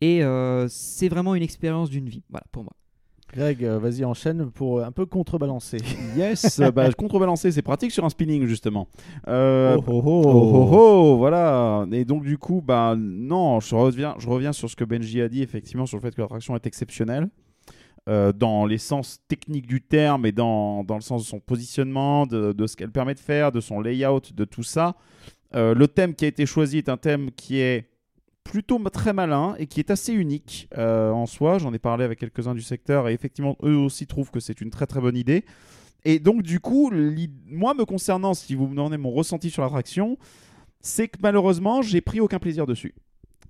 [0.00, 0.20] Et
[0.68, 2.22] c'est vraiment une expérience d'une vie.
[2.28, 2.72] Voilà, pour moi.
[3.32, 5.78] Greg, euh, vas-y, enchaîne pour euh, un peu contrebalancer.
[6.16, 8.88] Yes, euh, bah, contrebalancer, c'est pratique sur un spinning justement.
[9.28, 10.68] Euh, Oh, oh, Oh, oh.
[10.70, 11.86] oh, oh, voilà.
[11.92, 15.28] Et donc du coup, bah non, je reviens, je reviens sur ce que Benji a
[15.28, 17.28] dit effectivement sur le fait que l'attraction est exceptionnelle
[18.08, 22.26] euh, dans les sens techniques du terme et dans, dans le sens de son positionnement,
[22.26, 24.96] de, de ce qu'elle permet de faire, de son layout, de tout ça.
[25.54, 27.91] Euh, le thème qui a été choisi est un thème qui est
[28.44, 31.58] plutôt très malin et qui est assez unique euh, en soi.
[31.58, 34.70] J'en ai parlé avec quelques-uns du secteur et effectivement, eux aussi trouvent que c'est une
[34.70, 35.44] très très bonne idée.
[36.04, 36.90] Et donc, du coup,
[37.46, 40.18] moi, me concernant, si vous me demandez mon ressenti sur l'attraction,
[40.80, 42.94] c'est que malheureusement, j'ai pris aucun plaisir dessus.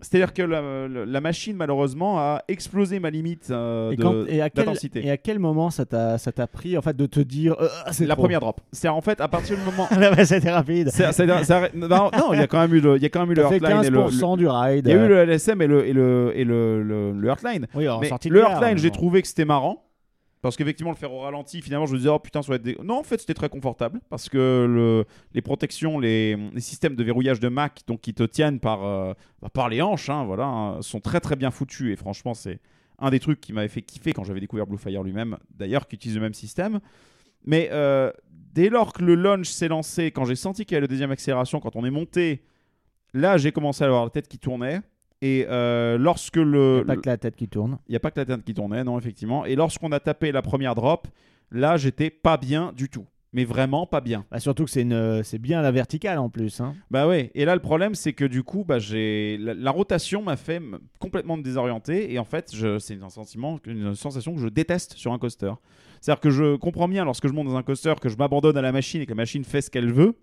[0.03, 4.51] C'est-à-dire que la, machine, malheureusement, a explosé ma limite euh, Et, de- quand- et à
[4.51, 5.07] quel, d'intensité.
[5.07, 7.69] et à quel moment ça t'a ça t'a pris en fait de te dire euh,
[7.93, 8.25] c'est La trop.
[8.25, 8.61] première drop.
[8.73, 9.89] C'est en fait à partir du moment.
[10.17, 10.91] Bah, C'était rapide.
[10.91, 13.09] c'est- c'est- c'est- non, non, il y a quand même eu le, il y a
[13.09, 14.87] quand même eu le Heartline et le, 15% du ride.
[14.87, 17.67] il y a eu le LSM et le et le et le, le, le Heartline.
[17.75, 18.95] Oui, Mais le Heartline, j'ai bon.
[18.95, 19.85] trouvé que c'était marrant.
[20.43, 22.63] Parce qu'effectivement, le faire au ralenti, finalement, je me disais, oh putain, ça va être.
[22.63, 24.01] dé- Non, en fait, c'était très confortable.
[24.11, 28.59] Parce que le, les protections, les, systèmes de verrouillage de Mac, donc qui te tiennent
[28.59, 29.15] par, euh,
[29.53, 31.93] par les hanches, hein, voilà, hein, sont très très bien foutus.
[31.93, 32.59] Et franchement, c'est
[32.99, 35.95] un des trucs qui m'avait fait kiffer quand j'avais découvert Blue Fire lui-même, d'ailleurs, qui
[35.95, 36.81] utilise le même système.
[37.45, 40.83] Mais euh, dès lors que le launch s'est lancé, quand j'ai senti qu'il y avait
[40.83, 42.43] la deuxième accélération, quand on est monté,
[43.15, 44.81] là, j'ai commencé à avoir la tête qui tournait.
[45.23, 47.79] Et euh, lorsque le, Y a pas que la tête qui tourne.
[47.89, 49.45] il n'y a pas que la tête qui tournait, non, effectivement.
[49.47, 51.07] Et lorsqu'on a tapé la première drop,
[51.51, 53.07] là, j'étais pas bien du tout.
[53.35, 54.27] Mais vraiment pas bien.
[54.31, 56.61] Bah, surtout que c'est une- c'est bien la verticale en plus.
[56.61, 56.75] Hein.
[56.91, 57.31] Bah ouais.
[57.35, 60.61] Et là, le problème, c'est que du coup, bah, j'ai la, la rotation m'a fait
[60.99, 62.13] complètement me désorienter.
[62.13, 62.79] Et en fait, je...
[62.79, 65.53] c'est un sentiment, une sensation que je déteste sur un coaster.
[66.03, 68.63] C'est-à-dire que je comprends bien lorsque je monte dans un coaster que je m'abandonne à
[68.63, 70.15] la machine et que la machine fait ce qu'elle veut.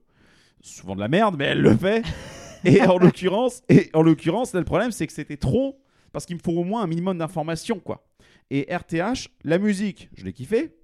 [0.61, 2.03] Souvent de la merde, mais elle le fait.
[2.65, 5.79] et en l'occurrence, et en l'occurrence, là, le problème, c'est que c'était trop
[6.11, 8.05] parce qu'il me faut au moins un minimum d'informations, quoi.
[8.49, 10.75] Et RTH, la musique, je l'ai kiffé,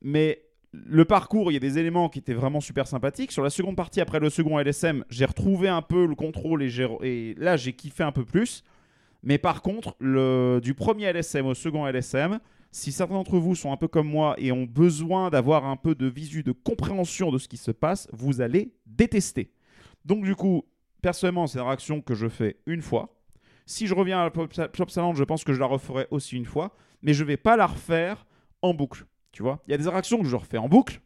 [0.00, 0.42] mais
[0.72, 3.32] le parcours, il y a des éléments qui étaient vraiment super sympathiques.
[3.32, 6.68] Sur la seconde partie, après le second LSM, j'ai retrouvé un peu le contrôle et,
[6.68, 8.62] j'ai- et là, j'ai kiffé un peu plus.
[9.24, 12.38] Mais par contre, le, du premier LSM au second LSM,
[12.70, 15.96] si certains d'entre vous sont un peu comme moi et ont besoin d'avoir un peu
[15.96, 19.50] de visu, de compréhension de ce qui se passe, vous allez détester.
[20.04, 20.64] Donc du coup,
[21.02, 23.16] personnellement, c'est une réaction que je fais une fois.
[23.66, 26.44] Si je reviens à la Pop Salon, je pense que je la referai aussi une
[26.46, 28.26] fois, mais je vais pas la refaire
[28.62, 29.04] en boucle.
[29.32, 31.00] Tu vois, il y a des réactions que je refais en boucle,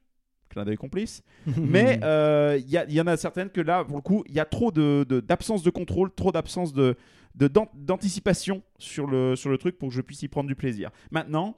[0.48, 1.22] clin d'œil complice,
[1.58, 4.24] mais euh, il y, a- il y en a certaines que là, pour le coup,
[4.28, 6.96] il y a trop de- de- d'absence de, contrôle, trop d'absence de
[7.34, 10.54] de- d'an- d'anticipation sur le, sur le truc pour que je puisse y prendre du
[10.54, 10.90] plaisir.
[11.10, 11.56] Maintenant,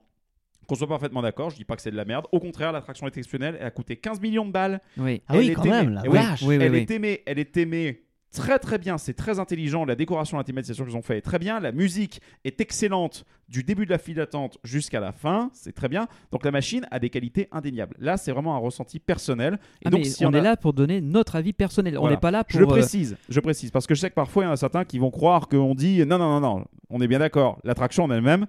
[0.66, 2.26] qu'on soit parfaitement d'accord, je dis pas que c'est de la merde.
[2.32, 3.56] Au contraire, l'attraction est exceptionnelle.
[3.60, 4.80] Elle a coûté 15 millions de balles.
[4.96, 5.22] Oui.
[5.28, 6.42] Ah oui, Elle quand même, la Eh oui, vache.
[6.42, 6.78] Oui, oui, elle oui.
[6.78, 10.84] est aimée, elle est aimée très très bien, c'est très intelligent, la décoration, la thématisation
[10.84, 14.16] qu'ils ont fait est très bien, la musique est excellente du début de la file
[14.16, 16.08] d'attente jusqu'à la fin, c'est très bien.
[16.32, 17.94] Donc la machine a des qualités indéniables.
[17.98, 19.58] Là, c'est vraiment un ressenti personnel.
[19.80, 21.96] Et Ah, donc mais si on on est a- là pour donner notre avis personnel.
[21.98, 22.52] On n'est pas là pour.
[22.52, 24.52] je le euh, précise, je précise, parce que je sais que parfois il y en
[24.52, 27.58] a certains qui vont croire qu'on dit non, non, non, non, on est bien d'accord,
[27.64, 28.46] l'attraction en elle-même,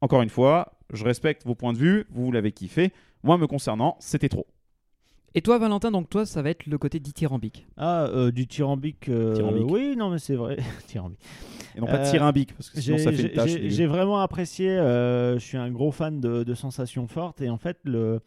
[0.00, 2.92] encore une fois, je respecte vos points de vue, vous l'avez kiffé,
[3.24, 4.46] moi me concernant, c'était trop.
[5.38, 7.66] Et toi, Valentin, donc toi, ça va être le côté dithyrambique.
[7.76, 9.10] Ah, euh, du tyrambique.
[9.10, 9.70] euh, Tyrambique.
[9.70, 10.56] Oui, non, mais c'est vrai.
[10.86, 11.20] tyrambique.
[11.76, 13.50] Et non pas Euh, tyrambique, parce que sinon J'ai ça fait une j'ai- tâche.
[13.50, 13.68] j'ai- dégueu.
[13.68, 14.70] j'ai vraiment apprécié.
[14.70, 18.20] euh, je suis un gros fan de, de sensations fortes et en fait, le,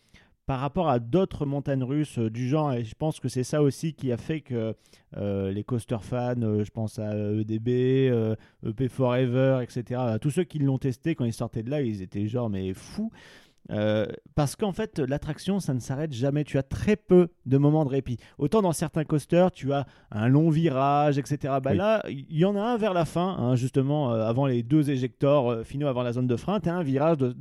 [0.46, 3.64] par rapport à d'autres montagnes russes euh, du genre, et je pense que c'est ça
[3.64, 4.76] aussi qui a fait que
[5.18, 10.44] euh, les coaster fans, euh, je pense à EDB, euh, EP Forever, etc., tous ceux
[10.44, 13.12] qui l'ont testé quand ils sortaient de là, ils étaient genre mais fous.
[13.72, 16.44] Euh, parce qu'en fait, l'attraction, ça ne s'arrête jamais.
[16.44, 18.18] Tu as très peu de moments de répit.
[18.38, 21.38] Autant dans certains coasters, tu as un long virage, etc.
[21.62, 21.78] Bah Oui.
[21.78, 24.90] Là, il y en a un vers la fin, hein, justement, euh, avant les deux
[24.90, 26.60] éjecteurs euh, finaux, avant la zone de frein.
[26.60, 27.36] Tu as un virage de, de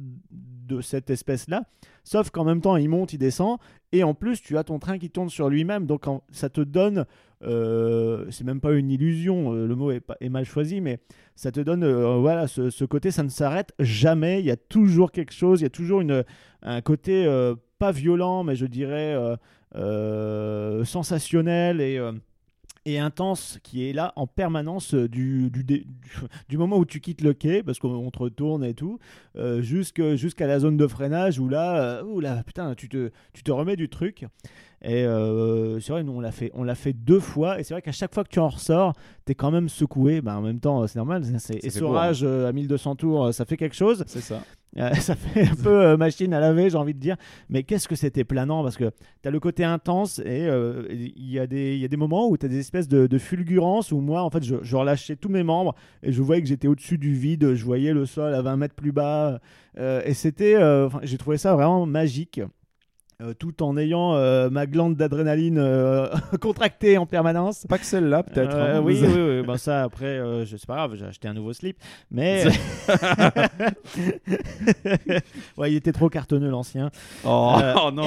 [0.80, 1.64] cette espèce-là.
[2.04, 3.58] Sauf qu'en même temps, il monte, il descend.
[3.92, 5.86] Et en plus, tu as ton train qui tourne sur lui-même.
[5.86, 7.04] Donc, ça te donne.
[7.42, 10.98] euh, c'est même pas une illusion, euh, le mot est, mal choisi, mais
[11.36, 14.40] ça te donne euh, voilà, ce, côté, ça ne s'arrête jamais.
[14.40, 16.24] Il y a toujours quelque chose, il y a toujours une,
[16.62, 17.26] un côté
[17.78, 19.16] pas violent, mais je dirais
[20.84, 22.00] sensationnel et,
[22.96, 25.64] intense qui est là en permanence euh, du, du,
[26.48, 28.98] du, moment où tu quittes le quai, parce qu'on te retourne et tout,
[29.36, 33.42] euh, jusqu'à la zone de freinage où là, euh, où là putain, tu te, tu
[33.42, 34.24] te remets du truc.
[34.82, 37.58] Et euh, c'est vrai, nous on l'a fait, on l'a fait deux fois.
[37.58, 38.92] Et c'est vrai qu'à chaque fois que tu en ressors,
[39.24, 40.20] t'es quand même secoué.
[40.20, 41.24] Ben, en même temps, c'est normal.
[41.38, 44.04] C'est essorage euh, à 1200 tours, euh, ça fait quelque chose.
[44.06, 44.40] C'est ça.
[44.76, 47.16] Euh, ça fait un peu machine à laver, j'ai envie de dire.
[47.48, 48.90] Mais qu'est-ce que c'était planant Parce que
[49.22, 50.46] tu as le côté intense et
[50.90, 53.18] il y, a des- y a des moments où tu as des espèces de, de
[53.18, 55.74] fulgurances où moi, en fait, je, je relâchais tous mes membres
[56.04, 57.54] et je voyais que j'étais au-dessus du vide.
[57.54, 59.40] Je voyais le sol à 20 mètres plus bas.
[59.76, 60.56] Et c'était.
[61.02, 62.40] j'ai trouvé ça vraiment magique.
[63.20, 66.06] Euh, tout en ayant euh, ma glande d'adrénaline euh,
[66.40, 67.66] contractée en permanence.
[67.68, 68.54] Pas que celle-là, peut-être.
[68.54, 68.80] Hein.
[68.84, 69.42] oui, oui, oui.
[69.44, 71.76] Ben ça, après, je- c'est pas grave, j'ai acheté un nouveau slip.
[72.12, 72.44] Mais.
[75.56, 76.90] ouais, il était trop cartonneux, l'ancien.
[77.24, 77.58] Oh,
[77.92, 78.06] non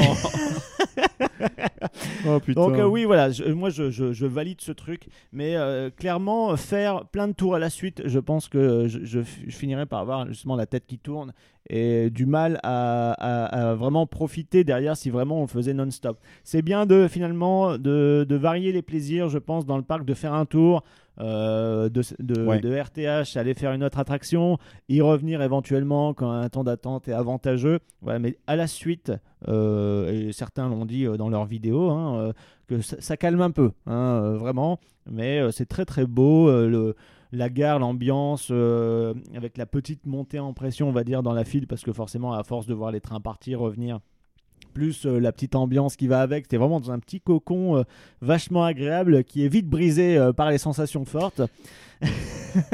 [2.26, 2.62] Oh putain.
[2.70, 5.08] Donc, oui, voilà, je- moi, je, je- je valide ce truc.
[5.34, 5.58] Mais
[5.98, 10.26] clairement, faire plein de tours à la suite, je pense que je finirai par avoir
[10.28, 11.34] justement la tête qui tourne
[11.70, 16.18] et du mal à, à- à vraiment profiter derrière si vraiment on le faisait non-stop.
[16.44, 20.14] C'est bien de finalement de, de varier les plaisirs, je pense, dans le parc, de
[20.14, 20.84] faire un tour.
[21.20, 22.60] euh, de, de, Ouais.
[22.62, 24.58] de RTH, aller faire une autre attraction,
[24.90, 27.80] y revenir éventuellement quand un temps d'attente est avantageux.
[28.02, 29.12] Voilà, mais à la suite,
[29.48, 32.32] euh, et certains l'ont dit euh, dans leurs vidéos, hein,
[32.68, 34.80] que ça, ça calme un peu, hein, vraiment.
[35.12, 36.48] Mais c'est très très beau.
[36.50, 36.96] le,
[37.32, 41.46] la gare, l'ambiance, euh, avec la petite montée en pression, on va dire, dans la
[41.46, 44.00] file, parce que forcément, à force de voir les trains partir, revenir,
[44.74, 47.84] plus euh, la petite ambiance qui va avec, t'es vraiment dans un petit cocon euh,
[48.22, 51.42] vachement agréable qui est vite brisé par les sensations fortes.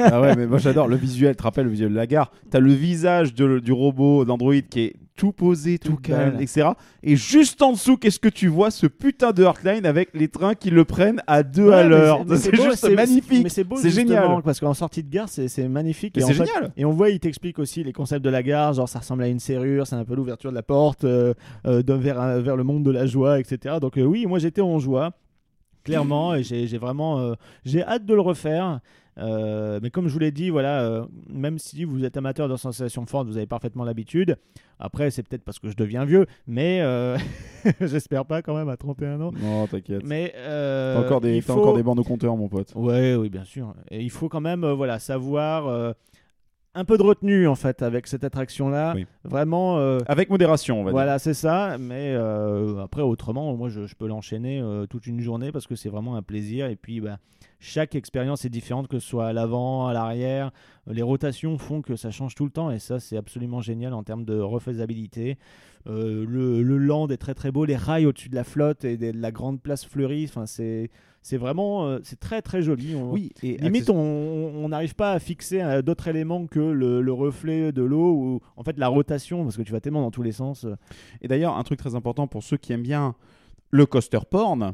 [0.00, 1.32] Ah ouais, mais moi j'adore le visuel.
[1.34, 2.32] Tu te rappelles le visuel de la gare?
[2.50, 6.70] T'as le visage de- du robot d'Android qui est tout posé, tout, Tout calme, etc.
[7.02, 8.70] Et juste en dessous, qu'est-ce que tu vois?
[8.70, 12.24] Ce putain de Heartline avec les trains qui le prennent à deux Ouais, à l'heure.
[12.36, 13.48] C'est juste magnifique.
[13.50, 14.42] C'est beau, génial.
[14.44, 16.16] Parce qu'en sortie de gare, c'est c'est magnifique.
[16.18, 16.72] Et en c'est fait- génial.
[16.76, 19.28] Et on voit, il t'explique aussi les concepts de la gare, genre ça ressemble à
[19.28, 21.34] une serrure, c'est un peu l'ouverture de la porte euh,
[21.66, 23.76] euh, vers, le monde de la joie, etc.
[23.80, 25.12] Donc euh, oui, moi j'étais en joie,
[25.84, 28.80] clairement, et j'ai j'ai vraiment, euh, j'ai hâte de le refaire.
[29.18, 32.56] Euh, mais comme je vous l'ai dit, voilà, euh, même si vous êtes amateur de
[32.56, 34.36] sensations fortes, vous avez parfaitement l'habitude.
[34.78, 37.16] Après, c'est peut-être parce que je deviens vieux, mais euh,
[37.80, 39.30] j'espère pas quand même à 31 ans.
[39.40, 40.02] Non, t'inquiète.
[40.04, 42.72] Mais T'as encore, des, faut- encore des bandes au compteur, mon pote.
[42.76, 43.74] Ouais, oui, bien sûr.
[43.90, 45.94] Et il faut quand même, voilà, savoir
[46.74, 48.92] un peu de retenue en fait avec cette attraction-là.
[48.94, 49.04] Oui.
[49.24, 49.78] Vraiment.
[49.78, 50.92] euh, Avec modération, on va dire.
[50.92, 51.76] voilà, c'est ça.
[51.80, 55.74] Mais euh, après, autrement, moi, je, je peux l'enchaîner euh, toute une journée parce que
[55.74, 56.66] c'est vraiment un plaisir.
[56.66, 57.18] Et puis, bah,
[57.60, 60.52] chaque expérience est différente, que ce soit à l'avant, à l'arrière.
[60.86, 62.70] Les rotations font que ça change tout le temps.
[62.70, 65.38] Et ça, c'est absolument génial en termes de refaisabilité.
[65.88, 67.64] Euh, le, le land est très très beau.
[67.64, 70.24] Les rails au-dessus de la flotte et de la grande place fleurie.
[70.28, 70.90] Enfin, c'est.
[71.20, 72.94] C'est vraiment, euh, c'est très très joli.
[72.94, 77.12] On- Oui, et Limite, on n'arrive pas à fixer euh, d'autres éléments que le, le
[77.12, 80.22] reflet de l'eau ou en fait la rotation, parce que tu vas tellement dans tous
[80.22, 80.64] les sens.
[81.20, 83.14] Et d'ailleurs, un truc très important pour ceux qui aiment bien
[83.72, 84.72] le coaster porn,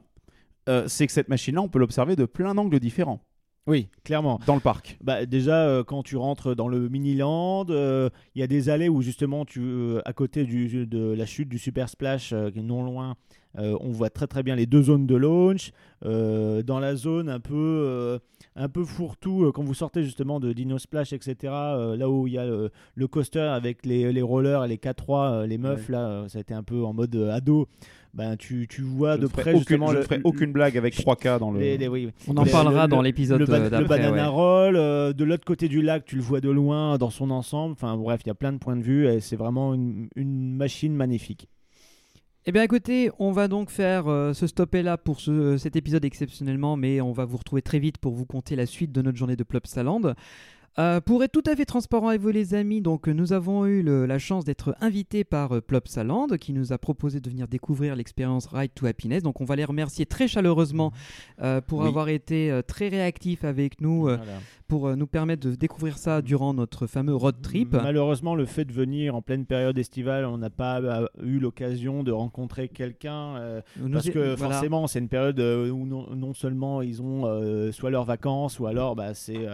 [0.68, 3.20] euh, c'est que cette machine-là, on peut l'observer de plein d'angles différents
[3.66, 4.40] Oui, clairement.
[4.46, 4.98] dans le parc.
[5.02, 8.88] Bah, déjà, euh, quand tu rentres dans le mini-land, euh, il y a des allées
[8.88, 12.62] où justement, tu, euh, à côté du, de la chute du Super Splash, qui est
[12.62, 13.16] non loin,
[13.56, 15.70] on voit très très bien les deux zones de launch.
[16.02, 18.18] Dans la zone un peu,
[18.56, 22.38] un peu fourre-tout, quand vous sortez justement de Dino Splash, etc., là où il y
[22.38, 26.38] a le coaster avec les, les rollers et les K3, euh, les meufs, là, ça
[26.38, 27.68] a été un peu en mode ado.
[28.14, 30.94] Ben, tu, tu vois je de près aucune, justement je ne ferai aucune blague avec
[30.94, 31.58] 3K dans le.
[31.58, 32.12] les- les- oui, oui.
[32.28, 34.36] On en Le- parlera le- dans l'épisode le, ba- le banana ouais.
[34.36, 37.72] roll, euh, de l'autre côté du lac, tu le vois de loin dans son ensemble.
[37.72, 40.54] Enfin bref, il y a plein de points de vue et c'est vraiment une, une
[40.54, 41.48] machine magnifique.
[42.46, 46.04] Eh bien écoutez, on va donc faire euh, ce stopper là pour ce- cet épisode
[46.04, 49.16] exceptionnellement, mais on va vous retrouver très vite pour vous conter la suite de notre
[49.18, 50.02] journée de Plopsaland.
[50.76, 53.80] Euh, pour être tout à fait transparent avec vous les amis, donc nous avons eu
[53.82, 57.94] le- la chance d'être invités par euh, Plopsaland qui nous a proposé de venir découvrir
[57.94, 59.22] l'expérience Ride to Happiness.
[59.22, 60.92] Donc on va les remercier très chaleureusement
[61.40, 61.86] euh, pour Oui.
[61.86, 64.32] avoir été euh, très réactifs avec nous euh, Voilà.
[64.66, 67.74] pour nous permettre de découvrir ça durant notre fameux road trip.
[67.74, 70.80] Malheureusement, le fait de venir en pleine période estivale, on n'a pas
[71.22, 73.62] eu l'occasion de rencontrer quelqu'un.
[73.92, 74.54] parce est- que voilà.
[74.54, 78.96] forcément, c'est une période où non, non seulement ils ont soit leurs vacances, ou alors
[78.96, 79.46] bah, c'est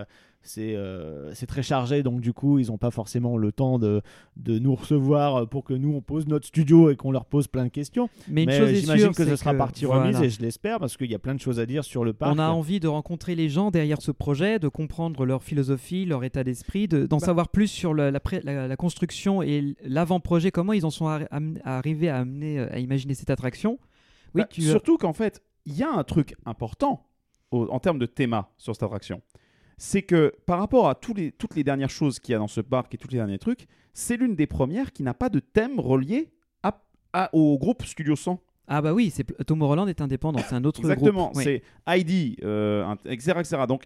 [0.43, 4.01] c'est euh, c'est très chargé, donc du coup, ils n'ont pas forcément le temps de,
[4.36, 7.64] de nous recevoir pour que nous, on pose notre studio et qu'on leur pose plein
[7.64, 8.09] de questions.
[8.28, 10.03] Mais Mais j'imagine que ce sera que- partie voilà.
[10.05, 12.12] remise et je l'espère parce qu'il y a plein de choses à dire sur le
[12.14, 12.34] parc.
[12.34, 16.24] On a envie de rencontrer les gens derrière ce projet, de comprendre leur philosophie, leur
[16.24, 17.26] état d'esprit, de- d'en Bah.
[17.26, 21.07] savoir plus sur la, pré- la- la construction et l'avant-projet, comment ils en sont
[21.64, 23.78] arrivés à, amener, à imaginer cette attraction?
[24.34, 27.07] Oui, Bah, tu Surtout qu'en fait, il y a un truc important
[27.51, 29.20] au- en termes de théma sur cette attraction.
[29.83, 32.49] C'est que par rapport à tous les, toutes les dernières choses qu'il y a dans
[32.49, 35.41] ce parc et tous les derniers trucs, c'est l'une des premières qui n'a pas de
[35.41, 36.28] thème relié
[36.62, 36.83] à-
[37.14, 38.39] à- au groupe Studio 100.
[38.68, 41.37] Ah bah oui, c'est Tomorrowland est indépendant, c'est un autre Exactement, groupe.
[41.39, 41.45] Oui.
[41.45, 43.57] c'est ID, euh, etc., etc.
[43.66, 43.85] Donc,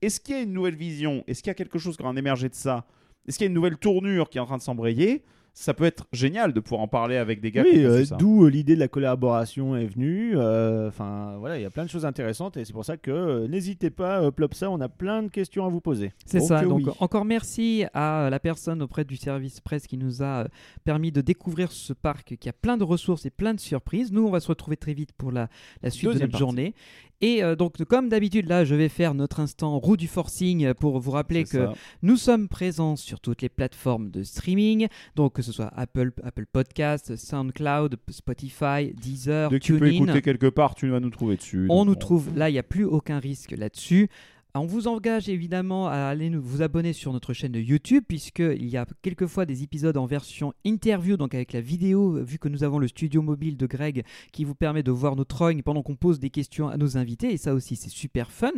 [0.00, 1.24] est-ce qu'il y a une nouvelle vision?
[1.26, 2.86] Est-ce qu'il y a quelque chose qui va en émerger de ça?
[3.26, 5.24] Est-ce qu'il y a une nouvelle tournure qui est en train de s'embrayer?
[5.54, 8.04] Ça peut être génial de pouvoir en parler avec des gars qui Oui, ont euh,
[8.18, 10.32] d'où euh, l'idée de la collaboration est venue.
[10.34, 13.10] euh, Enfin, voilà, il y a plein de choses intéressantes et c'est pour ça que
[13.10, 16.12] euh, n'hésitez pas, euh, Plopsa, on a plein de questions à vous poser.
[16.24, 16.62] C'est ça.
[16.64, 16.92] Donc oui.
[17.00, 20.46] encore merci à la personne auprès du service presse qui nous a
[20.84, 24.10] permis de découvrir ce parc qui a plein de ressources et plein de surprises.
[24.10, 25.48] Nous, on va se retrouver très vite pour la,
[25.82, 26.40] la suite Deuxième de notre partie.
[26.40, 26.74] journée.
[27.22, 30.98] Et euh, donc, comme d'habitude, là, je vais faire notre instant roue du forcing pour
[30.98, 31.72] vous rappeler que ça.
[32.02, 36.46] nous sommes présents sur toutes les plateformes de streaming, donc que ce soit Apple, Apple
[36.52, 41.36] Podcast, SoundCloud, Spotify, Deezer, Dès que tu peux écouter quelque part, tu vas nous trouver
[41.36, 41.66] dessus.
[41.70, 44.08] On Donc, nous trouve là, il n'y a plus aucun risque là-dessus.
[44.54, 48.84] On vous engage évidemment à aller vous abonner sur notre chaîne YouTube puisqu'il y a
[49.00, 52.86] quelquefois des épisodes en version interview, donc avec la vidéo, vu que nous avons le
[52.86, 56.28] studio mobile de Greg qui vous permet de voir nos trognes pendant qu'on pose des
[56.28, 58.50] questions à nos invités et ça aussi c'est super fun.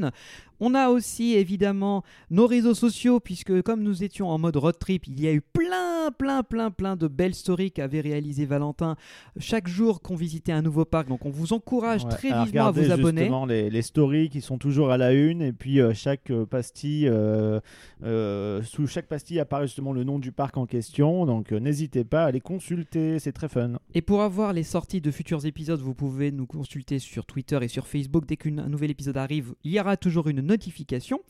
[0.58, 5.06] On a aussi évidemment nos réseaux sociaux puisque comme nous étions en mode road trip,
[5.06, 8.96] il y a eu plein plein plein plein de belles stories qu'avait réalisé Valentin
[9.38, 11.06] chaque jour qu'on visitait un nouveau parc.
[11.06, 13.20] Donc on vous encourage Ouais, très vivement à vous abonner.
[13.20, 16.46] justement les, les stories qui sont toujours à la une et puis euh, chaque euh,
[16.46, 17.60] pastille, euh,
[18.02, 21.26] euh, sous chaque pastille apparaît justement le nom du parc en question.
[21.26, 23.72] Donc euh, n'hésitez pas à les consulter, c'est très fun.
[23.94, 27.68] Et pour avoir les sorties de futurs épisodes, vous pouvez nous consulter sur Twitter et
[27.68, 28.24] sur Facebook.
[28.26, 31.20] Dès qu'un nouvel épisode arrive, il y aura toujours une notification.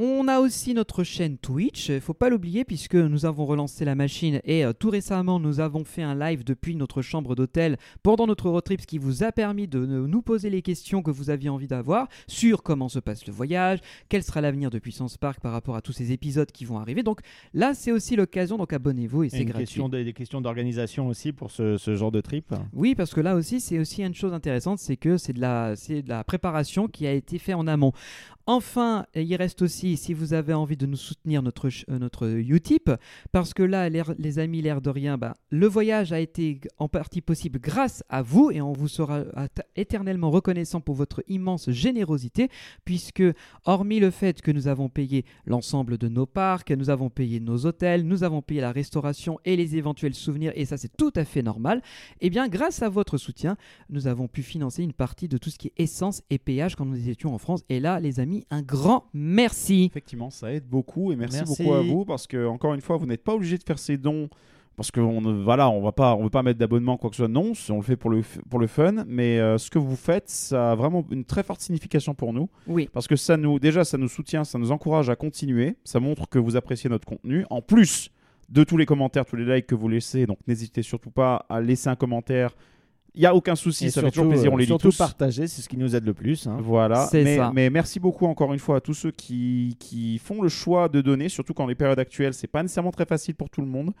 [0.00, 3.94] On a aussi notre chaîne Twitch, il faut pas l'oublier puisque nous avons relancé la
[3.94, 8.26] machine et euh, tout récemment nous avons fait un live depuis notre chambre d'hôtel pendant
[8.26, 11.12] notre road trip ce qui vous a permis de euh, nous poser les questions que
[11.12, 15.16] vous aviez envie d'avoir sur comment se passe le voyage, quel sera l'avenir de Puissance
[15.16, 17.04] Park par rapport à tous ces épisodes qui vont arriver.
[17.04, 17.20] Donc
[17.52, 19.66] là c'est aussi l'occasion, donc abonnez-vous et Et c'est gratuit.
[19.66, 22.52] question de- des questions d'organisation aussi pour ce, ce genre de trip.
[22.72, 25.76] Oui, parce que là aussi, c'est aussi une chose intéressante, c'est que c'est de la,
[25.76, 27.92] c'est de la préparation qui a été faite en amont.
[28.46, 32.90] Enfin, il reste aussi, si vous avez envie de nous soutenir, notre, euh, notre Utip,
[33.32, 37.20] parce que là, les amis, l'air de rien, bah, le voyage a été en partie
[37.20, 42.48] possible grâce à vous et on vous sera at- éternellement reconnaissant pour votre immense générosité,
[42.84, 43.22] puisque
[43.64, 47.66] hormis le fait que nous avons payé l'ensemble de nos parcs, nous avons payé nos
[47.66, 51.24] hôtels, nous avons payé la restauration et les éventuels souvenirs, et ça c'est tout à
[51.24, 51.82] fait normal,
[52.20, 53.56] eh bien grâce à votre soutien,
[53.90, 56.86] nous avons pu financer une partie de tout ce qui est essence et péage quand
[56.86, 57.62] nous étions en France.
[57.68, 59.73] Et là, les amis, un grand merci.
[59.84, 61.62] Effectivement, ça aide beaucoup et merci, Merci.
[61.62, 63.96] beaucoup à vous parce que encore une fois, vous n'êtes pas obligé de faire ces
[63.96, 64.28] dons
[64.76, 67.22] parce qu'on ne voilà, on va pas on veut pas mettre d'abonnement quoi que ce
[67.22, 67.28] soit.
[67.28, 70.28] Non, on le fait pour le pour le fun, mais euh, ce que vous faites,
[70.28, 72.88] ça a vraiment une très forte signification pour nous Oui.
[72.92, 76.28] parce que ça nous déjà ça nous soutient, ça nous encourage à continuer, ça montre
[76.28, 77.44] que vous appréciez notre contenu.
[77.50, 78.10] En plus
[78.48, 81.60] de tous les commentaires, tous les likes que vous laissez, donc n'hésitez surtout pas à
[81.60, 82.54] laisser un commentaire.
[83.14, 84.68] Il y a aucun souci, Et ça fait surtout, toujours plaisir, on euh, les lit
[84.68, 84.96] surtout tous.
[84.98, 86.46] partager, c'est ce qui nous aide le plus.
[86.48, 86.56] hein.
[86.60, 87.52] Voilà, C'est mais, ça.
[87.54, 91.00] mais merci beaucoup encore une fois à tous ceux qui, qui font le choix de
[91.00, 93.92] donner, surtout quand les périodes actuelles, c'est pas nécessairement très facile pour tout le monde.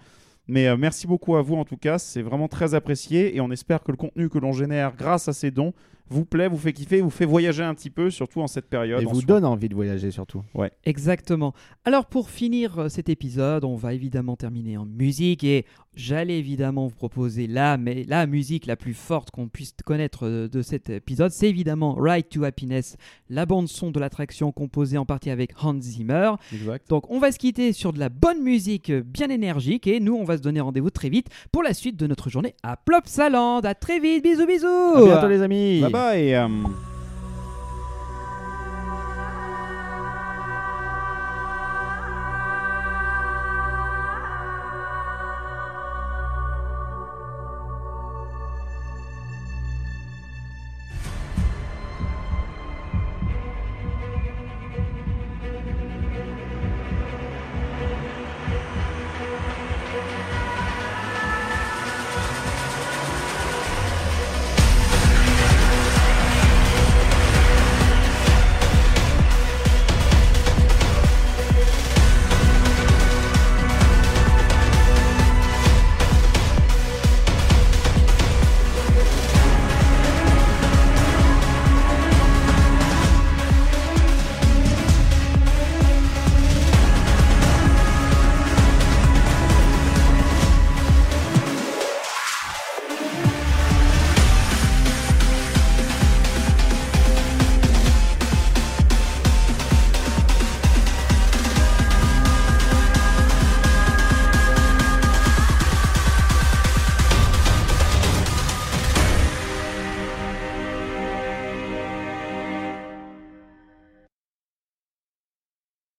[0.48, 3.50] Mais euh, merci beaucoup à vous en tout cas, c'est vraiment très apprécié et on
[3.50, 5.72] espère que le contenu que l'on génère grâce à ces dons
[6.10, 9.00] vous plaît, vous fait kiffer, vous fait voyager un petit peu, surtout en cette période.
[9.02, 9.26] Et vous soi.
[9.26, 10.42] donne envie de voyager surtout.
[10.84, 11.54] Exactement.
[11.84, 15.64] Alors pour finir euh, cet épisode, on va évidemment terminer en musique et
[15.96, 20.48] j'allais évidemment vous proposer la, mais la musique la plus forte qu'on puisse connaître euh,
[20.48, 22.96] de cet épisode, c'est évidemment Ride to Happiness,
[23.30, 26.32] la bande son de l'attraction composée en partie avec Hans Zimmer.
[26.52, 26.88] Exact.
[26.90, 30.14] Donc on va se quitter sur de la bonne musique euh, bien énergique et nous
[30.14, 33.60] on va se donner rendez-vous très vite pour la suite de notre journée à Plopsaland.
[33.60, 34.66] À très vite, bisous bisous.
[34.66, 35.80] À bientôt les amis.
[35.80, 36.34] Bye bye.
[36.34, 36.48] euh,